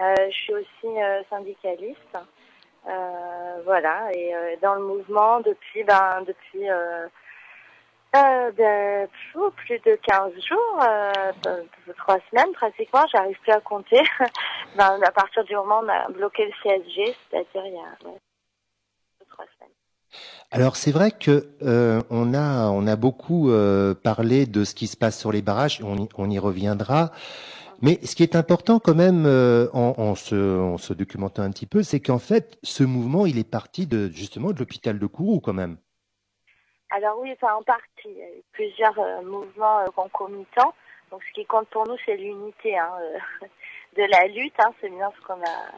Euh, 0.00 0.14
je 0.30 0.36
suis 0.36 0.54
aussi 0.54 1.26
syndicaliste. 1.28 2.16
Voilà, 3.64 4.08
et 4.14 4.56
dans 4.62 4.76
le 4.76 4.84
mouvement 4.84 5.40
depuis, 5.40 5.82
ben, 5.82 6.22
depuis 6.24 6.68
euh, 8.14 8.50
ben, 8.52 9.08
plus 9.56 9.78
de 9.80 9.98
15 10.06 10.32
jours, 10.46 10.82
euh, 10.82 11.12
euh, 11.46 11.62
trois 11.96 12.18
semaines 12.30 12.52
pratiquement, 12.52 13.04
j'arrive 13.10 13.38
plus 13.40 13.52
à 13.52 13.60
compter. 13.60 14.02
ben, 14.76 15.00
à 15.02 15.10
partir 15.12 15.44
du 15.44 15.54
moment 15.54 15.80
où 15.80 15.84
on 15.84 15.88
a 15.88 16.08
bloqué 16.08 16.44
le 16.44 16.52
CSG, 16.62 17.14
c'est-à-dire 17.30 17.66
il 17.66 17.72
y 17.72 17.76
a 17.76 18.08
ouais, 18.08 18.18
deux, 19.20 19.26
trois 19.30 19.46
semaines. 19.56 19.74
Alors 20.50 20.76
c'est 20.76 20.92
vrai 20.92 21.10
que 21.10 21.48
euh, 21.62 22.02
on 22.10 22.34
a 22.34 22.68
on 22.68 22.86
a 22.86 22.96
beaucoup 22.96 23.50
euh, 23.50 23.94
parlé 23.94 24.44
de 24.44 24.64
ce 24.64 24.74
qui 24.74 24.86
se 24.86 24.96
passe 24.96 25.18
sur 25.18 25.32
les 25.32 25.40
barrages, 25.40 25.80
on 25.82 25.96
y, 25.96 26.08
on 26.16 26.28
y 26.28 26.38
reviendra. 26.38 27.12
Mais 27.80 27.98
ce 28.04 28.14
qui 28.14 28.22
est 28.22 28.36
important 28.36 28.78
quand 28.78 28.94
même 28.94 29.24
euh, 29.26 29.68
en, 29.72 29.94
en 29.96 30.14
se, 30.14 30.60
en 30.60 30.76
se 30.78 30.92
documentant 30.92 31.42
un 31.42 31.50
petit 31.50 31.66
peu, 31.66 31.82
c'est 31.82 31.98
qu'en 32.00 32.18
fait 32.18 32.58
ce 32.62 32.84
mouvement 32.84 33.24
il 33.24 33.38
est 33.38 33.48
parti 33.48 33.86
de 33.86 34.08
justement 34.10 34.52
de 34.52 34.58
l'hôpital 34.58 34.98
de 34.98 35.06
Kourou 35.06 35.40
quand 35.40 35.54
même. 35.54 35.78
Alors 36.94 37.18
oui, 37.18 37.32
enfin 37.40 37.54
en 37.54 37.62
partie. 37.62 37.88
Il 38.06 38.18
y 38.18 38.22
a 38.22 38.28
eu 38.28 38.42
plusieurs 38.52 38.98
euh, 38.98 39.22
mouvements 39.22 39.80
euh, 39.80 39.86
concomitants. 39.94 40.74
Donc 41.10 41.22
ce 41.24 41.32
qui 41.32 41.44
compte 41.46 41.68
pour 41.68 41.86
nous, 41.86 41.96
c'est 42.06 42.16
l'unité 42.16 42.78
hein, 42.78 42.92
euh, 43.00 43.18
de 43.96 44.04
la 44.10 44.26
lutte. 44.28 44.54
Hein. 44.58 44.72
C'est 44.80 44.90
bien 44.90 45.10
ce 45.16 45.26
qu'on 45.26 45.40
a 45.42 45.70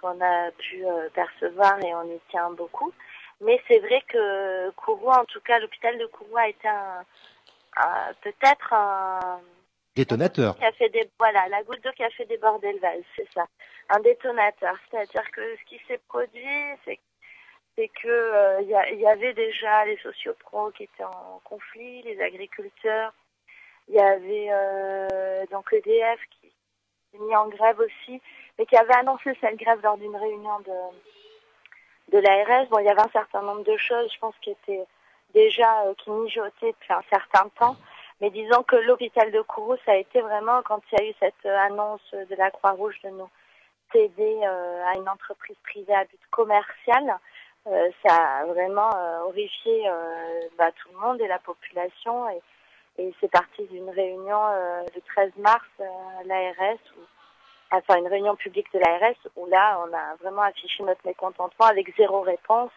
qu'on 0.00 0.20
a 0.20 0.50
pu 0.52 0.84
euh, 0.86 1.08
percevoir 1.10 1.82
et 1.84 1.92
on 1.94 2.04
y 2.04 2.20
tient 2.30 2.50
beaucoup. 2.50 2.92
Mais 3.40 3.60
c'est 3.68 3.78
vrai 3.80 4.00
que 4.08 4.70
Kourou, 4.70 5.10
en 5.10 5.24
tout 5.24 5.40
cas 5.40 5.58
l'hôpital 5.58 5.98
de 5.98 6.06
Kourou 6.06 6.36
a 6.36 6.48
été 6.48 6.68
un, 6.68 7.04
un- 7.76 8.12
peut-être 8.22 8.72
un 8.72 9.40
Détonateur. 9.96 10.56
qui 10.56 10.64
a 10.64 10.72
fait 10.72 10.88
des 10.90 11.10
voilà 11.18 11.48
la 11.48 11.62
goutte 11.64 11.82
d'eau 11.82 11.90
qui 11.96 12.04
a 12.04 12.10
fait 12.10 12.26
déborder 12.26 12.72
le 12.72 12.78
vase, 12.78 13.02
c'est 13.16 13.28
ça, 13.34 13.44
un 13.88 13.98
détonateur. 14.00 14.76
C'est-à-dire 14.90 15.28
que 15.32 15.56
ce 15.56 15.64
qui 15.64 15.80
s'est 15.88 16.00
produit, 16.08 16.46
c'est 16.84 16.98
c'est 17.78 17.88
que 17.88 18.08
euh, 18.08 18.60
il 18.62 18.76
il 18.92 19.00
y 19.00 19.06
avait 19.06 19.34
déjà 19.34 19.84
les 19.84 19.96
sociopros 19.98 20.72
qui 20.72 20.82
étaient 20.84 21.04
en 21.04 21.40
conflit, 21.44 22.02
les 22.02 22.20
agriculteurs, 22.20 23.12
il 23.88 23.94
y 23.94 24.00
avait 24.00 24.48
euh, 24.50 25.46
donc 25.52 25.72
EDF 25.72 26.20
qui 26.30 26.48
s'est 27.12 27.18
mis 27.20 27.36
en 27.36 27.48
grève 27.48 27.78
aussi, 27.78 28.20
mais 28.58 28.66
qui 28.66 28.76
avait 28.76 28.96
annoncé 28.96 29.32
cette 29.40 29.56
grève 29.56 29.80
lors 29.82 29.96
d'une 29.96 30.16
réunion 30.16 30.58
de 30.60 30.78
de 32.12 32.18
l'ARS. 32.18 32.66
Bon, 32.68 32.80
il 32.80 32.86
y 32.86 32.90
avait 32.90 33.00
un 33.00 33.10
certain 33.12 33.42
nombre 33.42 33.62
de 33.64 33.76
choses, 33.76 34.10
je 34.12 34.18
pense, 34.18 34.34
qui 34.42 34.50
étaient 34.50 34.84
déjà 35.34 35.84
euh, 35.84 35.94
qui 35.98 36.10
mijotaient 36.10 36.72
depuis 36.72 36.92
un 36.92 37.04
certain 37.10 37.48
temps. 37.60 37.76
Mais 38.20 38.30
disons 38.30 38.64
que 38.64 38.74
l'hôpital 38.74 39.30
de 39.30 39.40
Kourou, 39.42 39.76
ça 39.86 39.92
a 39.92 39.96
été 39.96 40.20
vraiment 40.20 40.62
quand 40.62 40.80
il 40.90 40.98
y 40.98 41.02
a 41.02 41.10
eu 41.10 41.14
cette 41.20 41.46
euh, 41.46 41.56
annonce 41.58 42.10
de 42.12 42.34
la 42.34 42.50
Croix-Rouge 42.50 42.98
de 43.04 43.10
nous 43.10 43.30
euh, 43.94 44.84
à 44.86 44.96
une 44.96 45.08
entreprise 45.08 45.56
privée 45.64 45.94
à 45.94 46.04
but 46.04 46.20
commercial, 46.30 47.18
euh, 47.70 47.90
ça 48.06 48.14
a 48.14 48.46
vraiment 48.46 48.90
euh, 48.96 49.20
horrifié 49.20 49.88
euh, 49.88 50.40
bah, 50.56 50.70
tout 50.72 50.88
le 50.92 50.98
monde 50.98 51.20
et 51.20 51.28
la 51.28 51.38
population. 51.38 52.28
Et, 52.30 52.40
c'est 53.20 53.30
parti 53.30 53.64
d'une 53.68 53.88
réunion 53.90 54.40
le 54.92 55.00
13 55.14 55.30
mars 55.36 55.64
à 55.78 56.24
l'ARS, 56.24 56.78
enfin 57.70 57.96
une 57.96 58.08
réunion 58.08 58.34
publique 58.34 58.66
de 58.74 58.80
l'ARS, 58.80 59.14
où 59.36 59.46
là 59.46 59.78
on 59.86 59.94
a 59.94 60.16
vraiment 60.20 60.42
affiché 60.42 60.82
notre 60.82 61.06
mécontentement 61.06 61.66
avec 61.66 61.94
zéro 61.96 62.22
réponse. 62.22 62.72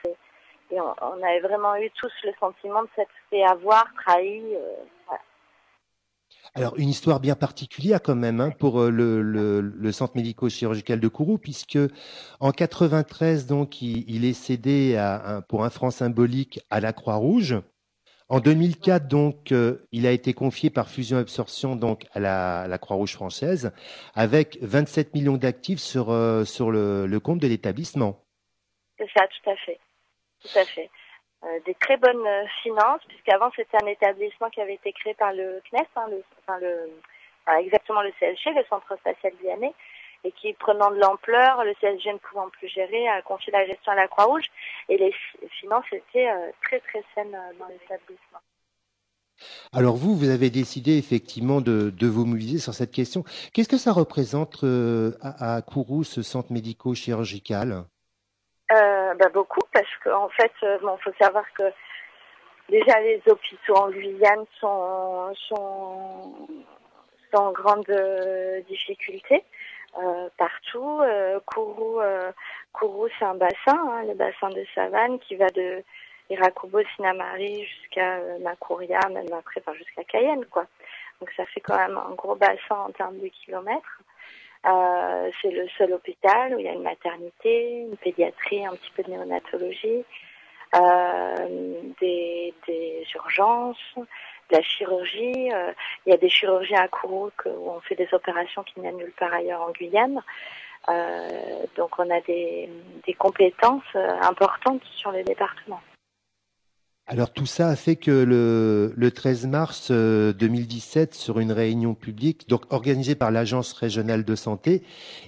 Et, 0.70 0.80
on, 0.80 1.24
avait 1.24 1.40
vraiment 1.40 1.76
eu 1.78 1.90
tous 1.90 2.14
le 2.24 2.34
sentiment 2.40 2.84
de 2.84 2.90
s'être 2.96 3.10
fait 3.32 3.44
avoir, 3.44 3.88
trahi. 3.96 4.56
Alors 6.54 6.78
une 6.78 6.90
histoire 6.90 7.20
bien 7.20 7.36
particulière 7.36 8.02
quand 8.02 8.16
même 8.16 8.42
hein, 8.42 8.52
pour 8.52 8.82
euh, 8.82 8.90
le, 8.90 9.22
le, 9.22 9.62
le 9.62 9.92
centre 9.92 10.18
médico-chirurgical 10.18 11.00
de 11.00 11.08
Kourou 11.08 11.38
puisque 11.38 11.80
en 12.40 12.52
93 12.52 13.46
donc 13.48 13.82
il, 13.82 14.04
il 14.10 14.26
est 14.26 14.34
cédé 14.34 14.98
à, 14.98 15.42
pour 15.48 15.64
un 15.64 15.70
franc 15.70 15.92
symbolique 15.92 16.60
à 16.70 16.82
la 16.82 16.92
Croix-Rouge. 16.92 17.62
En 18.28 18.40
2004 18.40 19.08
donc 19.08 19.52
euh, 19.52 19.88
il 19.94 20.06
a 20.06 20.12
été 20.12 20.34
confié 20.34 20.70
par 20.70 20.90
fusion 20.90 21.18
absorption 21.18 21.78
donc 21.78 22.06
à 22.14 22.20
la, 22.20 22.62
à 22.62 22.68
la 22.68 22.78
Croix-Rouge 22.78 23.14
française 23.14 23.72
avec 24.14 24.58
27 24.62 25.14
millions 25.14 25.38
d'actifs 25.38 25.80
sur 25.80 26.10
euh, 26.10 26.44
sur 26.44 26.70
le, 26.72 27.08
le 27.08 27.20
compte 27.22 27.40
de 27.40 27.48
l'établissement. 27.48 28.26
C'est 28.98 29.10
ça, 29.18 29.26
tout 29.28 29.50
à 29.50 29.56
fait. 29.56 29.80
Tout 30.42 30.60
à 30.60 30.66
fait. 30.66 30.90
Euh, 31.44 31.60
des 31.66 31.74
très 31.74 31.98
bonnes 31.98 32.28
euh, 32.28 32.46
finances, 32.62 33.02
puisqu'avant 33.08 33.50
c'était 33.56 33.82
un 33.82 33.88
établissement 33.88 34.52
qui 34.52 34.62
avait 34.62 34.76
été 34.76 34.94
créé 34.94 35.16
par 35.16 35.34
le 35.34 35.60
CNES, 35.72 35.88
hein, 35.96 36.06
le, 36.12 36.24
enfin 36.40 36.60
le, 36.60 36.88
enfin, 37.48 37.58
exactement 37.58 38.04
le 38.04 38.12
CLG, 38.20 38.54
le 38.56 38.64
Centre 38.70 38.96
spatial 38.98 39.34
guyanais, 39.42 39.74
et 40.24 40.32
qui, 40.34 40.54
prenant 40.54 40.92
de 40.92 40.98
l'ampleur, 40.98 41.64
le 41.64 41.74
CLG 41.82 42.14
ne 42.14 42.20
pouvant 42.20 42.48
plus 42.50 42.68
gérer, 42.68 43.08
a 43.08 43.24
confié 43.24 43.52
la 43.52 43.66
gestion 43.66 43.92
à 43.92 43.96
la 43.96 44.08
Croix-Rouge, 44.08 44.46
et 44.88 44.98
les 44.98 45.12
fi- 45.12 45.48
finances 45.60 45.86
étaient 45.92 46.30
euh, 46.30 46.52
très 46.62 46.80
très 46.80 47.04
saines 47.16 47.36
dans 47.60 47.66
l'établissement. 47.66 48.40
Alors 49.74 49.96
vous, 49.96 50.16
vous 50.16 50.30
avez 50.30 50.52
décidé 50.52 51.00
effectivement 51.00 51.62
de, 51.62 51.90
de 51.90 52.08
vous 52.08 52.26
mobiliser 52.26 52.60
sur 52.60 52.76
cette 52.76 52.92
question. 52.92 53.24
Qu'est-ce 53.52 53.70
que 53.70 53.78
ça 53.78 53.94
représente 53.94 54.64
à, 55.22 55.56
à 55.56 55.62
Kourou, 55.64 56.04
ce 56.04 56.22
centre 56.22 56.52
médico-chirurgical? 56.52 57.86
Euh, 58.72 59.14
bah, 59.16 59.30
beaucoup 59.34 59.62
parce 59.74 59.98
qu'en 60.04 60.30
fait, 60.30 60.52
euh, 60.64 60.78
bon, 60.82 60.98
faut 60.98 61.12
savoir 61.20 61.44
que 61.54 61.64
déjà 62.70 63.00
les 63.02 63.22
hôpitaux 63.28 63.76
en 63.76 63.90
Guyane 63.90 64.46
sont 64.60 65.34
sont, 65.50 66.48
en 67.34 67.52
grande 67.52 67.90
euh, 67.90 68.62
difficulté 68.62 69.44
partout. 70.38 71.02
Kourou, 71.46 72.00
Kourou, 72.72 73.08
c'est 73.20 73.26
un 73.26 73.36
bassin, 73.36 73.56
hein, 73.68 74.04
le 74.08 74.14
bassin 74.14 74.50
de 74.50 74.66
Savane 74.74 75.20
qui 75.20 75.36
va 75.36 75.48
de 75.50 75.84
Irakubo, 76.30 76.80
Sinamari 76.96 77.66
jusqu'à 77.66 78.20
Makouria, 78.40 79.02
même 79.10 79.34
après, 79.34 79.62
jusqu'à 79.76 80.06
Cayenne, 80.06 80.46
quoi. 80.46 80.66
Donc 81.20 81.30
ça 81.36 81.46
fait 81.48 81.60
quand 81.60 81.76
même 81.76 81.98
un 81.98 82.14
gros 82.16 82.36
bassin 82.36 82.76
en 82.88 82.92
termes 82.92 83.20
de 83.20 83.28
kilomètres. 83.28 84.02
Euh, 84.66 85.32
c'est 85.42 85.50
le 85.52 85.68
seul 85.78 85.92
hôpital 85.94 86.56
où 86.56 86.60
il 86.60 86.66
y 86.66 86.70
a 86.70 86.74
une 86.74 86.84
maternité, 86.84 87.82
une 87.90 87.98
pédiatrie, 87.98 88.66
un 88.66 88.76
petit 88.76 88.92
peu 88.96 89.02
de 89.04 89.10
néonatologie, 89.10 90.04
euh, 90.76 91.82
des, 92.00 92.54
des 92.68 93.04
urgences, 93.16 93.78
de 93.98 94.56
la 94.56 94.62
chirurgie. 94.62 95.52
euh, 95.52 95.72
il 96.06 96.12
y 96.12 96.14
a 96.14 96.18
des 96.18 96.30
chirurgiens 96.30 96.82
à 96.82 96.88
Kourou 96.88 97.32
que- 97.38 97.50
où 97.50 97.72
on 97.72 97.80
fait 97.82 97.96
des 97.96 98.08
opérations 98.14 98.64
qu'il 98.64 98.84
n'y 98.84 98.90
a 98.90 98.92
nulle 98.92 99.14
part 99.18 99.34
ailleurs 99.34 99.62
en 99.62 99.72
Guyane. 99.72 100.22
Euh, 100.90 101.66
donc 101.76 101.98
on 102.00 102.10
a 102.10 102.22
des, 102.22 102.70
des 103.06 103.14
compétences 103.14 103.84
euh, 103.96 104.20
importantes 104.22 104.84
sur 104.96 105.12
le 105.12 105.24
département. 105.24 105.80
Alors 107.12 107.34
tout 107.34 107.46
ça 107.46 107.68
a 107.68 107.76
fait 107.76 107.98
que 107.98 108.10
le, 108.10 108.94
le 108.96 109.12
13 109.12 109.46
mars 109.48 109.90
euh, 109.92 110.32
2017, 110.32 111.14
sur 111.14 111.40
une 111.40 111.52
réunion 111.52 111.94
publique, 111.94 112.48
donc 112.48 112.72
organisée 112.72 113.16
par 113.16 113.32
l'Agence 113.32 113.74
régionale 113.74 114.24
de 114.24 114.34
santé, 114.34 114.82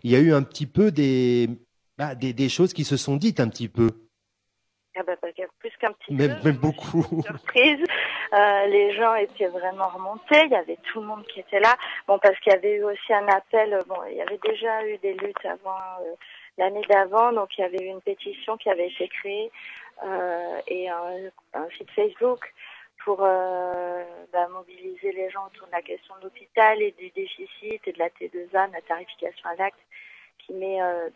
il 0.04 0.10
y 0.12 0.16
a 0.16 0.20
eu 0.20 0.32
un 0.34 0.44
petit 0.44 0.66
peu 0.66 0.92
des, 0.92 1.50
bah, 1.98 2.16
des, 2.16 2.32
des 2.32 2.48
choses 2.48 2.72
qui 2.72 2.86
se 2.86 2.96
sont 2.96 3.18
dites 3.18 3.42
un 3.42 3.50
petit 3.50 3.68
peu, 3.68 3.90
Ah 4.96 5.04
bah, 5.06 5.18
plus 5.60 5.72
qu'un 5.78 5.92
petit 5.92 6.14
même, 6.14 6.38
même 6.46 6.56
beaucoup. 6.56 7.06
surprise. 7.26 7.80
Euh, 8.34 8.66
les 8.68 8.96
gens 8.96 9.16
étaient 9.16 9.48
vraiment 9.48 9.90
remontés. 9.90 10.42
Il 10.46 10.52
y 10.52 10.56
avait 10.56 10.78
tout 10.92 11.02
le 11.02 11.08
monde 11.08 11.26
qui 11.34 11.42
était 11.42 11.60
là. 11.60 11.76
Bon, 12.08 12.18
parce 12.18 12.40
qu'il 12.40 12.54
y 12.54 12.56
avait 12.56 12.78
eu 12.78 12.84
aussi 12.86 13.14
un 13.14 13.28
appel. 13.28 13.78
Bon, 13.90 13.98
il 14.10 14.16
y 14.16 14.22
avait 14.22 14.40
déjà 14.42 14.88
eu 14.88 14.98
des 15.00 15.16
luttes 15.16 15.46
avant 15.46 15.78
euh, 16.02 16.16
l'année 16.58 16.82
d'avant, 16.90 17.34
donc 17.34 17.50
il 17.58 17.62
y 17.62 17.64
avait 17.66 17.84
eu 17.84 17.90
une 17.90 18.02
pétition 18.02 18.56
qui 18.58 18.70
avait 18.70 18.88
été 18.88 19.08
créée 19.10 19.46
euh, 19.48 19.83
et 20.68 20.90
un, 20.90 21.30
un 21.54 21.70
site 21.78 21.92
Facebook 21.92 22.54
pour 23.04 23.20
euh, 23.22 24.04
bah, 24.32 24.48
mobiliser 24.48 25.12
les 25.12 25.30
gens 25.30 25.46
autour 25.48 25.68
de 25.68 25.72
la 25.72 25.82
question 25.82 26.16
de 26.18 26.24
l'hôpital 26.24 26.82
et 26.82 26.92
du 26.92 27.10
déficit 27.12 27.82
et 27.86 27.92
de 27.92 28.00
la 28.00 28.10
T2A, 28.10 28.70
de 28.70 28.74
la 28.74 28.82
tarification 28.88 29.50
à 29.50 29.56
l'acte, 29.56 29.80
qui 30.40 30.54
met 30.54 30.82
euh, 30.82 31.10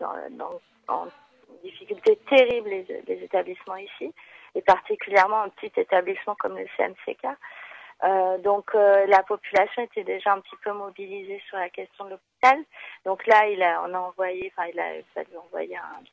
en 0.88 1.08
difficulté 1.64 2.18
terrible 2.30 2.70
les, 2.70 3.24
établissements 3.24 3.78
ici, 3.78 4.14
et 4.56 4.62
particulièrement 4.62 5.44
un 5.44 5.50
petit 5.50 5.72
établissement 5.80 6.36
comme 6.36 6.58
le 6.58 6.66
CMCK. 6.76 7.26
Euh, 8.04 8.38
donc 8.40 8.76
euh, 8.76 9.08
la 9.08 9.24
population 9.24 9.82
était 9.82 10.04
déjà 10.04 10.34
un 10.34 10.42
petit 10.42 10.56
peu 10.64 10.72
mobilisée 10.72 11.42
sur 11.48 11.58
la 11.58 11.70
question 11.70 12.06
de 12.06 12.12
l'hôpital. 12.12 12.64
Donc 13.06 13.26
là, 13.26 13.44
on 13.86 13.94
a 13.94 14.00
envoyé, 14.00 14.52
enfin 14.56 14.70
il 14.72 14.80
a, 14.80 14.84
a 14.84 15.40
envoyé 15.46 15.76
un, 15.78 16.04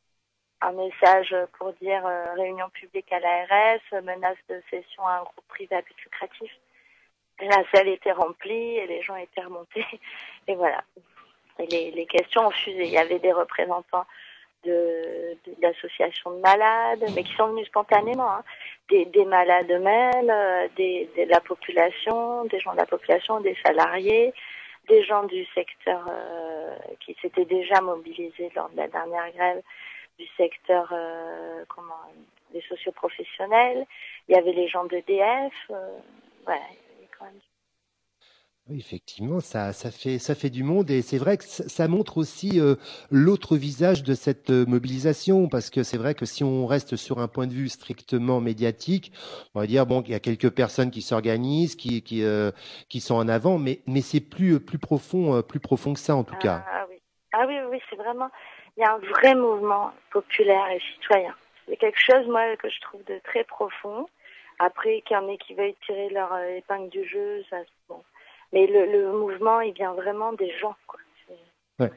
un 0.65 0.73
message 0.73 1.35
pour 1.59 1.73
dire 1.75 2.05
euh, 2.07 2.35
réunion 2.35 2.69
publique 2.71 3.13
à 3.13 3.21
l'ARS, 3.21 4.03
menace 4.03 4.39
de 4.49 4.61
cession 4.71 5.07
à 5.07 5.19
un 5.19 5.23
groupe 5.23 5.47
privé 5.49 5.77
à 5.77 5.83
but 5.83 5.97
lucratif. 6.03 6.51
La 7.41 7.63
salle 7.73 7.89
était 7.89 8.13
remplie 8.13 8.77
et 8.77 8.87
les 8.87 9.03
gens 9.03 9.17
étaient 9.17 9.43
remontés. 9.43 9.85
Et 10.49 10.55
voilà. 10.55 10.83
Et 11.59 11.91
les, 11.91 12.07
questions 12.07 12.47
ont 12.47 12.51
fusé. 12.51 12.85
Il 12.85 12.91
y 12.91 12.99
avait 12.99 13.19
des 13.19 13.33
représentants 13.33 14.07
de, 14.65 15.37
de 15.47 16.41
malades, 16.41 17.05
mais 17.15 17.23
qui 17.23 17.35
sont 17.35 17.49
venus 17.49 17.67
spontanément. 17.67 18.31
hein. 18.31 18.45
Des, 18.89 19.05
des 19.07 19.25
malades 19.25 19.71
eux-mêmes, 19.71 20.31
euh, 20.31 20.69
des, 20.77 21.09
de 21.17 21.25
la 21.31 21.41
population, 21.41 22.45
des 22.45 22.61
gens 22.61 22.73
de 22.73 22.79
la 22.79 22.87
population, 22.87 23.41
des 23.41 23.57
salariés, 23.65 24.33
des 24.89 25.03
gens 25.05 25.25
du 25.25 25.45
secteur 25.55 26.07
euh, 26.09 26.77
qui 27.01 27.17
s'étaient 27.21 27.45
déjà 27.47 27.81
mobilisés 27.81 28.51
lors 28.55 28.69
de 28.71 28.77
la 28.77 28.89
dernière 28.89 29.31
grève 29.33 29.63
du 30.19 30.27
secteur 30.37 30.89
euh, 30.93 31.65
comment 31.69 31.95
des 32.53 32.63
socioprofessionnels. 32.63 33.85
Il 34.29 34.35
y 34.35 34.39
avait 34.39 34.53
les 34.53 34.69
gens 34.69 34.85
d'EDF. 34.85 35.53
Euh, 35.71 35.99
voilà, 36.45 36.63
il 36.71 36.77
y 36.77 36.99
avait 36.99 37.09
quand 37.19 37.25
même 37.27 37.41
Oui, 38.69 38.79
effectivement, 38.79 39.41
ça, 39.41 39.73
ça 39.73 39.91
fait, 39.91 40.19
ça 40.19 40.35
fait 40.35 40.51
du 40.51 40.63
monde 40.63 40.91
et 40.91 41.03
c'est 41.03 41.19
vrai 41.19 41.37
que 41.37 41.45
ça, 41.45 41.89
montre 41.89 42.17
aussi 42.17 42.61
euh, 42.61 42.77
l'autre 43.11 43.57
visage 43.57 44.03
de 44.03 44.15
cette 44.15 44.51
euh, 44.51 44.65
mobilisation 44.67 45.49
parce 45.49 45.69
que 45.69 45.83
c'est 45.83 45.99
vrai 45.99 46.15
que 46.15 46.27
si 46.27 46.45
on 46.45 46.67
reste 46.67 46.97
sur 46.97 47.19
un 47.19 47.29
point 47.29 47.47
de 47.47 47.53
vue 47.53 47.69
strictement 47.69 48.41
médiatique, 48.41 49.13
on 49.55 49.61
va 49.61 49.67
dire 49.67 49.85
bon, 49.85 50.03
il 50.03 50.13
y 50.13 50.15
a 50.15 50.21
quelques 50.21 50.51
personnes 50.51 50.91
qui 50.91 51.03
s'organisent, 51.03 51.75
qui, 51.75 52.03
qui, 52.03 52.23
euh, 52.23 52.53
qui 52.89 53.01
sont 53.01 53.17
en 53.17 53.29
avant, 53.29 53.59
mais, 53.59 53.81
mais 53.87 54.01
c'est 54.01 54.21
plus, 54.21 54.61
plus 54.61 54.79
profond, 54.79 55.43
plus 55.43 55.61
profond 55.61 55.93
que 55.93 56.01
ça 56.01 56.15
en 56.15 56.25
tout 56.25 56.37
cas. 56.37 56.65
Ah 56.69 56.87
oui, 56.89 56.97
ah 57.33 57.47
oui, 57.49 57.57
oui, 57.71 57.81
c'est 57.91 57.97
vraiment, 57.97 58.29
il 58.77 58.81
y 58.81 58.85
a 58.85 58.95
un 58.95 58.99
vrai 58.99 59.35
mouvement 59.35 59.93
populaire 60.11 60.69
et 60.71 60.81
citoyen. 60.95 61.35
C'est 61.69 61.77
quelque 61.77 62.01
chose, 62.01 62.27
moi, 62.27 62.57
que 62.57 62.69
je 62.69 62.81
trouve 62.81 63.03
de 63.05 63.19
très 63.25 63.45
profond. 63.45 64.09
Après, 64.59 65.01
qu'il 65.03 65.17
y 65.17 65.19
en 65.19 65.29
ait 65.29 65.39
qui 65.39 65.55
veuillent 65.55 65.77
tirer 65.87 66.11
leur 66.11 66.33
euh, 66.33 66.57
épingle 66.57 66.89
du 66.91 67.05
jeu, 67.09 67.45
ça, 67.51 67.59
c'est 67.61 67.89
bon. 67.89 68.03
Mais 68.53 68.67
le, 68.67 68.87
le 68.87 69.13
mouvement, 69.13 69.61
il 69.61 69.73
vient 69.73 69.95
vraiment 69.95 70.33
des 70.33 70.51
gens, 70.59 70.77
quoi. 70.87 71.01
Ouais. 71.81 71.91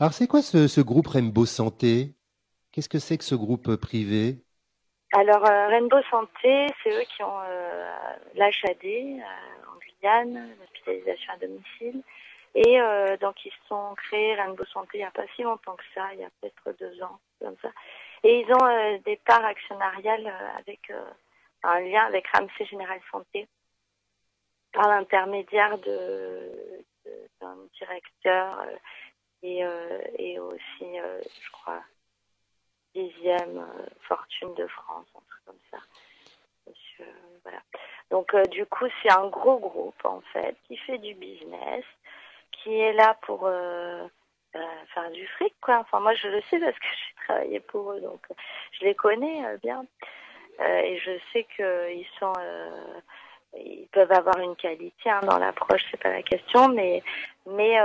Alors 0.00 0.12
c'est 0.12 0.26
quoi 0.26 0.42
ce, 0.42 0.66
ce 0.66 0.80
groupe 0.80 1.06
Rainbow 1.06 1.46
Santé? 1.46 2.12
Qu'est-ce 2.72 2.88
que 2.88 2.98
c'est 2.98 3.16
que 3.16 3.24
ce 3.24 3.36
groupe 3.36 3.68
euh, 3.68 3.76
privé? 3.76 4.38
Alors, 5.12 5.46
euh, 5.46 5.68
Rainbow 5.68 6.02
Santé, 6.10 6.66
c'est 6.82 6.90
eux 6.90 7.04
qui 7.14 7.22
ont 7.22 7.40
euh, 7.46 7.88
l'HAD 8.34 9.22
en 9.68 9.78
Guyane, 9.78 10.50
l'hospitalisation 10.60 11.32
à 11.34 11.36
domicile. 11.38 12.02
Et 12.54 12.80
euh, 12.80 13.16
donc, 13.16 13.44
ils 13.44 13.52
sont 13.68 13.94
créés 13.96 14.34
Rainbow 14.34 14.64
Santé 14.66 14.98
il 14.98 14.98
n'y 14.98 15.04
a 15.04 15.10
pas 15.10 15.26
si 15.34 15.42
longtemps 15.42 15.74
que 15.74 15.84
ça, 15.92 16.12
il 16.12 16.20
y 16.20 16.24
a 16.24 16.30
peut-être 16.40 16.78
deux 16.78 17.02
ans, 17.02 17.18
comme 17.40 17.56
ça. 17.60 17.70
Et 18.22 18.40
ils 18.40 18.52
ont 18.54 18.66
euh, 18.66 18.98
des 19.04 19.16
parts 19.16 19.44
actionnariales 19.44 20.26
euh, 20.26 20.58
avec 20.58 20.92
un 21.64 21.80
lien 21.80 22.04
avec 22.04 22.26
Ramsey 22.28 22.64
Général 22.66 23.00
Santé 23.10 23.48
par 24.72 24.88
l'intermédiaire 24.88 25.78
de 25.78 26.50
d'un 27.40 27.56
directeur 27.78 28.64
et, 29.42 29.62
et 30.18 30.38
aussi, 30.38 30.80
je 30.80 31.50
crois, 31.52 31.82
dixième 32.94 33.66
fortune 34.00 34.54
de 34.54 34.66
France, 34.68 35.06
un 35.14 35.20
truc 35.28 35.44
comme 35.44 35.58
ça. 35.70 35.78
Monsieur, 36.66 37.12
voilà. 37.42 37.60
Donc 38.10 38.34
du 38.48 38.64
coup, 38.64 38.86
c'est 39.02 39.12
un 39.12 39.28
gros 39.28 39.58
groupe 39.58 40.02
en 40.04 40.22
fait 40.32 40.56
qui 40.66 40.78
fait 40.78 40.98
du 40.98 41.14
business, 41.14 41.84
qui 42.64 42.74
est 42.80 42.92
là 42.94 43.16
pour 43.22 43.46
euh, 43.46 44.06
euh, 44.56 44.58
faire 44.94 45.10
du 45.12 45.26
fric 45.28 45.54
quoi. 45.60 45.78
Enfin 45.78 46.00
moi 46.00 46.14
je 46.14 46.26
le 46.28 46.40
sais 46.50 46.58
parce 46.58 46.76
que 46.78 46.86
j'ai 46.90 47.24
travaillé 47.26 47.60
pour 47.60 47.92
eux, 47.92 48.00
donc 48.00 48.26
je 48.72 48.84
les 48.86 48.94
connais 48.96 49.46
euh, 49.46 49.56
bien 49.62 49.84
Euh, 50.60 50.78
et 50.90 50.98
je 50.98 51.10
sais 51.32 51.44
qu'ils 51.56 52.06
sont, 52.20 52.32
ils 53.56 53.88
peuvent 53.92 54.12
avoir 54.12 54.38
une 54.38 54.54
qualité 54.56 55.10
hein, 55.10 55.20
dans 55.22 55.38
l'approche, 55.38 55.82
c'est 55.90 56.00
pas 56.00 56.10
la 56.10 56.22
question, 56.22 56.68
mais 56.68 57.02
mais 57.46 57.76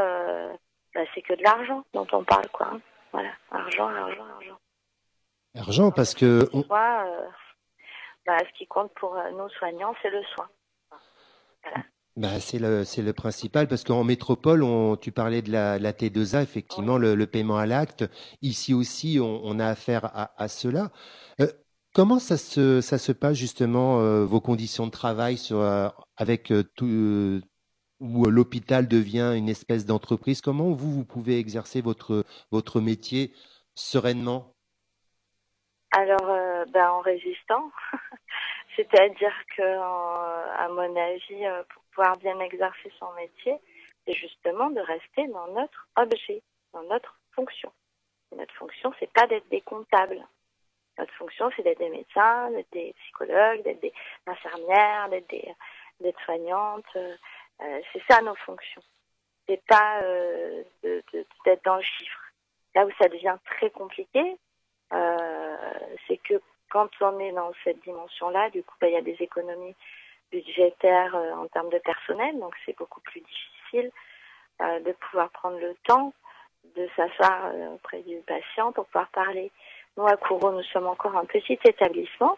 bah, 0.93 1.01
c'est 1.13 1.21
que 1.23 1.33
de 1.33 1.43
l'argent 1.43 1.83
dont 1.93 2.07
on 2.11 2.23
parle 2.23 2.47
quoi. 2.49 2.67
hein. 2.73 2.79
Voilà, 3.11 3.31
argent, 3.51 3.87
argent, 3.87 4.25
argent. 4.35 4.59
Argent 5.55 5.91
parce 5.91 6.13
que 6.13 6.47
on- 6.53 6.61
euh, 7.07 7.27
bah, 8.27 8.37
ce 8.47 8.53
qui 8.57 8.67
compte 8.67 8.93
pour 8.93 9.15
nos 9.39 9.49
soignants, 9.49 9.95
c'est 10.01 10.11
le 10.11 10.23
soin. 10.35 10.47
Bah, 12.19 12.41
c'est 12.41 12.59
le, 12.59 12.83
c'est 12.83 13.01
le 13.01 13.13
principal 13.13 13.69
parce 13.69 13.85
qu'en 13.85 14.03
métropole, 14.03 14.61
on, 14.61 14.97
tu 14.97 15.13
parlais 15.13 15.41
de 15.41 15.49
la, 15.53 15.79
la 15.79 15.93
T2A, 15.93 16.43
effectivement, 16.43 16.97
le, 16.97 17.15
le 17.15 17.27
paiement 17.27 17.57
à 17.57 17.65
l'acte. 17.65 18.03
Ici 18.41 18.73
aussi, 18.73 19.19
on, 19.21 19.39
on 19.45 19.57
a 19.57 19.67
affaire 19.67 20.03
à, 20.03 20.33
à 20.35 20.49
cela. 20.49 20.91
Euh, 21.39 21.47
comment 21.93 22.19
ça 22.19 22.35
se, 22.35 22.81
ça 22.81 22.97
se 22.97 23.13
passe 23.13 23.37
justement, 23.37 24.01
euh, 24.01 24.25
vos 24.25 24.41
conditions 24.41 24.85
de 24.85 24.91
travail 24.91 25.37
sur, 25.37 25.61
euh, 25.61 25.87
avec 26.17 26.51
tout, 26.75 27.41
où 28.01 28.25
l'hôpital 28.25 28.89
devient 28.89 29.33
une 29.37 29.47
espèce 29.47 29.85
d'entreprise? 29.85 30.41
Comment 30.41 30.71
vous, 30.71 30.91
vous 30.91 31.05
pouvez 31.05 31.39
exercer 31.39 31.79
votre, 31.79 32.25
votre 32.51 32.81
métier 32.81 33.31
sereinement? 33.75 34.55
Alors, 35.91 36.65
bah, 36.73 36.91
en 36.91 36.99
résistant, 36.99 37.71
c'est-à-dire 38.75 39.33
que, 39.55 39.63
à 39.63 40.67
mon 40.67 40.95
avis, 40.97 41.63
pour 41.73 41.83
pouvoir 41.99 42.17
bien 42.17 42.39
exercer 42.39 42.89
son 42.97 43.11
métier, 43.13 43.57
c'est 44.07 44.13
justement 44.13 44.69
de 44.69 44.79
rester 44.79 45.27
dans 45.27 45.47
notre 45.47 45.87
objet, 45.97 46.41
dans 46.71 46.83
notre 46.83 47.19
fonction. 47.35 47.73
Et 48.31 48.37
notre 48.37 48.53
fonction, 48.53 48.93
c'est 48.99 49.11
pas 49.11 49.27
d'être 49.27 49.49
des 49.49 49.59
comptables. 49.59 50.25
Notre 50.97 51.13
fonction, 51.15 51.51
c'est 51.55 51.63
d'être 51.63 51.79
des 51.79 51.89
médecins, 51.89 52.51
d'être 52.51 52.71
des 52.71 52.95
psychologues, 53.03 53.63
d'être 53.63 53.81
des 53.81 53.91
infirmières, 54.27 55.09
d'être 55.09 55.27
des, 55.29 56.15
soignantes. 56.23 56.85
euh, 56.95 57.15
euh, 57.63 57.81
c'est 57.91 58.01
ça 58.09 58.21
nos 58.21 58.35
fonctions. 58.35 58.83
C'est 59.45 59.61
pas 59.65 60.01
euh, 60.03 60.63
d'être 60.83 61.65
dans 61.65 61.75
le 61.75 61.83
chiffre. 61.83 62.21
Là 62.75 62.85
où 62.85 62.91
ça 62.97 63.09
devient 63.09 63.37
très 63.43 63.71
compliqué, 63.71 64.37
c'est 66.07 66.17
que 66.23 66.41
quand 66.69 66.89
on 67.01 67.19
est 67.19 67.33
dans 67.33 67.51
cette 67.65 67.81
dimension-là, 67.81 68.51
du 68.51 68.63
coup, 68.63 68.75
bah, 68.79 68.87
il 68.87 68.93
y 68.93 68.97
a 68.97 69.01
des 69.01 69.17
économies 69.19 69.75
budgétaires 70.31 71.15
euh, 71.15 71.33
en 71.33 71.47
termes 71.47 71.69
de 71.69 71.79
personnel, 71.79 72.37
donc 72.39 72.53
c'est 72.65 72.77
beaucoup 72.77 73.01
plus 73.01 73.21
difficile 73.21 73.91
euh, 74.61 74.79
de 74.81 74.91
pouvoir 74.93 75.29
prendre 75.31 75.59
le 75.59 75.75
temps 75.87 76.13
de 76.75 76.87
s'asseoir 76.95 77.47
euh, 77.47 77.75
auprès 77.75 78.01
du 78.01 78.17
patient 78.27 78.71
pour 78.71 78.85
pouvoir 78.85 79.09
parler. 79.09 79.51
Nous, 79.97 80.07
à 80.07 80.17
Kourou, 80.17 80.51
nous 80.51 80.63
sommes 80.63 80.87
encore 80.87 81.15
un 81.15 81.25
petit 81.25 81.59
établissement 81.63 82.37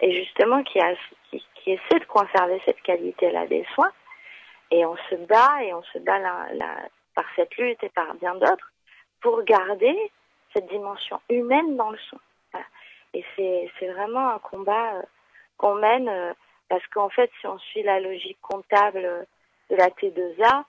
et 0.00 0.12
justement 0.12 0.62
qui, 0.62 0.80
a, 0.80 0.94
qui, 1.30 1.44
qui 1.54 1.72
essaie 1.72 1.98
de 1.98 2.04
conserver 2.06 2.60
cette 2.64 2.80
qualité-là 2.82 3.46
des 3.46 3.66
soins. 3.74 3.92
Et 4.70 4.84
on 4.86 4.96
se 5.08 5.16
bat 5.16 5.62
et 5.62 5.74
on 5.74 5.82
se 5.82 5.98
bat 5.98 6.18
là, 6.18 6.46
là, 6.54 6.76
par 7.14 7.24
cette 7.34 7.56
lutte 7.56 7.82
et 7.82 7.88
par 7.88 8.14
bien 8.14 8.34
d'autres 8.36 8.72
pour 9.20 9.42
garder 9.42 10.12
cette 10.54 10.68
dimension 10.68 11.20
humaine 11.28 11.76
dans 11.76 11.90
le 11.90 11.98
soin. 11.98 12.20
Et 13.12 13.24
c'est 13.36 13.88
vraiment 13.88 14.28
un 14.30 14.38
combat 14.38 15.02
qu'on 15.56 15.74
mène 15.74 16.34
parce 16.70 16.86
qu'en 16.86 17.10
fait, 17.10 17.30
si 17.40 17.46
on 17.48 17.58
suit 17.58 17.82
la 17.82 17.98
logique 18.00 18.38
comptable 18.40 19.04
euh, 19.04 19.24
de 19.70 19.76
la 19.76 19.88
T2A, 19.88 20.62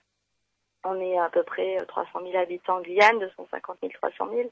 on 0.83 0.99
est 0.99 1.17
à 1.19 1.29
peu 1.29 1.43
près 1.43 1.77
euh, 1.79 1.85
300 1.85 2.21
000 2.23 2.35
habitants 2.37 2.77
en 2.77 2.81
Guyane, 2.81 3.19
250 3.19 3.77
000, 3.81 3.93
300 3.93 4.29
000. 4.31 4.41
Il 4.41 4.49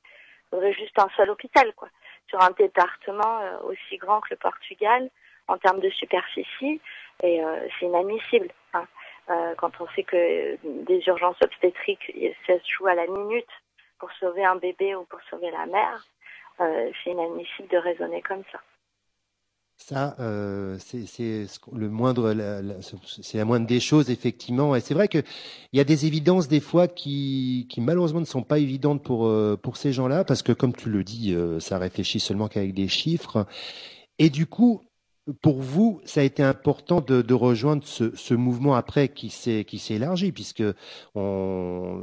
faudrait 0.52 0.74
juste 0.74 0.98
un 1.00 1.10
seul 1.18 1.32
hôpital, 1.32 1.74
quoi. 1.74 1.90
Sur 2.28 2.40
un 2.42 2.52
département 2.52 3.40
euh, 3.42 3.58
aussi 3.64 3.98
grand 3.98 4.22
que 4.22 4.28
le 4.30 4.36
Portugal, 4.38 5.10
en 5.48 5.58
termes 5.58 5.80
de 5.80 5.90
superficie, 5.90 6.80
et 7.24 7.44
euh, 7.44 7.68
c'est 7.80 7.88
inadmissible. 7.88 8.50
hein. 8.74 8.86
Euh, 9.32 9.56
quand 9.56 9.72
on 9.82 9.88
sait 9.96 10.04
que 10.04 10.16
euh, 10.16 10.58
des 10.64 11.04
urgences 11.08 11.42
obstétriques, 11.42 12.12
ça 12.46 12.60
se 12.60 12.72
joue 12.72 12.86
à 12.88 12.94
la 12.94 13.08
minute 13.08 13.50
pour 13.98 14.12
sauver 14.14 14.46
un 14.46 14.56
bébé 14.56 14.94
ou 14.96 15.04
pour 15.06 15.20
sauver 15.32 15.50
la 15.50 15.66
mère, 15.66 16.06
euh, 16.62 16.92
c'est 17.04 17.10
inadmissible 17.10 17.68
de 17.70 17.78
raisonner 17.78 18.22
comme 18.22 18.44
ça. 18.52 18.60
Ça, 19.82 20.16
euh, 20.20 20.78
c'est 20.80 21.48
le 21.74 21.90
moindre, 21.90 22.34
la- 22.34 22.62
c'est 23.22 23.38
la 23.38 23.46
moindre 23.46 23.66
des 23.66 23.80
choses, 23.80 24.10
effectivement. 24.10 24.76
Et 24.76 24.82
c'est 24.82 24.94
vrai 24.94 25.08
que 25.08 25.20
il 25.72 25.78
y 25.78 25.80
a 25.80 25.86
des 25.86 26.06
évidences 26.06 26.48
des 26.50 26.60
fois 26.60 26.88
qui, 26.90 27.66
qui 27.70 27.80
malheureusement 27.80 28.20
ne 28.20 28.26
sont 28.26 28.44
pas 28.44 28.60
évidentes 28.60 29.02
pour 29.02 29.26
euh, 29.28 29.58
pour 29.62 29.78
ces 29.78 29.94
gens-là, 29.94 30.26
parce 30.26 30.44
que 30.44 30.52
comme 30.52 30.74
tu 30.74 30.90
le 30.90 31.04
dis, 31.06 31.34
euh, 31.34 31.60
ça 31.62 31.78
réfléchit 31.80 32.20
seulement 32.20 32.50
qu'avec 32.50 32.74
des 32.74 32.90
chiffres. 32.90 33.48
Et 34.20 34.30
du 34.30 34.46
coup, 34.48 34.84
pour 35.42 35.62
vous, 35.62 36.02
ça 36.06 36.22
a 36.22 36.24
été 36.24 36.44
important 36.44 37.02
de, 37.02 37.34
rejoindre 37.34 37.84
ce, 37.86 38.16
ce, 38.16 38.34
mouvement 38.34 38.76
après 38.76 39.10
qui 39.10 39.30
s'est 39.30 39.64
qui 39.66 39.80
s'est 39.80 39.96
élargi, 39.96 40.32
puisque 40.34 40.64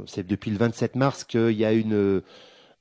c'est 0.07 0.27
depuis 0.27 0.51
le 0.51 0.57
27 0.57 0.95
mars 0.95 1.23
qu'il 1.23 1.51
y 1.51 1.65
a 1.65 1.73
une, 1.73 2.21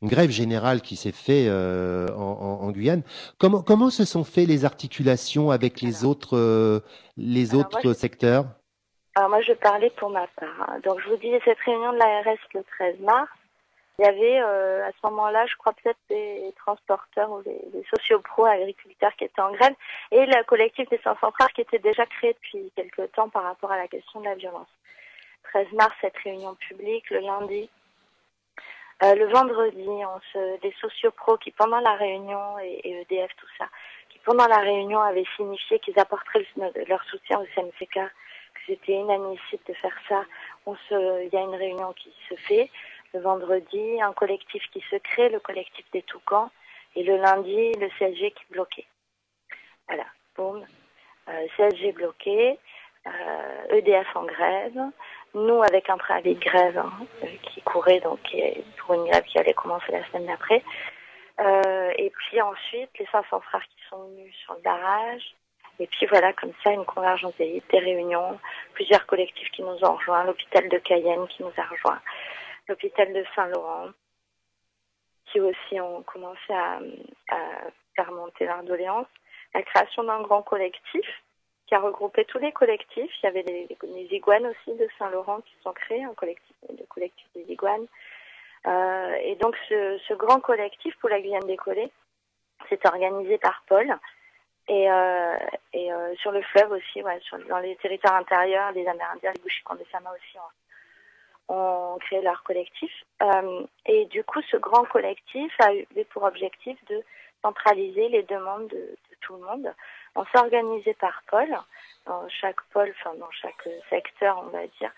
une 0.02 0.08
grève 0.08 0.30
générale 0.30 0.82
qui 0.82 0.96
s'est 0.96 1.12
faite 1.12 1.48
euh, 1.48 2.08
en, 2.16 2.60
en, 2.62 2.70
Guyane. 2.70 3.02
Comment 3.38 3.62
comment 3.62 3.90
se 3.90 4.04
sont 4.04 4.24
fait 4.24 4.44
les 4.46 4.64
articulations 4.64 5.50
avec 5.50 5.80
les 5.80 6.00
alors, 6.00 6.10
autres 6.10 6.36
euh, 6.36 6.80
les 7.16 7.50
alors 7.52 7.60
autres 7.66 7.80
moi, 7.84 7.92
je, 7.92 7.98
secteurs? 7.98 8.44
Alors 9.14 9.30
moi, 9.30 9.40
je 9.40 9.52
parlais 9.54 9.90
pour 9.90 10.10
ma 10.10 10.26
part. 10.38 10.68
hein. 10.68 10.80
Donc 10.84 11.00
je 11.00 11.08
vous 11.08 11.16
disais 11.16 11.40
cette 11.44 11.58
réunion 11.60 11.92
de 11.92 11.98
l'ARS 11.98 12.36
le 12.54 12.62
13 12.78 13.00
mars. 13.00 13.30
Il 13.98 14.04
y 14.04 14.08
avait 14.08 14.40
euh, 14.42 14.86
à 14.86 14.90
ce 14.92 15.06
moment-là, 15.08 15.46
je 15.46 15.56
crois 15.56 15.72
peut-être 15.72 15.98
des 16.10 16.52
transporteurs 16.58 17.30
ou 17.32 17.40
des, 17.42 17.58
des 17.72 17.82
sociopros 17.96 18.44
agriculteurs 18.44 19.14
qui 19.16 19.24
étaient 19.24 19.40
en 19.40 19.52
grève 19.52 19.72
et 20.12 20.26
le 20.26 20.44
collectif 20.44 20.86
des 20.90 21.00
500 21.02 21.30
frères 21.32 21.48
qui 21.54 21.62
était 21.62 21.78
déjà 21.78 22.04
créé 22.04 22.34
depuis 22.34 22.70
quelques 22.76 23.10
temps 23.12 23.30
par 23.30 23.44
rapport 23.44 23.72
à 23.72 23.78
la 23.78 23.88
question 23.88 24.20
de 24.20 24.26
la 24.26 24.34
violence. 24.34 24.68
13 25.44 25.68
mars, 25.72 25.94
cette 26.02 26.18
réunion 26.18 26.54
publique, 26.56 27.08
le 27.08 27.20
lundi. 27.20 27.70
Euh, 29.02 29.14
le 29.14 29.26
vendredi, 29.26 29.86
on 29.86 30.20
se, 30.32 30.60
des 30.60 30.74
sociopros 30.80 31.36
qui 31.36 31.50
pendant 31.50 31.80
la 31.80 31.94
réunion 31.96 32.58
et, 32.60 33.02
EDF, 33.02 33.30
tout 33.36 33.46
ça, 33.58 33.66
qui 34.08 34.18
pendant 34.20 34.46
la 34.46 34.58
réunion 34.58 35.00
avaient 35.00 35.26
signifié 35.36 35.78
qu'ils 35.80 35.98
apporteraient 35.98 36.46
le, 36.56 36.84
leur 36.88 37.04
soutien 37.04 37.38
au 37.38 37.46
CNCK, 37.54 37.92
que 37.94 38.60
c'était 38.66 38.92
inadmissible 38.92 39.62
de 39.68 39.74
faire 39.74 39.98
ça. 40.08 40.24
On 40.64 40.74
se, 40.88 41.24
il 41.24 41.30
y 41.32 41.36
a 41.36 41.42
une 41.42 41.54
réunion 41.54 41.92
qui 41.92 42.10
se 42.28 42.34
fait 42.36 42.70
le 43.12 43.20
vendredi, 43.20 44.00
un 44.00 44.12
collectif 44.14 44.62
qui 44.72 44.82
se 44.90 44.96
crée, 44.96 45.28
le 45.28 45.40
collectif 45.40 45.84
des 45.92 46.02
Toucans, 46.02 46.50
et 46.94 47.02
le 47.02 47.18
lundi, 47.18 47.72
le 47.74 47.88
CSG 47.98 48.30
qui 48.30 48.42
est 48.42 48.52
bloqué. 48.52 48.86
Voilà, 49.88 50.06
boum. 50.34 50.64
Euh, 51.28 51.92
bloqué, 51.92 52.58
euh, 53.06 53.76
EDF 53.76 54.16
en 54.16 54.24
grève, 54.24 54.78
nous 55.36 55.62
avec 55.62 55.88
un 55.90 55.98
préavis 55.98 56.34
de 56.34 56.40
grève 56.40 56.78
hein, 56.78 56.92
qui 57.42 57.60
courait, 57.62 58.00
donc 58.00 58.20
pour 58.78 58.94
une 58.94 59.08
grève 59.08 59.24
qui 59.24 59.38
allait 59.38 59.54
commencer 59.54 59.92
la 59.92 60.04
semaine 60.06 60.26
d'après. 60.26 60.62
Euh, 61.38 61.92
et 61.98 62.10
puis 62.10 62.40
ensuite, 62.40 62.90
les 62.98 63.06
500 63.12 63.40
frères 63.40 63.62
qui 63.62 63.88
sont 63.90 64.02
venus 64.08 64.34
sur 64.44 64.54
le 64.54 64.60
barrage. 64.60 65.34
Et 65.78 65.86
puis 65.86 66.06
voilà, 66.06 66.32
comme 66.32 66.52
ça, 66.64 66.72
une 66.72 66.86
convergence 66.86 67.36
des, 67.36 67.62
des 67.70 67.78
réunions, 67.78 68.38
plusieurs 68.72 69.04
collectifs 69.06 69.50
qui 69.50 69.62
nous 69.62 69.84
ont 69.84 69.96
rejoints, 69.96 70.24
l'hôpital 70.24 70.68
de 70.70 70.78
Cayenne 70.78 71.26
qui 71.28 71.42
nous 71.42 71.52
a 71.58 71.64
rejoints 71.64 72.00
l'hôpital 72.68 73.12
de 73.12 73.24
Saint-Laurent, 73.34 73.90
qui 75.26 75.40
aussi 75.40 75.80
ont 75.80 76.02
commencé 76.02 76.52
à, 76.52 76.80
à 77.30 77.38
faire 77.94 78.10
monter 78.12 78.46
leur 78.46 78.62
doléance. 78.64 79.06
La 79.54 79.62
création 79.62 80.04
d'un 80.04 80.22
grand 80.22 80.42
collectif 80.42 81.06
qui 81.66 81.74
a 81.74 81.80
regroupé 81.80 82.24
tous 82.24 82.38
les 82.38 82.52
collectifs. 82.52 83.10
Il 83.22 83.26
y 83.26 83.28
avait 83.28 83.42
les, 83.42 84.08
iguanes 84.12 84.46
aussi 84.46 84.76
de 84.76 84.88
Saint-Laurent 84.98 85.40
qui 85.40 85.54
sont 85.62 85.72
créés, 85.72 86.04
un 86.04 86.14
collectif, 86.14 86.54
le 86.68 86.84
collectif 86.86 87.26
des 87.34 87.52
iguanes. 87.52 87.86
Euh, 88.66 89.14
et 89.22 89.36
donc 89.36 89.56
ce, 89.68 90.14
grand 90.14 90.40
collectif 90.40 90.94
pour 90.98 91.08
la 91.08 91.20
Guyane 91.20 91.46
décollée, 91.46 91.90
c'est 92.68 92.84
organisé 92.86 93.38
par 93.38 93.62
Paul. 93.68 93.96
Et, 94.68 94.90
euh, 94.90 95.36
euh, 95.74 96.14
sur 96.16 96.32
le 96.32 96.42
fleuve 96.42 96.72
aussi, 96.72 97.02
dans 97.48 97.58
les 97.58 97.76
territoires 97.76 98.16
intérieurs, 98.16 98.72
les 98.72 98.86
Amérindiens, 98.86 99.32
les 99.34 99.42
Bouchikondé-Sama 99.42 100.10
aussi 100.12 100.38
ont, 101.48 101.96
créé 102.00 102.20
leur 102.22 102.42
collectif. 102.42 102.92
Et 103.86 104.06
du 104.06 104.24
coup, 104.24 104.40
ce 104.50 104.56
grand 104.56 104.84
collectif 104.84 105.52
a 105.60 105.74
eu 105.74 105.86
pour 106.10 106.24
objectif 106.24 106.76
de 106.86 107.02
centraliser 107.42 108.08
les 108.08 108.24
demandes 108.24 108.68
de, 108.68 108.76
de 108.76 109.16
tout 109.20 109.34
le 109.34 109.40
monde. 109.40 109.72
On 110.16 110.24
s'est 110.24 110.38
organisé 110.38 110.94
par 110.94 111.22
pôle. 111.28 111.56
Dans 112.06 112.28
chaque 112.28 112.60
pôle, 112.72 112.92
enfin 112.98 113.14
dans 113.18 113.30
chaque 113.32 113.68
secteur, 113.90 114.42
on 114.44 114.50
va 114.50 114.66
dire, 114.78 114.92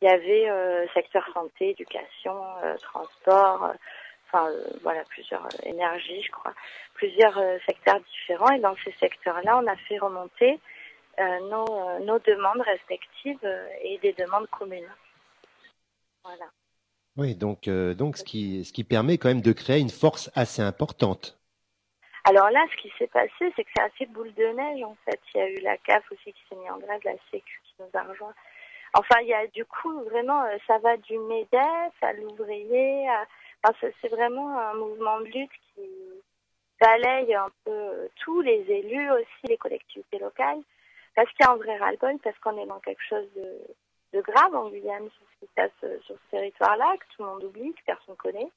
il 0.00 0.08
y 0.08 0.10
avait 0.10 0.48
euh, 0.48 0.86
secteur 0.94 1.24
santé, 1.32 1.70
éducation, 1.70 2.36
euh, 2.62 2.76
transport, 2.76 3.64
euh, 3.64 3.72
enfin 4.26 4.50
voilà 4.82 5.02
plusieurs 5.08 5.48
énergies, 5.64 6.22
je 6.22 6.30
crois, 6.30 6.52
plusieurs 6.94 7.40
secteurs 7.66 8.00
différents. 8.00 8.50
Et 8.50 8.60
dans 8.60 8.76
ces 8.84 8.92
secteurs-là, 9.00 9.58
on 9.62 9.66
a 9.66 9.76
fait 9.76 9.98
remonter 9.98 10.60
nos, 11.18 12.18
demandes 12.20 12.60
respectives 12.60 13.40
et 13.82 13.98
des 13.98 14.12
demandes 14.12 14.48
communes. 14.48 14.90
Voilà. 16.22 16.46
Oui, 17.16 17.34
donc 17.34 17.68
donc 17.68 18.16
ce 18.16 18.22
qui 18.22 18.64
ce 18.64 18.72
qui 18.72 18.84
permet 18.84 19.18
quand 19.18 19.28
même 19.28 19.40
de 19.40 19.52
créer 19.52 19.80
une 19.80 19.90
force 19.90 20.30
assez 20.34 20.62
importante. 20.62 21.37
Alors 22.24 22.50
là, 22.50 22.64
ce 22.70 22.76
qui 22.82 22.92
s'est 22.98 23.06
passé, 23.06 23.52
c'est 23.54 23.64
que 23.64 23.70
c'est 23.76 23.82
assez 23.82 24.06
boule 24.06 24.32
de 24.34 24.46
neige 24.46 24.82
en 24.82 24.96
fait. 25.04 25.20
Il 25.34 25.38
y 25.38 25.40
a 25.40 25.50
eu 25.50 25.60
la 25.60 25.76
CAF 25.78 26.04
aussi 26.12 26.32
qui 26.32 26.42
s'est 26.48 26.56
mis 26.56 26.68
en 26.70 26.78
grève, 26.78 27.00
la 27.04 27.14
Sécu 27.30 27.60
qui 27.64 27.74
nous 27.80 27.90
a 27.94 28.02
rejoint. 28.02 28.34
Enfin, 28.94 29.20
il 29.20 29.28
y 29.28 29.34
a 29.34 29.46
du 29.48 29.64
coup 29.64 30.00
vraiment, 30.04 30.44
ça 30.66 30.78
va 30.78 30.96
du 30.96 31.18
MEDEF 31.18 31.92
à 32.02 32.12
l'ouvrier. 32.14 33.08
À... 33.08 33.26
Enfin, 33.64 33.88
c'est 34.00 34.08
vraiment 34.08 34.58
un 34.58 34.74
mouvement 34.74 35.20
de 35.20 35.26
lutte 35.26 35.52
qui 35.74 35.88
balaye 36.80 37.34
un 37.34 37.50
peu 37.64 38.08
tous 38.16 38.40
les 38.40 38.64
élus 38.68 39.10
aussi, 39.10 39.46
les 39.48 39.56
collectivités 39.56 40.18
locales, 40.18 40.62
parce 41.14 41.28
qu'il 41.32 41.44
y 41.44 41.48
a 41.48 41.52
un 41.52 41.56
vrai 41.56 41.76
ras-le-bol, 41.76 42.18
parce 42.22 42.38
qu'on 42.38 42.56
est 42.58 42.66
dans 42.66 42.78
quelque 42.80 43.02
chose 43.08 43.26
de, 43.34 43.58
de 44.12 44.20
grave 44.22 44.54
en 44.54 44.68
Guyane 44.68 45.08
sur 45.10 45.26
ce 45.26 45.40
qui 45.40 45.46
se 45.46 45.54
passe 45.54 46.02
sur 46.04 46.16
ce 46.16 46.30
territoire-là, 46.30 46.96
que 46.98 47.16
tout 47.16 47.22
le 47.22 47.28
monde 47.28 47.44
oublie, 47.44 47.74
que 47.74 47.84
personne 47.84 48.14
ne 48.14 48.16
connaît 48.16 48.50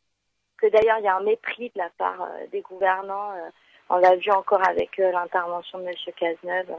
que 0.62 0.68
d'ailleurs 0.68 1.00
il 1.00 1.06
y 1.06 1.08
a 1.08 1.16
un 1.16 1.24
mépris 1.24 1.72
de 1.76 1.80
la 1.80 1.90
part 1.98 2.22
euh, 2.22 2.48
des 2.52 2.62
gouvernants. 2.62 3.32
Euh, 3.32 3.50
on 3.90 3.98
l'a 3.98 4.16
vu 4.16 4.32
encore 4.32 4.66
avec 4.68 5.00
euh, 5.00 5.12
l'intervention 5.12 5.80
de 5.80 5.86
M. 5.86 5.94
Cazeneuve. 6.16 6.78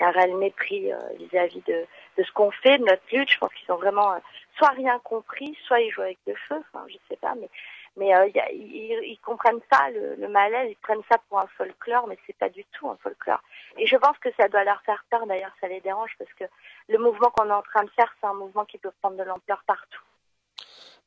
Il 0.00 0.02
y 0.02 0.06
a 0.06 0.08
un 0.08 0.12
réel 0.12 0.36
mépris 0.36 0.90
vis-à-vis 1.18 1.62
de, 1.68 1.86
ce 2.18 2.32
qu'on 2.32 2.50
fait, 2.50 2.78
de 2.78 2.84
notre 2.84 3.02
lutte. 3.12 3.30
Je 3.30 3.38
pense 3.38 3.54
qu'ils 3.54 3.70
ont 3.70 3.76
vraiment 3.76 4.16
soit 4.56 4.70
rien 4.70 4.98
compris, 5.04 5.56
soit 5.66 5.80
ils 5.80 5.90
jouent 5.92 6.02
avec 6.02 6.18
le 6.26 6.34
feu. 6.34 6.56
Enfin, 6.72 6.84
je 6.88 6.96
sais 7.08 7.16
pas, 7.16 7.34
mais 7.36 7.48
mais 7.96 8.14
euh, 8.14 8.26
y 8.34 8.40
a, 8.40 8.50
ils, 8.50 8.98
ils 9.04 9.20
comprennent 9.20 9.60
pas 9.70 9.90
le, 9.90 10.16
le 10.16 10.28
malaise, 10.28 10.68
ils 10.70 10.76
prennent 10.76 11.02
ça 11.08 11.18
pour 11.28 11.38
un 11.38 11.46
folklore, 11.56 12.08
mais 12.08 12.18
c'est 12.26 12.36
pas 12.36 12.48
du 12.48 12.64
tout 12.72 12.88
un 12.88 12.96
folklore. 12.96 13.40
Et 13.78 13.86
je 13.86 13.96
pense 13.96 14.18
que 14.18 14.30
ça 14.36 14.48
doit 14.48 14.64
leur 14.64 14.82
faire 14.82 15.04
peur. 15.10 15.26
D'ailleurs, 15.26 15.54
ça 15.60 15.68
les 15.68 15.80
dérange 15.80 16.14
parce 16.18 16.32
que 16.34 16.44
le 16.88 16.98
mouvement 16.98 17.30
qu'on 17.30 17.48
est 17.48 17.52
en 17.52 17.62
train 17.62 17.84
de 17.84 17.90
faire, 17.90 18.12
c'est 18.20 18.26
un 18.26 18.34
mouvement 18.34 18.64
qui 18.64 18.78
peut 18.78 18.92
prendre 19.00 19.16
de 19.16 19.22
l'ampleur 19.22 19.62
partout. 19.66 20.02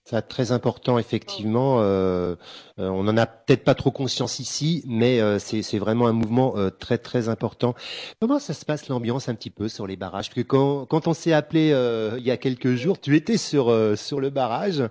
C'est 0.09 0.21
très 0.29 0.53
important, 0.53 0.97
effectivement. 0.97 1.81
Euh, 1.81 2.35
euh, 2.79 2.87
on 2.87 3.03
n'en 3.03 3.17
a 3.17 3.25
peut-être 3.25 3.65
pas 3.65 3.75
trop 3.75 3.91
conscience 3.91 4.39
ici, 4.39 4.81
mais 4.87 5.19
euh, 5.19 5.37
c'est 5.37 5.79
vraiment 5.79 6.07
un 6.07 6.13
mouvement 6.13 6.53
très 6.79 6.97
très 6.97 7.27
important. 7.27 7.73
Comment 8.21 8.39
ça 8.39 8.53
se 8.53 8.63
passe 8.63 8.87
l'ambiance 8.87 9.27
un 9.27 9.35
petit 9.35 9.49
peu 9.49 9.67
sur 9.67 9.85
les 9.85 9.97
barrages? 9.97 10.29
Parce 10.29 10.45
que 10.45 10.87
quand, 10.87 11.07
on 11.07 11.13
s'est 11.13 11.33
appelé 11.33 11.71
il 12.17 12.23
y 12.25 12.31
a 12.31 12.37
quelques 12.37 12.75
jours, 12.75 13.01
tu 13.01 13.17
étais 13.17 13.35
sur 13.35 13.65
sur 13.97 14.21
le 14.21 14.29
barrage. 14.29 14.81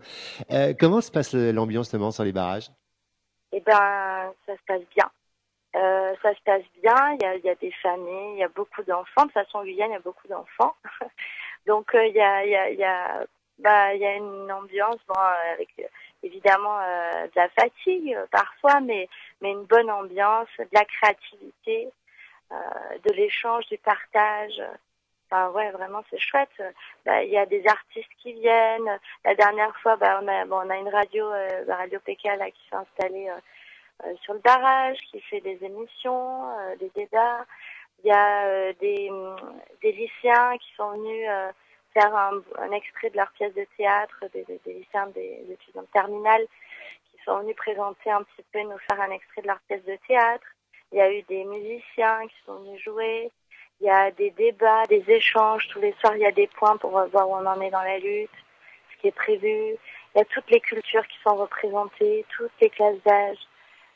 comment 0.79 1.01
se 1.01 1.11
passe 1.11 1.33
l'ambiance 1.33 1.89
sur 1.89 2.25
les 2.25 2.33
barrages? 2.33 2.71
Eh 3.53 3.61
ben, 3.61 4.33
ça 4.45 4.53
se 4.53 4.65
passe 4.67 4.83
bien. 4.95 5.11
ça 5.73 6.35
se 6.35 6.43
passe 6.45 6.65
bien. 6.83 7.17
Il 7.19 7.41
y 7.43 7.49
a, 7.49 7.55
des 7.55 7.73
familles, 7.83 8.35
il 8.35 8.41
y 8.41 8.45
a 8.45 8.49
beaucoup 8.49 8.83
d'enfants. 8.83 9.23
De 9.23 9.33
toute 9.33 9.33
façon, 9.33 9.59
en 9.59 9.65
Guyane, 9.65 9.89
il 9.89 9.95
y 9.95 9.97
a 9.97 10.01
beaucoup 10.01 10.29
d'enfants. 10.29 10.75
Donc, 11.67 11.91
il 11.95 12.13
y 12.13 12.21
a 12.21 13.27
bah 13.59 13.95
il 13.95 14.01
y 14.01 14.07
a 14.07 14.15
une 14.17 14.53
ambiance 14.53 14.99
bon 15.09 15.15
avec 15.15 15.69
évidemment 16.23 16.79
euh, 16.81 17.25
de 17.27 17.33
la 17.37 17.49
fatigue 17.51 18.15
euh, 18.15 18.27
parfois 18.31 18.81
mais 18.81 19.09
mais 19.41 19.53
une 19.53 19.65
bonne 19.65 19.91
ambiance 19.91 20.49
de 20.59 20.69
la 20.73 20.85
créativité 20.85 21.91
euh, 22.53 22.57
de 23.05 23.13
l'échange 23.13 23.67
du 23.67 23.79
partage. 23.79 24.63
Enfin 25.29 25.51
ouais 25.51 25.71
vraiment 25.71 26.05
c'est 26.11 26.19
chouette. 26.19 26.63
Bah, 27.05 27.23
il 27.25 27.31
y 27.31 27.39
a 27.39 27.47
des 27.47 27.67
artistes 27.67 28.13
qui 28.23 28.33
viennent. 28.35 28.99
La 29.25 29.35
dernière 29.35 29.75
fois 29.81 29.97
bah 29.97 30.21
on 30.23 30.29
a 30.29 30.45
bon 30.45 30.61
on 30.65 30.71
a 30.71 30.77
une 30.77 30.89
radio 30.89 31.25
euh, 31.33 31.65
la 31.67 31.77
radio 31.77 31.99
PK 32.01 32.25
là 32.39 32.51
qui 32.51 32.69
s'est 32.69 32.77
installée 32.77 33.31
sur 34.21 34.35
le 34.35 34.41
barrage 34.41 34.99
qui 35.11 35.21
fait 35.23 35.41
des 35.41 35.59
émissions 35.65 36.45
des 36.79 36.91
débats. 36.95 37.47
Il 38.05 38.09
y 38.09 38.13
a 38.13 38.73
des 38.75 39.11
des 39.83 39.93
lycéens 39.93 40.59
qui 40.59 40.73
sont 40.77 40.91
venus 40.91 41.27
faire 41.97 42.15
un, 42.15 42.73
extrait 42.73 43.11
de 43.11 43.17
leur 43.17 43.31
pièce 43.33 43.55
de 43.55 43.67
théâtre, 43.77 44.25
des, 44.35 44.45
des, 44.45 44.61
des 44.67 44.75
lycéens, 44.75 45.07
des 45.09 45.47
étudiants 45.49 45.83
de 45.83 45.89
terminale 45.93 46.47
qui 47.11 47.23
sont 47.25 47.39
venus 47.39 47.57
présenter 47.57 48.11
un 48.11 48.23
petit 48.23 48.45
peu, 48.53 48.61
nous 48.61 48.79
faire 48.91 49.01
un 49.01 49.11
extrait 49.11 49.43
de 49.43 49.47
leur 49.47 49.61
pièce 49.61 49.85
de 49.85 49.97
théâtre. 50.07 50.47
Il 50.93 50.99
y 50.99 51.01
a 51.01 51.11
eu 51.11 51.23
des 51.23 51.45
musiciens 51.45 52.27
qui 52.29 52.37
sont 52.45 52.59
venus 52.59 52.83
jouer. 52.83 53.31
Il 53.81 53.87
y 53.87 53.91
a 53.91 54.11
des 54.11 54.31
débats, 54.31 54.85
des 54.89 55.05
échanges. 55.09 55.69
Tous 55.69 55.81
les 55.81 55.95
soirs, 56.01 56.17
il 56.17 56.23
y 56.23 56.27
a 56.27 56.33
des 56.33 56.47
points 56.49 56.77
pour 56.77 56.91
voir 56.91 57.29
où 57.29 57.35
on 57.35 57.47
en 57.47 57.61
est 57.61 57.71
dans 57.71 57.83
la 57.83 57.99
lutte, 57.99 58.31
ce 58.93 59.01
qui 59.01 59.09
est 59.09 59.13
prévu. 59.13 59.77
Il 60.15 60.19
y 60.19 60.21
a 60.21 60.25
toutes 60.27 60.51
les 60.51 60.61
cultures 60.61 61.07
qui 61.07 61.19
sont 61.23 61.37
représentées, 61.37 62.25
toutes 62.37 62.53
les 62.61 62.71
classes 62.71 63.03
d'âge. 63.05 63.39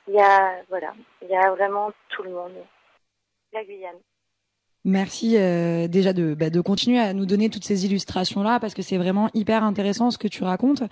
Il 0.08 0.14
y 0.14 0.20
a, 0.20 0.62
voilà, 0.68 0.94
il 1.22 1.28
y 1.28 1.36
a 1.36 1.50
vraiment 1.50 1.92
tout 2.08 2.22
le 2.22 2.30
monde. 2.30 2.64
La 3.52 3.64
Guyane. 3.64 4.00
Merci 4.86 5.34
euh, 5.36 5.88
déjà 5.88 6.14
de, 6.14 6.32
bah, 6.32 6.48
de 6.48 6.58
continuer 6.62 6.98
à 6.98 7.12
nous 7.12 7.26
donner 7.26 7.50
toutes 7.50 7.64
ces 7.64 7.84
illustrations-là 7.84 8.58
parce 8.60 8.72
que 8.72 8.80
c'est 8.80 8.96
vraiment 8.96 9.28
hyper 9.34 9.62
intéressant 9.62 10.10
ce 10.10 10.16
que 10.16 10.26
tu 10.26 10.42
racontes. 10.42 10.82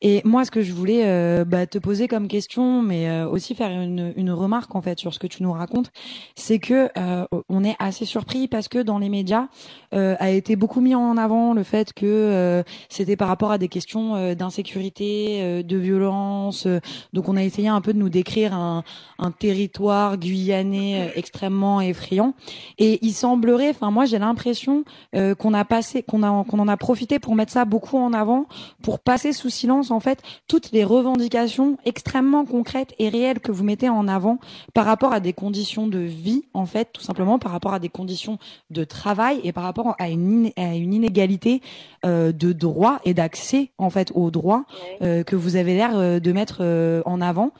Et 0.00 0.22
moi, 0.24 0.46
ce 0.46 0.50
que 0.50 0.62
je 0.62 0.72
voulais 0.72 1.02
euh, 1.04 1.44
bah, 1.44 1.66
te 1.66 1.76
poser 1.76 2.08
comme 2.08 2.26
question, 2.26 2.80
mais 2.80 3.06
euh, 3.06 3.28
aussi 3.28 3.54
faire 3.54 3.70
une, 3.70 4.14
une 4.16 4.30
remarque 4.30 4.74
en 4.74 4.80
fait 4.80 4.98
sur 4.98 5.12
ce 5.12 5.18
que 5.18 5.26
tu 5.26 5.42
nous 5.42 5.52
racontes, 5.52 5.92
c'est 6.34 6.58
que 6.58 6.88
euh, 6.96 7.26
on 7.50 7.64
est 7.64 7.76
assez 7.78 8.06
surpris 8.06 8.48
parce 8.48 8.68
que 8.68 8.78
dans 8.78 8.98
les 8.98 9.10
médias 9.10 9.48
a 9.92 10.30
été 10.30 10.56
beaucoup 10.56 10.80
mis 10.80 10.96
en 10.96 11.16
avant 11.16 11.54
le 11.54 11.62
fait 11.62 11.92
que 11.92 12.64
c'était 12.88 13.14
par 13.14 13.28
rapport 13.28 13.52
à 13.52 13.58
des 13.58 13.68
questions 13.68 14.34
d'insécurité, 14.34 15.62
de 15.62 15.76
violence. 15.76 16.66
donc 17.12 17.28
on 17.28 17.36
a 17.36 17.44
essayé 17.44 17.68
un 17.68 17.80
peu 17.80 17.92
de 17.92 17.98
nous 17.98 18.08
décrire 18.08 18.54
un, 18.54 18.82
un 19.20 19.30
territoire 19.30 20.16
guyanais 20.16 21.12
extrêmement 21.14 21.80
effrayant. 21.80 22.34
Et 22.78 22.98
il 23.02 23.12
semblerait, 23.34 23.70
enfin 23.70 23.90
moi 23.90 24.04
j'ai 24.04 24.18
l'impression 24.18 24.84
euh, 25.16 25.34
qu'on 25.34 25.54
a 25.54 25.64
passé, 25.64 26.02
qu'on 26.02 26.22
a, 26.22 26.44
qu'on 26.44 26.58
en 26.60 26.68
a 26.68 26.76
profité 26.76 27.18
pour 27.18 27.34
mettre 27.34 27.52
ça 27.52 27.64
beaucoup 27.64 27.98
en 27.98 28.12
avant, 28.12 28.46
pour 28.82 29.00
passer 29.00 29.32
sous 29.32 29.50
silence 29.50 29.90
en 29.90 29.98
fait 29.98 30.22
toutes 30.46 30.70
les 30.70 30.84
revendications 30.84 31.76
extrêmement 31.84 32.44
concrètes 32.44 32.94
et 33.00 33.08
réelles 33.08 33.40
que 33.40 33.50
vous 33.50 33.64
mettez 33.64 33.88
en 33.88 34.06
avant 34.06 34.38
par 34.72 34.84
rapport 34.86 35.12
à 35.12 35.18
des 35.18 35.32
conditions 35.32 35.88
de 35.88 35.98
vie 35.98 36.44
en 36.54 36.64
fait, 36.64 36.90
tout 36.92 37.02
simplement 37.02 37.40
par 37.40 37.50
rapport 37.50 37.74
à 37.74 37.80
des 37.80 37.88
conditions 37.88 38.38
de 38.70 38.84
travail 38.84 39.40
et 39.42 39.52
par 39.52 39.64
rapport 39.64 39.96
à 39.98 40.08
une, 40.08 40.50
à 40.56 40.76
une 40.76 40.94
inégalité 40.94 41.60
euh, 42.06 42.30
de 42.30 42.52
droit 42.52 43.00
et 43.04 43.14
d'accès 43.14 43.72
en 43.78 43.90
fait 43.90 44.12
aux 44.14 44.30
droits 44.30 44.64
euh, 45.02 45.24
que 45.24 45.34
vous 45.34 45.56
avez 45.56 45.74
l'air 45.74 46.20
de 46.20 46.32
mettre 46.32 46.62
en 47.04 47.20
avant. 47.20 47.50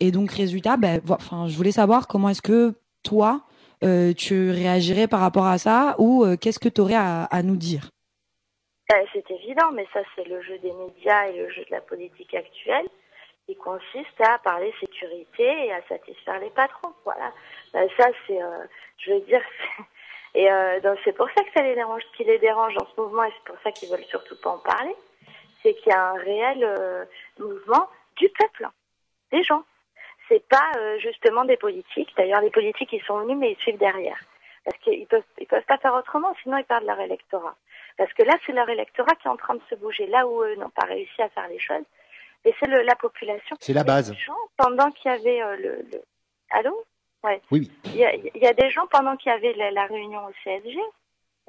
Et 0.00 0.10
donc 0.10 0.30
résultat, 0.30 0.78
ben, 0.78 1.00
enfin 1.10 1.48
je 1.48 1.56
voulais 1.56 1.72
savoir 1.72 2.06
comment 2.06 2.30
est-ce 2.30 2.42
que 2.42 2.74
toi 3.02 3.42
tu 3.80 4.50
réagirais 4.50 5.08
par 5.08 5.20
rapport 5.20 5.46
à 5.46 5.58
ça 5.58 5.94
ou 5.98 6.24
euh, 6.24 6.36
qu'est-ce 6.36 6.58
que 6.58 6.68
tu 6.68 6.80
aurais 6.80 6.96
à, 6.96 7.42
nous 7.42 7.56
dire? 7.56 7.90
Euh, 8.92 8.96
C'est 9.12 9.30
évident, 9.30 9.70
mais 9.72 9.86
ça 9.92 10.00
c'est 10.14 10.26
le 10.28 10.40
jeu 10.42 10.58
des 10.58 10.72
médias 10.72 11.28
et 11.28 11.38
le 11.38 11.50
jeu 11.50 11.64
de 11.64 11.70
la 11.70 11.80
politique 11.80 12.34
actuelle 12.34 12.88
qui 13.48 13.56
consiste 13.56 14.20
à 14.20 14.38
parler 14.38 14.74
sécurité 14.78 15.66
et 15.66 15.72
à 15.72 15.80
satisfaire 15.88 16.38
les 16.38 16.50
patrons. 16.50 16.92
Voilà. 17.04 17.32
Ben, 17.72 17.88
ça 17.96 18.08
c'est, 18.26 18.42
euh, 18.42 18.64
je 18.98 19.12
veux 19.12 19.20
dire, 19.20 19.40
et 20.34 20.50
euh, 20.50 20.94
c'est 21.04 21.16
pour 21.16 21.28
ça 21.28 21.42
que 21.42 21.50
ça 21.54 21.62
les 21.62 21.74
dérange, 21.74 22.02
qui 22.14 22.24
les 22.24 22.38
dérange 22.38 22.74
dans 22.74 22.86
ce 22.86 23.00
mouvement 23.00 23.24
et 23.24 23.32
c'est 23.32 23.52
pour 23.52 23.62
ça 23.62 23.72
qu'ils 23.72 23.88
veulent 23.88 24.04
surtout 24.04 24.36
pas 24.42 24.50
en 24.50 24.58
parler, 24.58 24.94
c'est 25.62 25.74
qu'il 25.74 25.90
y 25.90 25.94
a 25.94 26.10
un 26.10 26.18
réel 26.18 26.62
euh, 26.62 27.04
mouvement 27.38 27.88
du 28.16 28.28
peuple, 28.28 28.68
des 29.32 29.42
gens. 29.42 29.64
C'est 30.28 30.46
pas 30.48 30.70
euh, 30.76 30.98
justement 30.98 31.44
des 31.44 31.56
politiques. 31.56 32.12
D'ailleurs, 32.16 32.40
les 32.40 32.50
politiques 32.50 32.92
ils 32.92 33.02
sont 33.02 33.20
venus 33.20 33.36
mais 33.36 33.52
ils 33.52 33.58
suivent 33.62 33.78
derrière 33.78 34.18
parce 34.64 34.78
qu'ils 34.82 35.06
peuvent 35.06 35.22
ils 35.38 35.46
peuvent 35.46 35.64
pas 35.64 35.78
faire 35.78 35.94
autrement, 35.94 36.34
sinon 36.42 36.58
ils 36.58 36.64
perdent 36.64 36.84
leur 36.84 37.00
électorat. 37.00 37.56
Parce 37.96 38.12
que 38.12 38.22
là, 38.22 38.36
c'est 38.44 38.52
leur 38.52 38.68
électorat 38.68 39.14
qui 39.16 39.26
est 39.26 39.30
en 39.30 39.36
train 39.36 39.54
de 39.54 39.62
se 39.70 39.74
bouger. 39.74 40.06
Là 40.06 40.26
où 40.26 40.42
eux 40.42 40.54
n'ont 40.56 40.70
pas 40.70 40.86
réussi 40.86 41.22
à 41.22 41.28
faire 41.30 41.48
les 41.48 41.58
choses, 41.58 41.84
et 42.44 42.54
c'est 42.60 42.66
la 42.66 42.94
population. 42.96 43.56
C'est 43.60 43.72
la 43.72 43.84
base. 43.84 44.14
Gens, 44.14 44.34
pendant 44.56 44.90
qu'il 44.90 45.10
y 45.10 45.14
avait 45.14 45.42
euh, 45.42 45.56
le, 45.56 45.86
le... 45.90 46.02
Allô? 46.50 46.84
Ouais. 47.24 47.40
Oui. 47.50 47.70
Il 47.84 47.96
y, 47.96 48.04
a, 48.04 48.14
il 48.14 48.30
y 48.36 48.46
a 48.46 48.52
des 48.52 48.70
gens, 48.70 48.86
pendant 48.86 49.16
qu'il 49.16 49.32
y 49.32 49.34
avait 49.34 49.52
la, 49.54 49.70
la 49.70 49.86
réunion 49.86 50.24
au 50.26 50.32
CSG, 50.44 50.78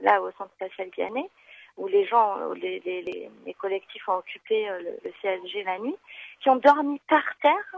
là, 0.01 0.21
au 0.21 0.31
Centre 0.31 0.51
spatial 0.55 0.89
Guyanais, 0.89 1.29
où 1.77 1.87
les 1.87 2.05
gens, 2.05 2.39
où 2.49 2.53
les, 2.53 2.79
les, 2.79 3.01
les, 3.03 3.29
les 3.45 3.53
collectifs 3.53 4.07
ont 4.09 4.15
occupé 4.17 4.67
euh, 4.69 4.79
le, 4.79 4.97
le 5.03 5.11
CSG 5.21 5.63
la 5.63 5.77
nuit, 5.77 5.95
qui 6.41 6.49
ont 6.49 6.55
dormi 6.55 6.99
par 7.07 7.23
terre, 7.41 7.75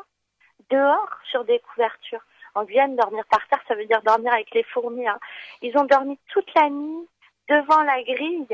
dehors, 0.72 1.09
sur 1.30 1.43
des 1.45 1.59
couvertures. 1.59 2.22
En 2.55 2.63
Guyane, 2.63 2.95
dormir 2.95 3.24
par 3.30 3.47
terre, 3.47 3.61
ça 3.67 3.76
veut 3.76 3.86
dire 3.86 4.01
dormir 4.01 4.34
avec 4.34 4.51
les 4.53 4.63
fourmis. 4.63 5.07
hein. 5.07 5.19
Ils 5.61 5.78
ont 5.78 5.86
dormi 5.86 6.19
toute 6.30 6.53
la 6.55 6.69
nuit 6.69 7.07
devant 7.47 7.82
la 7.84 8.01
grille, 8.03 8.47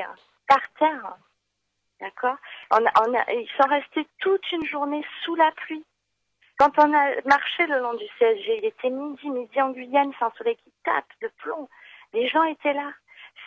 par 0.47 0.61
terre. 0.79 1.17
D'accord? 1.99 2.37
On 2.71 2.77
Ils 2.79 3.49
sont 3.57 3.67
restés 3.67 4.07
toute 4.19 4.51
une 4.51 4.65
journée 4.65 5.03
sous 5.23 5.35
la 5.35 5.51
pluie. 5.51 5.83
Quand 6.59 6.71
on 6.79 6.93
a 6.93 7.21
marché 7.25 7.65
le 7.67 7.79
long 7.79 7.93
du 7.93 8.05
CSG, 8.17 8.57
il 8.57 8.65
était 8.65 8.89
midi, 8.89 9.29
midi 9.29 9.61
en 9.61 9.71
Guyane, 9.71 10.11
c'est 10.17 10.25
un 10.25 10.31
soleil 10.37 10.55
qui 10.57 10.71
tape 10.83 11.05
de 11.21 11.29
plomb. 11.37 11.69
Les 12.13 12.27
gens 12.27 12.43
étaient 12.43 12.73
là. 12.73 12.91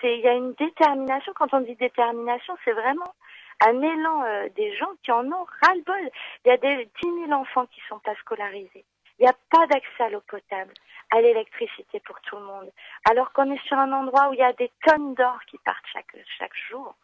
Il 0.03 0.21
y 0.21 0.29
a 0.29 0.33
une 0.33 0.55
détermination. 0.55 1.33
Quand 1.35 1.53
on 1.53 1.61
dit 1.61 1.75
détermination, 1.77 2.57
c'est 2.65 2.73
vraiment 2.73 3.13
un 3.61 3.83
élan 3.83 4.25
euh, 4.25 4.49
des 4.57 4.75
gens 4.77 4.91
qui 5.03 5.13
en 5.13 5.27
ont 5.31 5.47
ras-le-bol. 5.63 6.11
Il 6.45 6.49
y 6.49 6.51
a 6.53 6.57
des 6.57 6.89
10 7.03 7.27
000 7.27 7.33
enfants 7.33 7.67
qui 7.67 7.81
sont 7.89 7.99
pas 7.99 8.15
scolarisés. 8.17 8.85
Il 9.19 9.25
n'y 9.25 9.29
a 9.29 9.37
pas 9.51 9.67
d'accès 9.67 10.05
à 10.05 10.09
l'eau 10.09 10.23
potable, 10.27 10.73
à 11.11 11.21
l'électricité 11.21 12.01
pour 12.01 12.19
tout 12.23 12.37
le 12.37 12.45
monde. 12.45 12.71
Alors 13.09 13.33
qu'on 13.33 13.53
est 13.53 13.63
sur 13.67 13.77
un 13.77 13.93
endroit 13.93 14.31
où 14.31 14.33
il 14.33 14.41
y 14.41 14.43
a 14.43 14.55
des 14.55 14.71
tonnes 14.87 15.15
d'or 15.15 15.39
qui 15.47 15.59
partent 15.59 15.87
chaque, 15.93 16.17
chaque 16.39 16.57
jour, 16.71 16.95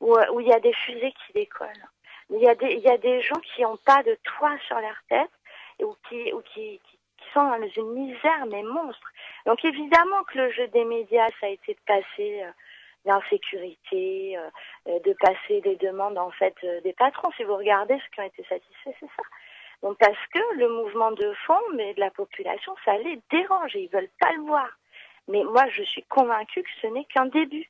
où, 0.00 0.16
euh, 0.16 0.26
où 0.32 0.40
il 0.40 0.48
y 0.48 0.52
a 0.52 0.60
des 0.60 0.72
fusées 0.72 1.12
qui 1.12 1.32
décollent. 1.34 1.88
Il 2.30 2.40
y 2.40 2.48
a 2.48 2.54
des, 2.56 2.72
il 2.72 2.80
y 2.80 2.88
a 2.88 2.98
des 2.98 3.20
gens 3.22 3.38
qui 3.40 3.62
n'ont 3.62 3.76
pas 3.76 4.02
de 4.02 4.18
toit 4.24 4.58
sur 4.66 4.80
leur 4.80 4.96
tête 5.08 5.30
ou 5.80 5.94
qui, 6.08 6.32
ou 6.32 6.40
qui, 6.42 6.80
qui 6.84 6.98
sont 7.32 7.44
dans 7.44 7.68
une 7.76 7.92
misère 7.92 8.46
mais 8.50 8.62
monstre. 8.62 9.12
Donc 9.46 9.64
évidemment 9.64 10.24
que 10.24 10.38
le 10.38 10.50
jeu 10.50 10.66
des 10.68 10.84
médias, 10.84 11.28
ça 11.40 11.46
a 11.46 11.50
été 11.50 11.74
de 11.74 11.80
passer 11.86 12.42
euh, 12.42 12.50
l'insécurité, 13.04 14.36
euh, 14.36 14.48
euh, 14.88 14.98
de 15.00 15.12
passer 15.14 15.60
des 15.60 15.76
demandes 15.76 16.18
en 16.18 16.30
fait 16.30 16.54
euh, 16.64 16.80
des 16.82 16.92
patrons. 16.92 17.30
Si 17.36 17.44
vous 17.44 17.56
regardez 17.56 17.94
ceux 17.94 18.10
qui 18.14 18.20
ont 18.20 18.26
été 18.26 18.44
satisfaits, 18.44 18.96
c'est 19.00 19.10
ça. 19.16 19.22
Donc 19.82 19.98
parce 19.98 20.26
que 20.32 20.58
le 20.58 20.68
mouvement 20.68 21.10
de 21.10 21.32
fond, 21.46 21.60
mais 21.74 21.94
de 21.94 22.00
la 22.00 22.10
population, 22.10 22.74
ça 22.84 22.96
les 22.98 23.20
dérange 23.30 23.74
et 23.74 23.82
ils 23.82 23.90
veulent 23.90 24.10
pas 24.20 24.32
le 24.32 24.42
voir. 24.42 24.68
Mais 25.28 25.42
moi, 25.44 25.68
je 25.70 25.82
suis 25.82 26.02
convaincue 26.04 26.62
que 26.62 26.70
ce 26.80 26.86
n'est 26.88 27.04
qu'un 27.04 27.26
début. 27.26 27.68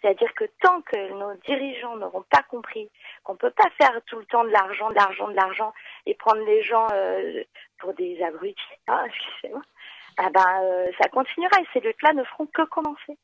C'est-à-dire 0.00 0.32
que 0.34 0.44
tant 0.62 0.80
que 0.80 1.12
nos 1.12 1.34
dirigeants 1.46 1.96
n'auront 1.96 2.24
pas 2.30 2.42
compris 2.44 2.90
qu'on 3.22 3.36
peut 3.36 3.50
pas 3.50 3.68
faire 3.78 4.00
tout 4.06 4.18
le 4.18 4.24
temps 4.24 4.44
de 4.44 4.48
l'argent, 4.48 4.88
de 4.88 4.94
l'argent, 4.94 5.28
de 5.28 5.34
l'argent 5.34 5.74
et 6.06 6.14
prendre 6.14 6.42
les 6.46 6.62
gens 6.62 6.86
pour 7.78 7.92
des 7.92 8.22
abrutis, 8.22 8.56
hein, 8.88 9.04
excusez-moi, 9.06 9.60
ah 10.16 10.30
ben, 10.30 10.90
ça 10.98 11.10
continuera 11.10 11.60
et 11.60 11.66
ces 11.74 11.80
luttes-là 11.80 12.14
ne 12.14 12.24
feront 12.24 12.46
que 12.46 12.62
commencer. 12.62 13.18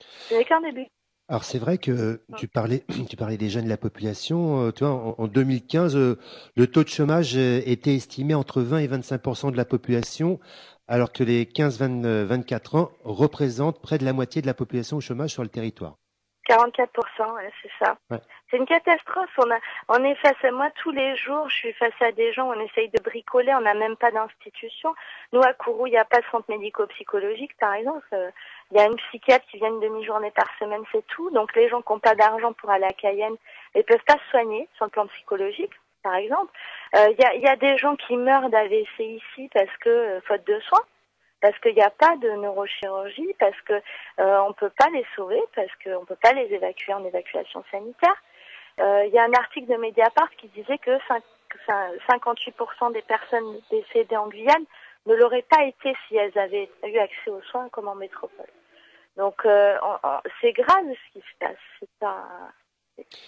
Ce 0.00 0.34
n'est 0.34 0.44
qu'un 0.44 0.60
début. 0.60 0.86
Alors 1.30 1.44
c'est 1.44 1.58
vrai 1.60 1.78
que 1.78 2.20
tu 2.36 2.48
parlais, 2.48 2.84
tu 3.08 3.16
parlais 3.16 3.36
des 3.38 3.50
jeunes 3.50 3.64
de 3.64 3.68
la 3.70 3.76
population. 3.76 4.66
euh, 4.66 4.72
Tu 4.72 4.82
vois, 4.84 4.92
en, 4.92 5.14
en 5.16 5.28
2015, 5.28 5.94
euh, 5.96 6.18
le 6.56 6.66
taux 6.66 6.82
de 6.82 6.88
chômage 6.88 7.36
euh, 7.36 7.62
était 7.66 7.94
estimé 7.94 8.34
entre 8.34 8.62
20 8.62 8.78
et 8.80 8.88
25% 8.88 9.52
de 9.52 9.56
la 9.56 9.64
population, 9.64 10.40
alors 10.88 11.12
que 11.12 11.22
les 11.22 11.46
15-24 11.46 12.76
ans 12.76 12.90
représentent 13.04 13.80
près 13.80 13.98
de 13.98 14.04
la 14.04 14.12
moitié 14.12 14.42
de 14.42 14.46
la 14.48 14.54
population 14.54 14.96
au 14.96 15.00
chômage 15.00 15.30
sur 15.30 15.44
le 15.44 15.48
territoire. 15.48 15.99
44%, 16.50 17.34
ouais, 17.34 17.52
c'est 17.62 17.70
ça. 17.78 17.96
Ouais. 18.10 18.18
C'est 18.50 18.56
une 18.56 18.66
catastrophe. 18.66 19.30
On, 19.38 19.50
a, 19.50 19.58
on 19.88 20.02
est 20.04 20.16
face 20.16 20.42
à 20.42 20.50
moi 20.50 20.68
tous 20.82 20.90
les 20.90 21.14
jours. 21.16 21.48
Je 21.48 21.54
suis 21.54 21.72
face 21.74 21.94
à 22.00 22.10
des 22.10 22.32
gens. 22.32 22.48
On 22.48 22.60
essaye 22.60 22.88
de 22.88 23.00
bricoler. 23.00 23.54
On 23.54 23.60
n'a 23.60 23.74
même 23.74 23.96
pas 23.96 24.10
d'institution. 24.10 24.92
Nous, 25.32 25.40
à 25.40 25.52
Kourou, 25.52 25.86
il 25.86 25.90
n'y 25.92 25.96
a 25.98 26.04
pas 26.04 26.18
de 26.18 26.24
centre 26.32 26.50
médico-psychologique, 26.50 27.56
par 27.58 27.74
exemple. 27.74 28.04
Il 28.72 28.76
y 28.76 28.80
a 28.80 28.86
une 28.86 28.96
psychiatre 28.96 29.46
qui 29.46 29.58
vient 29.58 29.68
une 29.68 29.80
demi-journée 29.80 30.32
par 30.32 30.48
semaine, 30.58 30.82
c'est 30.90 31.06
tout. 31.06 31.30
Donc, 31.30 31.54
les 31.54 31.68
gens 31.68 31.80
qui 31.82 31.92
n'ont 31.92 32.00
pas 32.00 32.16
d'argent 32.16 32.52
pour 32.54 32.70
aller 32.70 32.86
à 32.86 32.92
Cayenne 32.92 33.36
ne 33.76 33.82
peuvent 33.82 34.04
pas 34.04 34.14
se 34.14 34.30
soigner 34.30 34.68
sur 34.74 34.86
le 34.86 34.90
plan 34.90 35.06
psychologique, 35.06 35.72
par 36.02 36.16
exemple. 36.16 36.50
Euh, 36.96 37.06
Il 37.10 37.20
y, 37.20 37.24
a, 37.24 37.34
il 37.34 37.42
y 37.42 37.48
a 37.48 37.56
des 37.56 37.78
gens 37.78 37.94
qui 37.94 38.16
meurent 38.16 38.50
d'AVC 38.50 38.98
ici 38.98 39.48
parce 39.54 39.76
que, 39.78 39.88
euh, 39.88 40.20
faute 40.22 40.44
de 40.46 40.58
soins 40.60 40.84
parce 41.40 41.58
qu'il 41.60 41.74
n'y 41.74 41.82
a 41.82 41.90
pas 41.90 42.16
de 42.16 42.28
neurochirurgie, 42.30 43.34
parce 43.38 43.58
que 43.62 43.74
euh, 44.20 44.40
on 44.48 44.52
peut 44.52 44.70
pas 44.78 44.88
les 44.92 45.04
sauver, 45.16 45.40
parce 45.54 45.70
qu'on 45.82 46.04
peut 46.04 46.18
pas 46.22 46.32
les 46.32 46.52
évacuer 46.54 46.92
en 46.94 47.04
évacuation 47.04 47.64
sanitaire. 47.70 48.16
Euh, 48.80 49.04
Il 49.06 49.12
y 49.12 49.18
a 49.18 49.24
un 49.24 49.32
article 49.32 49.66
de 49.72 49.76
Mediapart 49.76 50.30
qui 50.38 50.48
disait 50.48 50.78
que 50.78 50.92
cinq- 51.08 51.22
cin- 51.66 51.92
58% 52.08 52.92
des 52.92 53.02
personnes 53.02 53.58
décédées 53.70 54.16
en 54.16 54.28
Guyane 54.28 54.64
ne 55.06 55.14
l'auraient 55.14 55.46
pas 55.48 55.64
été 55.64 55.94
si 56.08 56.16
elles 56.16 56.36
avaient 56.38 56.70
eu 56.86 56.98
accès 56.98 57.30
aux 57.30 57.42
soins 57.50 57.68
comme 57.70 57.88
en 57.88 57.94
métropole. 57.94 58.46
Donc 59.16 59.44
euh, 59.44 59.76
c'est 60.40 60.52
grave 60.52 60.84
ce 60.88 61.12
qui 61.12 61.20
se 61.20 61.34
passe, 61.38 61.56
c'est 61.80 61.88
pas 61.98 62.26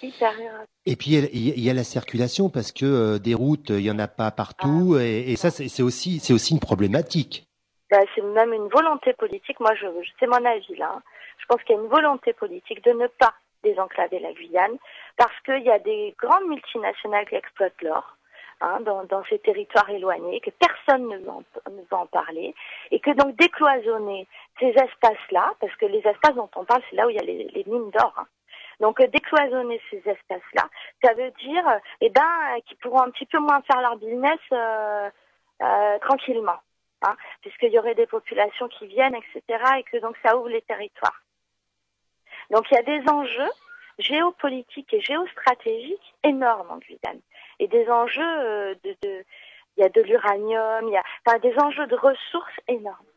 hyper 0.02 0.32
grave. 0.34 0.66
Et 0.86 0.96
puis 0.96 1.12
il 1.14 1.60
y 1.60 1.70
a- 1.70 1.74
la 1.74 1.84
circulation 1.84 2.50
parce 2.50 2.72
que 2.72 2.84
euh, 2.84 3.18
des 3.18 3.34
routes, 3.34 3.70
il 3.70 3.80
y 3.82 3.90
en 3.90 3.98
a 3.98 4.08
pas 4.08 4.30
partout, 4.30 4.96
et, 4.98 5.32
et 5.32 5.36
ça 5.36 5.50
c'est 5.50 5.82
aussi, 5.82 6.20
c'est 6.20 6.32
aussi 6.32 6.52
une 6.54 6.60
problématique. 6.60 7.46
Bah, 7.93 7.99
c'est 8.14 8.22
même 8.22 8.55
une 8.55 8.68
volonté 8.68 9.12
politique. 9.12 9.61
Moi, 9.61 9.74
je, 9.74 9.86
c'est 10.18 10.26
mon 10.26 10.43
avis 10.47 10.76
là. 10.76 10.93
hein. 10.97 11.03
Je 11.36 11.45
pense 11.45 11.62
qu'il 11.62 11.76
y 11.76 11.78
a 11.78 11.82
une 11.82 11.88
volonté 11.88 12.32
politique 12.32 12.82
de 12.82 12.93
ne 12.93 13.07
pas 13.07 13.34
désenclaver 13.62 14.18
la 14.18 14.32
Guyane 14.32 14.78
parce 15.18 15.38
qu'il 15.45 15.62
y 15.62 15.70
a 15.70 15.78
des 15.78 16.14
grandes 16.18 16.47
multinationales 16.47 17.26
qui 17.28 17.34
exploitent 17.34 17.82
l'or 17.82 18.16
hein, 18.62 18.78
dans, 18.80 19.22
ces 19.28 19.38
territoires 19.40 19.90
éloignés, 19.90 20.40
que 20.40 20.49
personne 20.51 21.07
ne 21.07 21.18
veut, 21.18 21.28
en, 21.28 21.43
en 21.90 22.07
parler 22.07 22.55
et 22.90 22.99
que 22.99 23.11
donc 23.11 23.36
décloisonner 23.36 24.26
ces 24.59 24.68
espaces-là, 24.70 25.53
parce 25.61 25.74
que 25.76 25.84
les 25.84 25.99
espaces 25.99 26.34
dont 26.34 26.49
on 26.57 26.64
parle, 26.64 26.82
c'est 26.88 26.97
là 26.97 27.07
où 27.07 27.11
il 27.11 27.16
y 27.16 27.20
a 27.20 27.24
les, 27.24 27.64
mines 27.66 27.90
d'or. 27.90 28.14
hein. 28.16 28.26
Donc 28.80 29.01
euh, 29.01 29.07
décloisonner 29.09 29.82
ces 29.90 29.99
espaces-là, 29.99 30.64
ça 31.05 31.12
veut 31.12 31.30
dire 31.45 31.68
euh, 31.68 31.78
eh 32.01 32.09
ben, 32.09 32.59
qu'ils 32.64 32.78
pourront 32.78 33.03
un 33.03 33.11
petit 33.11 33.26
peu 33.26 33.38
moins 33.38 33.61
faire 33.70 33.82
leur 33.82 33.97
business 33.97 34.40
euh, 34.53 35.11
tranquillement. 36.01 36.57
Puisqu'il 37.40 37.72
y 37.72 37.78
aurait 37.78 37.94
des 37.94 38.07
populations 38.07 38.68
qui 38.68 38.86
viennent, 38.86 39.14
etc., 39.14 39.42
et 39.78 39.82
que 39.84 39.98
donc 39.98 40.16
ça 40.22 40.36
ouvre 40.36 40.48
les 40.48 40.62
territoires. 40.62 41.22
Donc 42.50 42.70
il 42.70 42.74
y 42.74 42.78
a 42.78 42.82
des 42.82 43.09
enjeux 43.09 43.50
géopolitiques 43.98 44.92
et 44.94 45.00
géostratégiques 45.00 46.14
énormes 46.24 46.70
en 46.70 46.78
Guyane, 46.78 47.20
et 47.59 47.68
des 47.68 47.88
enjeux 47.88 48.22
euh, 48.22 48.74
de, 48.84 48.96
de 49.03 49.24
il 49.76 49.82
y 49.82 49.84
a 49.84 49.88
de 49.88 50.03
l'uranium, 50.03 50.86
il 50.88 50.92
y 50.92 50.96
a 50.96 51.03
enfin, 51.26 51.38
des 51.38 51.59
enjeux 51.59 51.86
de 51.86 51.96
ressources 51.96 52.61
énormes. 52.68 53.11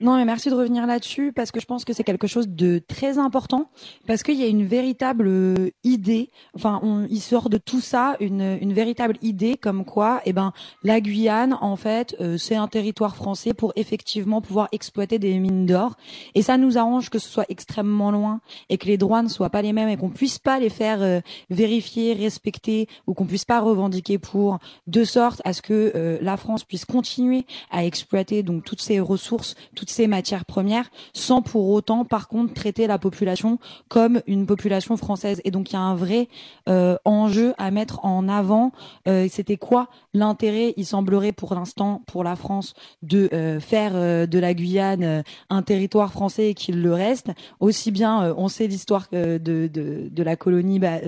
Non, 0.00 0.16
mais 0.16 0.24
merci 0.24 0.50
de 0.50 0.54
revenir 0.54 0.86
là-dessus 0.86 1.32
parce 1.32 1.50
que 1.50 1.60
je 1.60 1.66
pense 1.66 1.84
que 1.84 1.92
c'est 1.92 2.04
quelque 2.04 2.26
chose 2.26 2.48
de 2.48 2.78
très 2.78 3.18
important 3.18 3.70
parce 4.06 4.22
qu'il 4.22 4.38
y 4.38 4.42
a 4.42 4.46
une 4.46 4.64
véritable 4.64 5.26
euh, 5.26 5.70
idée. 5.82 6.30
Enfin, 6.54 6.80
on, 6.82 7.06
il 7.08 7.20
sort 7.20 7.50
de 7.50 7.58
tout 7.58 7.80
ça 7.80 8.16
une, 8.20 8.58
une 8.60 8.72
véritable 8.72 9.16
idée 9.22 9.56
comme 9.56 9.84
quoi, 9.84 10.20
eh 10.24 10.32
ben, 10.32 10.52
la 10.82 11.00
Guyane, 11.00 11.56
en 11.60 11.76
fait, 11.76 12.16
euh, 12.20 12.36
c'est 12.36 12.56
un 12.56 12.68
territoire 12.68 13.16
français 13.16 13.54
pour 13.54 13.72
effectivement 13.76 14.40
pouvoir 14.40 14.68
exploiter 14.72 15.18
des 15.18 15.38
mines 15.38 15.66
d'or. 15.66 15.96
Et 16.34 16.42
ça 16.42 16.56
nous 16.56 16.78
arrange 16.78 17.10
que 17.10 17.18
ce 17.18 17.28
soit 17.28 17.46
extrêmement 17.48 18.10
loin 18.10 18.40
et 18.68 18.78
que 18.78 18.86
les 18.86 18.98
droits 18.98 19.22
ne 19.22 19.28
soient 19.28 19.50
pas 19.50 19.62
les 19.62 19.72
mêmes 19.72 19.88
et 19.88 19.96
qu'on 19.96 20.10
puisse 20.10 20.38
pas 20.38 20.58
les 20.58 20.70
faire 20.70 21.02
euh, 21.02 21.20
vérifier, 21.50 22.14
respecter 22.14 22.88
ou 23.06 23.14
qu'on 23.14 23.26
puisse 23.26 23.44
pas 23.44 23.60
revendiquer 23.60 24.18
pour, 24.18 24.58
de 24.86 25.04
sorte 25.04 25.40
à 25.44 25.52
ce 25.52 25.62
que 25.62 26.18
la 26.20 26.36
France 26.36 26.64
puisse 26.64 26.84
continuer 26.84 27.46
à 27.70 27.84
exploiter 27.84 28.42
donc 28.42 28.64
toutes 28.64 28.80
ces 28.80 29.00
ressources 29.00 29.53
toutes 29.74 29.90
ces 29.90 30.06
matières 30.06 30.44
premières, 30.44 30.90
sans 31.12 31.42
pour 31.42 31.68
autant, 31.70 32.04
par 32.04 32.28
contre, 32.28 32.54
traiter 32.54 32.86
la 32.86 32.98
population 32.98 33.58
comme 33.88 34.20
une 34.26 34.46
population 34.46 34.96
française. 34.96 35.40
Et 35.44 35.50
donc, 35.50 35.70
il 35.70 35.74
y 35.74 35.76
a 35.76 35.80
un 35.80 35.94
vrai 35.94 36.28
euh, 36.68 36.96
enjeu 37.04 37.54
à 37.58 37.70
mettre 37.70 38.04
en 38.04 38.28
avant. 38.28 38.72
Euh, 39.08 39.26
C'était 39.30 39.56
quoi 39.56 39.88
l'intérêt, 40.12 40.74
il 40.76 40.86
semblerait 40.86 41.32
pour 41.32 41.54
l'instant, 41.54 42.02
pour 42.06 42.24
la 42.24 42.36
France, 42.36 42.74
de 43.02 43.28
euh, 43.32 43.60
faire 43.60 43.94
de 43.94 44.38
la 44.38 44.54
Guyane 44.54 45.24
un 45.50 45.62
territoire 45.62 46.12
français 46.12 46.50
et 46.50 46.54
qu'il 46.54 46.80
le 46.82 46.92
reste? 46.92 47.30
Aussi 47.60 47.90
bien, 47.90 48.34
on 48.36 48.48
sait 48.48 48.66
l'histoire 48.66 49.06
de, 49.12 49.38
de, 49.38 49.68
de, 49.68 50.22
la 50.22 50.36
colonie 50.36 50.78
bah, 50.78 50.98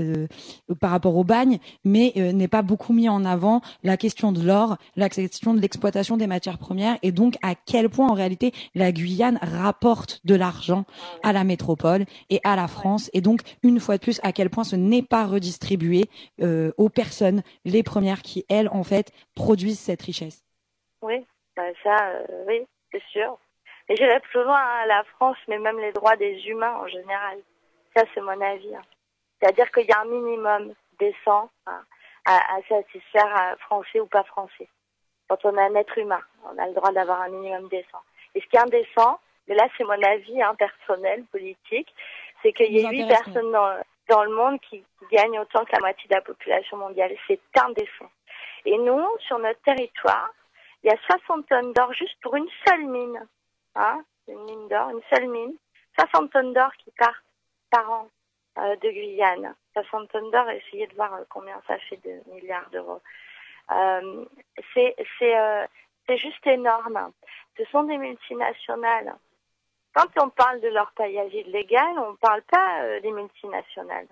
par 0.80 0.90
rapport 0.90 1.16
au 1.16 1.24
bagne, 1.24 1.58
mais 1.84 2.12
n'est 2.16 2.48
pas 2.48 2.62
beaucoup 2.62 2.92
mis 2.92 3.08
en 3.08 3.24
avant 3.24 3.60
la 3.82 3.96
question 3.96 4.32
de 4.32 4.42
l'or, 4.42 4.76
la 4.96 5.08
question 5.08 5.54
de 5.54 5.60
l'exploitation 5.60 6.16
des 6.16 6.26
matières 6.26 6.58
premières, 6.58 6.98
et 7.02 7.12
donc 7.12 7.36
à 7.42 7.54
quel 7.54 7.88
point 7.88 8.08
en 8.08 8.14
réalité 8.14 8.35
la 8.74 8.92
Guyane 8.92 9.38
rapporte 9.42 10.20
de 10.24 10.34
l'argent 10.34 10.84
à 11.22 11.32
la 11.32 11.44
métropole 11.44 12.04
et 12.30 12.40
à 12.44 12.56
la 12.56 12.68
France. 12.68 13.10
Et 13.12 13.20
donc, 13.20 13.40
une 13.62 13.80
fois 13.80 13.96
de 13.96 14.02
plus, 14.02 14.20
à 14.22 14.32
quel 14.32 14.50
point 14.50 14.64
ce 14.64 14.76
n'est 14.76 15.02
pas 15.02 15.24
redistribué 15.24 16.04
euh, 16.40 16.72
aux 16.76 16.88
personnes, 16.88 17.42
les 17.64 17.82
premières 17.82 18.22
qui, 18.22 18.44
elles, 18.48 18.68
en 18.68 18.84
fait, 18.84 19.12
produisent 19.34 19.80
cette 19.80 20.02
richesse. 20.02 20.44
Oui, 21.02 21.26
bah, 21.56 21.62
ça, 21.82 22.08
euh, 22.08 22.44
oui, 22.46 22.66
c'est 22.92 23.02
sûr. 23.12 23.38
Et 23.88 23.96
j'irais 23.96 24.20
plus 24.20 24.42
loin, 24.42 24.60
hein, 24.60 24.86
la 24.86 25.04
France, 25.04 25.36
mais 25.48 25.58
même 25.58 25.78
les 25.78 25.92
droits 25.92 26.16
des 26.16 26.42
humains 26.46 26.74
en 26.76 26.88
général. 26.88 27.38
Ça, 27.94 28.04
c'est 28.12 28.20
mon 28.20 28.40
avis. 28.40 28.74
Hein. 28.74 28.82
C'est-à-dire 29.40 29.70
qu'il 29.70 29.86
y 29.86 29.92
a 29.92 30.00
un 30.00 30.06
minimum 30.06 30.74
décent 30.98 31.50
hein, 31.66 31.82
à, 32.24 32.56
à 32.56 32.62
satisfaire, 32.68 33.56
français 33.60 34.00
ou 34.00 34.06
pas 34.06 34.24
français. 34.24 34.68
Quand 35.28 35.44
on 35.44 35.56
est 35.56 35.62
un 35.62 35.74
être 35.74 35.98
humain, 35.98 36.20
on 36.44 36.58
a 36.58 36.66
le 36.66 36.74
droit 36.74 36.92
d'avoir 36.92 37.22
un 37.22 37.28
minimum 37.28 37.68
décent. 37.68 38.02
Et 38.36 38.40
ce 38.42 38.46
qui 38.46 38.56
est 38.56 38.60
indécent, 38.60 39.18
mais 39.48 39.54
là 39.54 39.66
c'est 39.76 39.84
mon 39.84 40.00
avis 40.02 40.42
hein, 40.42 40.54
personnel, 40.54 41.24
politique, 41.32 41.92
c'est 42.42 42.52
qu'il 42.52 42.70
y 42.70 42.80
ait 42.80 42.88
huit 42.88 43.08
personnes 43.08 43.50
dans, 43.50 43.80
dans, 44.08 44.24
le 44.24 44.30
monde 44.30 44.60
qui, 44.60 44.84
gagnent 45.10 45.40
autant 45.40 45.64
que 45.64 45.72
la 45.72 45.80
moitié 45.80 46.06
de 46.08 46.14
la 46.14 46.20
population 46.20 46.76
mondiale. 46.76 47.12
C'est 47.26 47.40
indécent. 47.58 48.10
Et 48.66 48.76
nous, 48.76 49.06
sur 49.20 49.38
notre 49.38 49.60
territoire, 49.62 50.30
il 50.82 50.90
y 50.90 50.92
a 50.92 50.98
60 51.06 51.48
tonnes 51.48 51.72
d'or 51.72 51.92
juste 51.94 52.16
pour 52.20 52.36
une 52.36 52.48
seule 52.66 52.84
mine. 52.84 53.26
Hein, 53.74 54.04
une 54.28 54.44
mine 54.44 54.68
d'or, 54.68 54.90
une 54.90 55.02
seule 55.10 55.28
mine. 55.28 55.54
60 55.98 56.30
tonnes 56.30 56.52
d'or 56.52 56.70
qui 56.84 56.90
partent 56.98 57.24
par 57.70 57.90
an 57.90 58.08
euh, 58.58 58.76
de 58.76 58.90
Guyane. 58.90 59.54
60 59.72 60.10
tonnes 60.10 60.30
d'or, 60.30 60.50
essayez 60.50 60.86
de 60.86 60.94
voir 60.94 61.14
euh, 61.14 61.24
combien 61.30 61.60
ça 61.66 61.78
fait 61.78 62.00
de 62.04 62.34
milliards 62.34 62.68
d'euros. 62.70 63.00
Euh, 63.70 64.24
c'est 64.74 64.94
c'est 66.06 66.18
juste 66.18 66.46
énorme. 66.46 67.12
Ce 67.56 67.64
sont 67.66 67.84
des 67.84 67.98
multinationales. 67.98 69.14
Quand 69.94 70.08
on 70.22 70.28
parle 70.28 70.60
de 70.60 70.68
l'orpaillage 70.68 71.32
illégal, 71.32 71.98
on 71.98 72.12
ne 72.12 72.16
parle 72.16 72.42
pas 72.42 72.82
euh, 72.82 73.00
des 73.00 73.12
multinationales. 73.12 74.08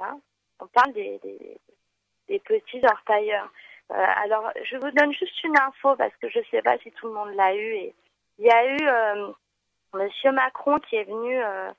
Hein? 0.00 0.18
on 0.62 0.66
parle 0.68 0.92
des, 0.92 1.20
des, 2.28 2.38
petits 2.40 2.80
orpailleurs. 2.84 3.50
Euh, 3.90 3.94
alors, 4.24 4.50
je 4.64 4.76
vous 4.76 4.90
donne 4.92 5.12
juste 5.12 5.42
une 5.44 5.58
info 5.58 5.96
parce 5.96 6.14
que 6.16 6.28
je 6.28 6.38
ne 6.38 6.44
sais 6.50 6.62
pas 6.62 6.78
si 6.78 6.90
tout 6.92 7.08
le 7.08 7.14
monde 7.14 7.34
l'a 7.34 7.54
eu. 7.54 7.92
Il 8.38 8.46
y 8.46 8.50
a 8.50 8.66
eu 8.66 8.78
euh, 8.82 9.32
Monsieur 9.94 10.32
Macron 10.32 10.78
qui 10.78 10.96
est 10.96 11.04
venu, 11.04 11.42
euh, 11.42 11.70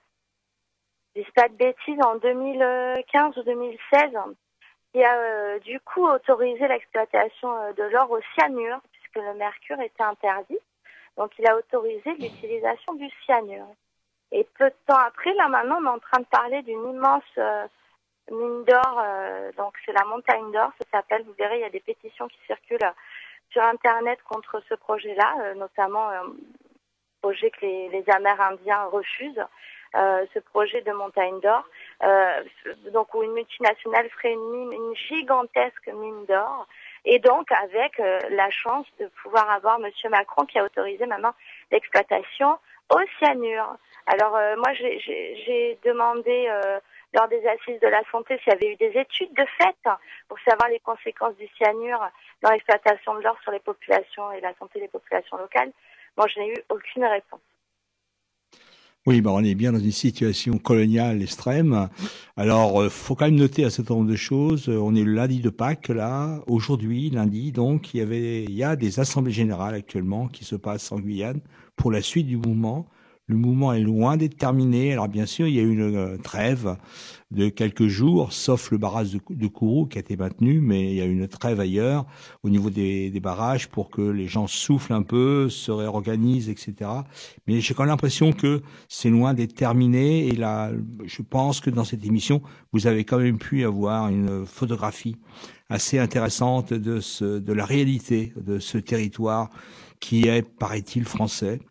dis 1.16 1.26
pas 1.36 1.48
de 1.48 1.56
bêtises, 1.56 2.00
en 2.06 2.16
2015 2.16 3.38
ou 3.38 3.44
2016, 3.44 4.12
qui 4.94 5.04
a 5.04 5.60
du 5.60 5.80
coup 5.80 6.06
autorisé 6.06 6.68
l'exploitation 6.68 7.74
de 7.74 7.84
l'or 7.84 8.12
au 8.12 8.20
cyanure 8.36 8.80
que 9.14 9.20
le 9.20 9.34
mercure 9.36 9.80
était 9.80 10.04
interdit. 10.04 10.60
Donc 11.18 11.32
il 11.38 11.48
a 11.48 11.56
autorisé 11.56 12.14
l'utilisation 12.16 12.94
du 12.94 13.10
cyanure. 13.24 13.68
Et 14.32 14.48
peu 14.58 14.66
de 14.66 14.76
temps 14.88 14.98
après, 14.98 15.34
là 15.36 15.48
maintenant, 15.48 15.78
on 15.80 15.86
est 15.86 15.90
en 15.90 16.00
train 16.00 16.20
de 16.20 16.26
parler 16.26 16.62
d'une 16.64 16.90
immense 16.90 17.24
euh, 17.38 17.68
mine 18.32 18.64
d'or. 18.66 19.02
Euh, 19.04 19.52
donc 19.58 19.76
c'est 19.86 19.94
la 19.94 20.06
montagne 20.06 20.52
d'or, 20.52 20.72
ça 20.80 20.88
s'appelle. 20.92 21.24
Vous 21.24 21.34
verrez, 21.38 21.58
il 21.58 21.62
y 21.62 21.66
a 21.66 21.70
des 21.70 21.80
pétitions 21.80 22.28
qui 22.28 22.40
circulent 22.48 22.92
sur 23.52 23.62
Internet 23.62 24.20
contre 24.24 24.62
ce 24.68 24.74
projet-là, 24.74 25.36
euh, 25.42 25.54
notamment 25.54 26.10
un 26.10 26.34
projet 27.22 27.52
que 27.52 27.62
les, 27.62 28.04
Amérindiens 28.10 28.86
refusent. 28.86 29.46
ce 29.94 30.40
projet 30.40 30.82
de 30.82 30.92
montagne 30.92 31.40
d'or, 31.40 31.64
donc 32.92 33.14
où 33.14 33.22
une 33.22 33.34
multinationale 33.34 34.10
ferait 34.10 34.34
une 34.34 34.96
gigantesque 35.08 35.88
mine 35.94 36.26
d'or 36.26 36.68
et 37.06 37.20
donc 37.20 37.52
avec 37.52 38.00
euh, 38.00 38.20
la 38.30 38.50
chance 38.50 38.86
de 39.00 39.08
pouvoir 39.22 39.50
avoir 39.50 39.80
Monsieur 39.80 40.10
Macron 40.10 40.46
qui 40.46 40.60
a 40.60 40.64
autorisé 40.64 41.06
maintenant 41.06 41.34
l'exploitation 41.72 42.58
au 42.90 43.00
cyanure. 43.20 43.76
Alors 44.06 44.36
euh, 44.36 44.56
moi 44.58 44.74
j'ai 44.74 45.78
demandé 45.84 46.48
euh, 46.50 46.80
lors 47.14 47.28
des 47.28 47.46
assises 47.48 47.80
de 47.80 47.88
la 47.88 48.04
santé 48.12 48.38
s'il 48.40 48.54
y 48.54 48.56
avait 48.56 48.74
eu 48.74 48.76
des 48.76 48.98
études 49.00 49.34
de 49.34 49.46
fait 49.58 49.76
pour 50.28 50.40
savoir 50.40 50.70
les 50.70 50.80
conséquences 50.80 51.36
du 51.36 51.48
cyanure 51.58 52.10
dans 52.42 52.52
l'exploitation 52.52 53.16
de 53.16 53.22
l'or 53.22 53.38
sur 53.44 53.52
les 53.52 53.60
populations 53.60 54.32
et 54.32 54.42
la 54.42 54.54
santé 54.56 54.80
des 54.80 54.88
populations 54.88 55.38
locales. 55.38 55.72
Moi 56.18 56.28
je 56.28 56.40
n'ai 56.40 56.50
eu 56.50 56.58
aucune 56.70 57.06
réponse. 57.06 57.42
Oui, 59.06 59.20
ben 59.20 59.32
on 59.32 59.44
est 59.44 59.54
bien 59.54 59.74
dans 59.74 59.80
une 59.80 59.92
situation 59.92 60.58
coloniale 60.58 61.22
extrême. 61.22 61.90
Alors, 62.38 62.82
euh, 62.82 62.90
faut 62.90 63.16
quand 63.16 63.26
même 63.26 63.36
noter 63.36 63.66
un 63.66 63.70
certain 63.70 63.96
nombre 63.96 64.10
de 64.10 64.16
choses. 64.16 64.70
Euh, 64.70 64.78
on 64.78 64.96
est 64.96 65.04
le 65.04 65.12
lundi 65.12 65.42
de 65.42 65.50
Pâques 65.50 65.90
là. 65.90 66.42
Aujourd'hui, 66.48 67.10
lundi, 67.10 67.52
donc, 67.52 67.94
il 67.94 67.98
y 67.98 68.02
avait, 68.02 68.46
il 68.46 68.54
y 68.54 68.64
a 68.64 68.78
des 68.78 69.02
assemblées 69.02 69.34
générales 69.34 69.76
actuellement 69.76 70.30
qui 70.30 70.46
se 70.46 70.56
passent 70.56 70.90
en 70.94 71.00
Guyane 71.02 71.42
pour 71.76 71.92
la 71.92 72.02
suite 72.02 72.28
du 72.28 72.38
mouvement. 72.38 72.88
Le 73.28 73.38
mouvement 73.38 73.72
est 73.72 73.80
loin 73.80 74.18
d'être 74.18 74.38
terminé. 74.38 74.92
Alors 74.92 75.08
bien 75.08 75.26
sûr, 75.26 75.48
il 75.48 75.56
y 75.56 75.60
a 75.60 75.62
eu 75.62 75.72
une 75.72 75.96
euh, 75.96 76.18
trêve 76.18 76.76
de 77.32 77.48
quelques 77.48 77.88
jours, 77.88 78.34
sauf 78.34 78.70
le 78.70 78.78
barrage 78.78 79.12
de, 79.14 79.48
Kourou 79.48 79.86
qui 79.86 79.98
a 79.98 80.02
été 80.02 80.18
maintenu, 80.18 80.60
mais 80.60 80.92
il 80.92 80.96
y 80.96 81.02
a 81.02 81.06
eu 81.06 81.12
une 81.14 81.30
trêve 81.30 81.62
ailleurs 81.62 82.06
au 82.44 82.50
niveau 82.50 82.70
des, 82.70 83.18
barrages 83.22 83.70
pour 83.70 83.90
que 83.90 84.02
les 84.02 84.28
gens 84.28 84.46
soufflent 84.46 84.92
un 84.92 85.04
peu, 85.04 85.50
se 85.50 85.72
réorganisent, 85.72 86.50
etc. 86.50 86.92
Mais 87.48 87.62
j'ai 87.62 87.74
quand 87.74 87.84
même 87.84 87.92
l'impression 87.92 88.34
que 88.34 88.62
c'est 88.90 89.10
loin 89.10 89.34
d'être 89.34 89.56
terminé. 89.56 90.28
Et 90.28 90.36
là, 90.36 90.72
je 91.06 91.22
pense 91.22 91.62
que 91.62 91.70
dans 91.70 91.86
cette 91.86 92.06
émission, 92.06 92.42
vous 92.74 92.88
avez 92.88 93.06
quand 93.06 93.20
même 93.20 93.38
pu 93.38 93.64
avoir 93.64 94.10
une 94.10 94.46
photographie 94.46 95.16
assez 95.70 95.98
intéressante 95.98 96.74
de, 96.74 97.00
ce, 97.00 97.40
de 97.40 97.54
la 97.54 97.66
réalité 97.66 98.34
de 98.36 98.60
ce 98.60 98.78
territoire 98.78 99.50
qui 100.02 100.28
est, 100.28 100.42
paraît-il, 100.42 101.06
français 101.06 101.62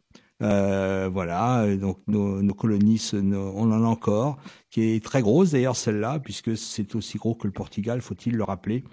euh, 0.43 1.09
voilà, 1.13 1.77
donc 1.77 1.99
nos, 2.07 2.43
nos 2.43 2.55
colonies, 2.55 3.11
on 3.13 3.71
en 3.73 3.85
a 3.85 3.87
encore, 3.87 4.39
qui 4.71 4.95
est 4.95 5.05
très 5.05 5.23
grosse 5.23 5.53
d'ailleurs 5.53 5.77
celle-là, 5.77 6.19
puisque 6.19 6.57
c'est 6.57 6.95
aussi 6.95 7.19
gros 7.19 7.35
que 7.35 7.47
le 7.47 7.53
Portugal, 7.53 8.01
faut-il 8.01 8.37
le 8.37 8.45
rappeler. 8.45 8.85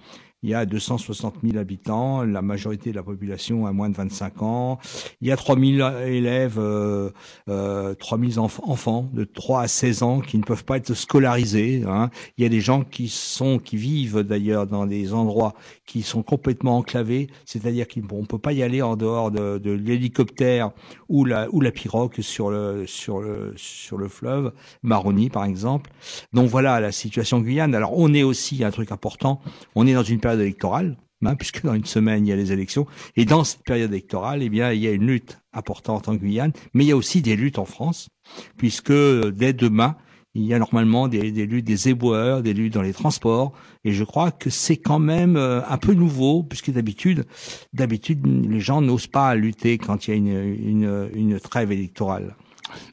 Il 0.41 0.49
y 0.49 0.53
a 0.53 0.65
260 0.65 1.35
000 1.43 1.57
habitants, 1.57 2.23
la 2.23 2.41
majorité 2.41 2.91
de 2.91 2.95
la 2.95 3.03
population 3.03 3.67
a 3.67 3.73
moins 3.73 3.89
de 3.89 3.95
25 3.95 4.41
ans. 4.41 4.79
Il 5.19 5.27
y 5.27 5.31
a 5.33 5.35
3 5.35 5.59
000 5.59 5.89
élèves, 6.05 6.57
euh, 6.57 7.09
euh, 7.49 7.93
3 7.93 8.17
000 8.17 8.39
enfants 8.39 9.09
de 9.11 9.25
3 9.25 9.63
à 9.63 9.67
16 9.67 10.03
ans 10.03 10.19
qui 10.21 10.37
ne 10.37 10.43
peuvent 10.43 10.63
pas 10.63 10.77
être 10.77 10.93
scolarisés. 10.93 11.83
Hein. 11.85 12.09
Il 12.37 12.43
y 12.43 12.45
a 12.45 12.49
des 12.49 12.61
gens 12.61 12.85
qui 12.85 13.09
sont, 13.09 13.59
qui 13.59 13.75
vivent 13.75 14.19
d'ailleurs 14.19 14.65
dans 14.65 14.85
des 14.85 15.13
endroits 15.13 15.55
qui 15.85 16.03
sont 16.03 16.23
complètement 16.23 16.77
enclavés, 16.77 17.27
c'est-à-dire 17.45 17.87
qu'on 17.87 18.21
ne 18.21 18.25
peut 18.25 18.37
pas 18.37 18.53
y 18.53 18.63
aller 18.63 18.81
en 18.81 18.95
dehors 18.95 19.31
de, 19.31 19.57
de 19.57 19.71
l'hélicoptère 19.71 20.71
ou 21.09 21.25
la, 21.25 21.47
ou 21.51 21.59
la 21.59 21.71
pirogue 21.71 22.21
sur 22.21 22.49
le, 22.49 22.85
sur 22.85 23.19
le, 23.19 23.53
sur 23.57 23.97
le 23.97 24.07
fleuve, 24.07 24.53
Maroni 24.83 25.29
par 25.29 25.43
exemple. 25.43 25.91
Donc 26.31 26.47
voilà 26.47 26.79
la 26.79 26.91
situation 26.91 27.39
Guyane. 27.39 27.75
Alors 27.75 27.91
on 27.97 28.13
est 28.13 28.23
aussi, 28.23 28.63
un 28.63 28.71
truc 28.71 28.91
important, 28.91 29.41
on 29.75 29.85
est 29.87 29.93
dans 29.93 30.03
une 30.03 30.19
électorale. 30.37 30.97
hein, 31.25 31.35
puisque 31.35 31.63
dans 31.63 31.73
une 31.73 31.85
semaine 31.85 32.25
il 32.25 32.29
y 32.29 32.33
a 32.33 32.35
les 32.35 32.51
élections. 32.51 32.87
Et 33.15 33.25
dans 33.25 33.43
cette 33.43 33.63
période 33.63 33.91
électorale, 33.91 34.43
eh 34.43 34.49
bien, 34.49 34.71
il 34.71 34.81
y 34.81 34.87
a 34.87 34.91
une 34.91 35.07
lutte 35.07 35.39
importante 35.53 36.07
en 36.07 36.15
Guyane, 36.15 36.53
mais 36.73 36.85
il 36.85 36.87
y 36.87 36.91
a 36.91 36.97
aussi 36.97 37.21
des 37.21 37.35
luttes 37.35 37.59
en 37.59 37.65
France, 37.65 38.09
puisque 38.57 38.93
dès 38.93 39.53
demain, 39.53 39.97
il 40.35 40.45
y 40.45 40.53
a 40.53 40.59
normalement 40.59 41.07
des, 41.07 41.31
des 41.31 41.45
luttes 41.45 41.65
des 41.65 41.89
éboueurs, 41.89 42.43
des 42.43 42.53
luttes 42.53 42.73
dans 42.73 42.81
les 42.81 42.93
transports, 42.93 43.53
et 43.83 43.91
je 43.91 44.03
crois 44.03 44.31
que 44.31 44.49
c'est 44.49 44.77
quand 44.77 44.99
même 44.99 45.35
euh, 45.35 45.61
un 45.67 45.77
peu 45.77 45.93
nouveau, 45.93 46.43
puisque 46.43 46.71
d'habitude, 46.71 47.25
d'habitude, 47.73 48.25
les 48.25 48.59
gens 48.59 48.81
n'osent 48.81 49.07
pas 49.07 49.33
lutter 49.35 49.77
quand 49.77 50.07
il 50.07 50.11
y 50.11 50.13
a 50.13 50.17
une, 50.17 51.09
une, 51.13 51.39
trêve 51.39 51.71
électorale. 51.71 52.35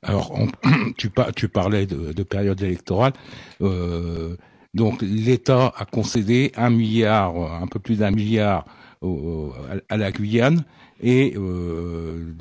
Alors, 0.03 0.37
tu, 0.97 1.11
tu, 1.35 1.49
parlais 1.49 1.87
de, 1.87 2.13
de 2.13 2.23
période 2.23 2.63
électorale. 2.63 3.13
Euh, 3.61 4.37
donc, 4.75 5.03
l'État 5.03 5.73
a 5.77 5.85
concédé 5.85 6.53
un 6.57 6.71
milliard, 6.71 7.37
un 7.63 7.67
peu 7.67 7.79
plus 7.79 7.99
d'un 7.99 8.11
milliard 8.11 8.65
au, 9.01 9.53
à, 9.89 9.97
la 9.97 10.13
Guyane, 10.13 10.65
et 11.03 11.35
euh, 11.37 12.35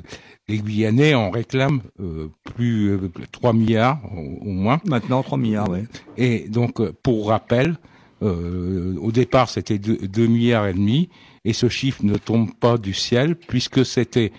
les 0.48 0.58
Guyanais 0.58 1.14
en 1.14 1.30
réclament 1.30 1.82
euh, 2.00 2.28
plus 2.44 2.90
euh, 2.92 3.10
3 3.32 3.52
milliards 3.52 4.00
au, 4.16 4.48
au, 4.48 4.50
moins. 4.50 4.80
Maintenant 4.86 5.22
3 5.22 5.38
milliards, 5.38 5.68
oui. 5.68 5.80
Et 6.16 6.48
donc, 6.48 6.80
euh, 6.80 6.92
pour 7.02 7.28
rappel, 7.28 7.76
euh, 8.22 8.96
au 9.00 9.12
départ 9.12 9.50
c'était 9.50 9.78
2, 9.78 10.26
milliards 10.26 10.66
et 10.66 10.72
demi, 10.72 11.10
et 11.44 11.52
ce 11.52 11.68
chiffre 11.68 12.02
ne 12.02 12.16
tombe 12.16 12.54
pas 12.54 12.78
du 12.78 12.94
ciel 12.94 13.36
puisque 13.36 13.84
c'était 13.84 14.32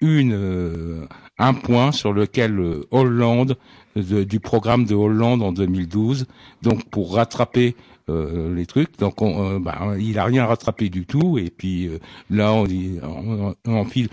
une 0.00 0.34
euh, 0.34 1.06
un 1.42 1.54
point 1.54 1.92
sur 1.92 2.12
lequel 2.12 2.60
Hollande 2.90 3.56
de, 3.96 4.24
du 4.24 4.40
programme 4.40 4.84
de 4.84 4.94
Hollande 4.94 5.42
en 5.42 5.52
2012, 5.52 6.26
donc 6.62 6.84
pour 6.88 7.14
rattraper 7.14 7.76
euh, 8.08 8.54
les 8.54 8.66
trucs. 8.66 8.98
Donc, 8.98 9.22
on, 9.22 9.56
euh, 9.56 9.58
bah, 9.58 9.94
il 9.98 10.18
a 10.18 10.24
rien 10.24 10.46
rattrapé 10.46 10.88
du 10.88 11.06
tout. 11.06 11.38
Et 11.38 11.50
puis 11.50 11.88
euh, 11.88 11.98
là, 12.30 12.52
on, 12.52 12.66
on, 12.66 13.54
on 13.66 13.74
enfile 13.74 14.08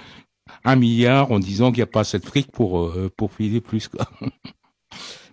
un 0.64 0.76
milliard 0.76 1.32
en 1.32 1.40
disant 1.40 1.72
qu'il 1.72 1.78
n'y 1.78 1.84
a 1.84 1.88
pas 1.88 2.02
assez 2.02 2.20
de 2.20 2.26
fric 2.26 2.52
pour 2.52 2.80
euh, 2.80 3.12
pour 3.16 3.32
filer 3.32 3.62
plus. 3.62 3.88
Quoi. 3.88 4.06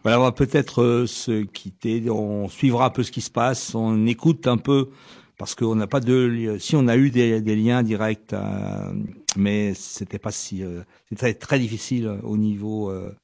Voilà, 0.02 0.20
on 0.20 0.22
va 0.22 0.30
peut-être 0.30 0.82
euh, 0.82 1.06
se 1.08 1.42
quitter. 1.42 2.08
On 2.10 2.48
suivra 2.48 2.86
un 2.86 2.90
peu 2.90 3.02
ce 3.02 3.10
qui 3.10 3.20
se 3.20 3.30
passe. 3.30 3.74
On 3.74 4.06
écoute 4.06 4.46
un 4.46 4.56
peu 4.56 4.90
parce 5.36 5.56
qu'on 5.56 5.74
n'a 5.74 5.88
pas 5.88 5.98
de. 5.98 6.58
Si 6.60 6.76
on 6.76 6.86
a 6.86 6.96
eu 6.96 7.10
des, 7.10 7.40
liens 7.40 7.82
directs, 7.82 8.32
euh, 8.32 8.92
mais 9.36 9.74
c'était 9.74 10.18
pas 10.18 10.32
si. 10.32 10.62
Euh, 10.62 10.82
c'était 11.08 11.34
très, 11.34 11.58
difficile 11.58 12.08
au 12.22 12.36
niveau 12.36 12.90
euh, 12.90 13.14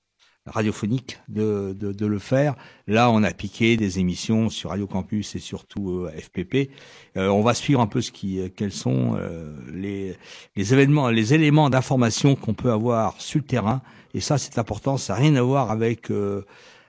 radiophonique 0.46 1.20
de, 1.28 1.74
de, 1.78 1.92
de, 1.92 2.06
le 2.06 2.18
faire. 2.18 2.54
Là, 2.86 3.10
on 3.10 3.22
a 3.22 3.32
piqué 3.32 3.76
des 3.76 3.98
émissions 3.98 4.50
sur 4.50 4.70
Radio 4.70 4.86
Campus 4.86 5.36
et 5.36 5.38
surtout 5.38 5.90
euh, 5.90 6.10
FPP. 6.10 6.70
Euh, 7.16 7.28
on 7.28 7.42
va 7.42 7.54
suivre 7.54 7.80
un 7.80 7.86
peu 7.86 8.00
ce 8.00 8.10
qui, 8.10 8.40
quels 8.56 8.72
sont 8.72 9.16
euh, 9.16 9.54
les, 9.72 10.16
les 10.56 10.72
événements, 10.72 11.10
les 11.10 11.34
éléments 11.34 11.70
d'information 11.70 12.34
qu'on 12.34 12.54
peut 12.54 12.72
avoir 12.72 13.20
sur 13.20 13.38
le 13.38 13.46
terrain. 13.46 13.82
Et 14.14 14.20
ça, 14.20 14.36
c'est 14.36 14.58
important. 14.58 14.96
Ça 14.96 15.14
n'a 15.14 15.20
rien 15.20 15.36
à 15.36 15.42
voir 15.42 15.70
avec 15.70 16.10
euh, 16.10 16.44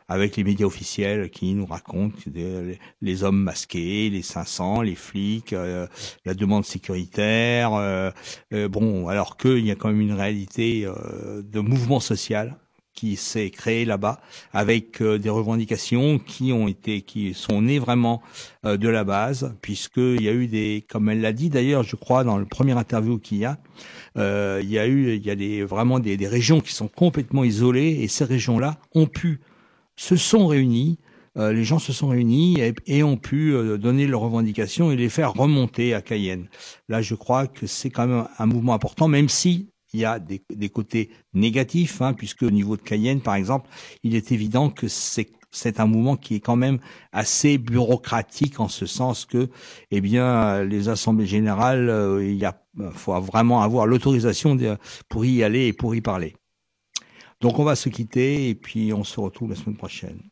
avec 0.08 0.36
les 0.38 0.44
médias 0.44 0.66
officiels 0.66 1.30
qui 1.30 1.54
nous 1.54 1.66
racontent 1.66 2.18
les, 3.02 3.24
hommes 3.24 3.42
masqués, 3.42 4.10
les 4.10 4.22
500, 4.22 4.82
les 4.82 4.96
flics, 4.96 5.54
euh, 5.54 5.88
la 6.26 6.34
demande 6.34 6.66
sécuritaire. 6.66 7.74
Euh, 7.74 8.12
bon, 8.70 9.08
alors 9.08 9.38
qu'il 9.38 9.66
y 9.66 9.72
a 9.72 9.76
quand 9.76 9.90
même 9.90 10.02
une 10.02 10.14
réalité 10.14 10.86
de 10.86 11.60
mouvement 11.60 12.00
social 12.00 12.58
qui 12.94 13.16
s'est 13.16 13.50
créé 13.50 13.86
là-bas 13.86 14.20
avec 14.54 15.02
euh, 15.02 15.18
des 15.18 15.30
revendications 15.30 16.20
qui 16.20 16.54
ont 16.54 16.68
été 16.68 17.02
qui 17.02 17.34
sont 17.34 17.64
nées 17.64 17.80
vraiment 17.80 18.22
euh, 18.66 18.78
de 18.78 18.88
la 18.88 19.04
base 19.04 19.56
puisqu'il 19.62 20.22
y 20.22 20.30
a 20.30 20.34
eu 20.34 20.48
des 20.48 20.86
comme 20.88 21.10
elle 21.10 21.22
l'a 21.22 21.34
dit 21.34 21.50
d'ailleurs 21.50 21.84
je 21.84 21.96
crois 21.96 22.24
dans 22.24 22.38
le 22.38 22.46
premier 22.46 22.78
interview 22.78 23.18
qu'il 23.18 23.40
y 23.40 23.46
a 23.46 23.58
euh, 24.18 24.60
il 24.64 24.70
y 24.70 24.78
a 24.78 24.86
eu 24.86 25.16
il 25.16 25.26
y 25.26 25.32
a 25.32 25.36
des 25.36 25.64
vraiment 25.64 26.00
des, 26.00 26.18
des 26.18 26.28
régions 26.28 26.62
qui 26.62 26.74
sont 26.74 26.88
complètement 26.88 27.44
isolées 27.44 28.00
et 28.02 28.08
ces 28.08 28.26
régions 28.26 28.60
là 28.60 28.78
ont 28.94 29.08
pu 29.08 29.42
se 29.96 30.16
sont 30.16 30.48
réunies 30.48 31.00
euh, 31.38 31.52
les 31.52 31.64
gens 31.64 31.80
se 31.80 31.94
sont 31.94 32.10
réunis 32.10 32.60
et, 32.86 33.04
ont 33.04 33.18
pu 33.18 33.54
euh, 33.54 33.78
donner 33.78 34.06
leurs 34.06 34.22
revendications 34.22 34.92
et 34.92 34.96
les 34.96 35.10
faire 35.10 35.34
remonter 35.34 35.94
à 35.96 36.02
Cayenne. 36.02 36.48
Là, 36.90 37.02
je 37.02 37.16
crois 37.16 37.48
que 37.48 37.66
c'est 37.66 37.90
quand 37.90 38.06
même 38.06 38.28
un 38.38 38.46
mouvement 38.46 38.76
important, 38.76 39.08
même 39.08 39.30
si 39.30 39.70
il 39.94 40.00
y 40.00 40.06
a 40.06 40.20
des, 40.20 40.70
côtés 40.70 41.12
négatifs, 41.34 42.02
hein, 42.02 42.14
puisque 42.14 42.44
au 42.44 42.52
niveau 42.52 42.78
de 42.78 42.82
Cayenne, 42.82 43.22
par 43.22 43.36
exemple, 43.36 43.70
il 44.02 44.16
est 44.16 44.32
évident 44.32 44.72
que 44.72 44.88
c'est 44.88 45.80
un 45.80 45.86
mouvement 45.86 46.18
qui 46.18 46.36
est 46.36 46.40
quand 46.40 46.56
même 46.56 46.80
assez 47.12 47.60
bureaucratique 47.60 48.60
en 48.60 48.70
ce 48.70 48.88
sens 48.88 49.26
que, 49.26 49.50
eh 49.92 50.02
bien, 50.02 50.64
les 50.64 50.90
assemblées 50.90 51.28
générales, 51.28 51.90
euh, 51.90 52.26
il 52.26 52.50
faut 52.96 53.20
vraiment 53.22 53.62
avoir 53.62 53.86
l'autorisation 53.86 54.58
pour 55.10 55.26
y 55.26 55.44
aller 55.44 55.68
et 55.68 55.74
pour 55.74 55.94
y 55.94 56.02
parler. 56.02 56.36
Donc, 57.44 57.60
on 57.60 57.64
va 57.64 57.76
se 57.76 57.90
quitter 57.90 58.50
et 58.50 58.56
puis 58.56 58.92
on 58.92 59.04
se 59.04 59.20
retrouve 59.20 59.50
la 59.52 59.56
semaine 59.56 59.78
prochaine. 59.78 60.32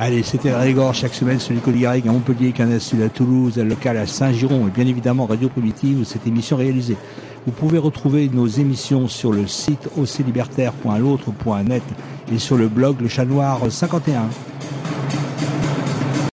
Allez, 0.00 0.24
c'était 0.24 0.52
Régor 0.52 0.92
chaque 0.92 1.14
semaine 1.14 1.38
sur 1.38 1.54
Garrigue 1.54 2.08
à 2.08 2.12
Montpellier, 2.12 2.50
Canal 2.50 2.80
Sud 2.80 3.00
à 3.00 3.08
Toulouse, 3.08 3.60
à 3.60 3.64
local 3.64 3.96
à 3.96 4.08
Saint-Giron 4.08 4.66
et 4.66 4.70
bien 4.70 4.86
évidemment 4.86 5.24
Radio 5.26 5.48
Primitive 5.48 6.00
où 6.00 6.04
cette 6.04 6.26
émission 6.26 6.58
est 6.58 6.64
réalisée. 6.64 6.96
Vous 7.46 7.52
pouvez 7.52 7.78
retrouver 7.78 8.28
nos 8.28 8.48
émissions 8.48 9.06
sur 9.06 9.32
le 9.32 9.46
site 9.46 9.88
oclibertaire.l'autre.net 9.96 11.82
et 12.32 12.38
sur 12.38 12.56
le 12.56 12.68
blog 12.68 13.00
Le 13.00 13.08
Chat 13.08 13.24
Noir 13.24 13.60
51. 13.70 14.22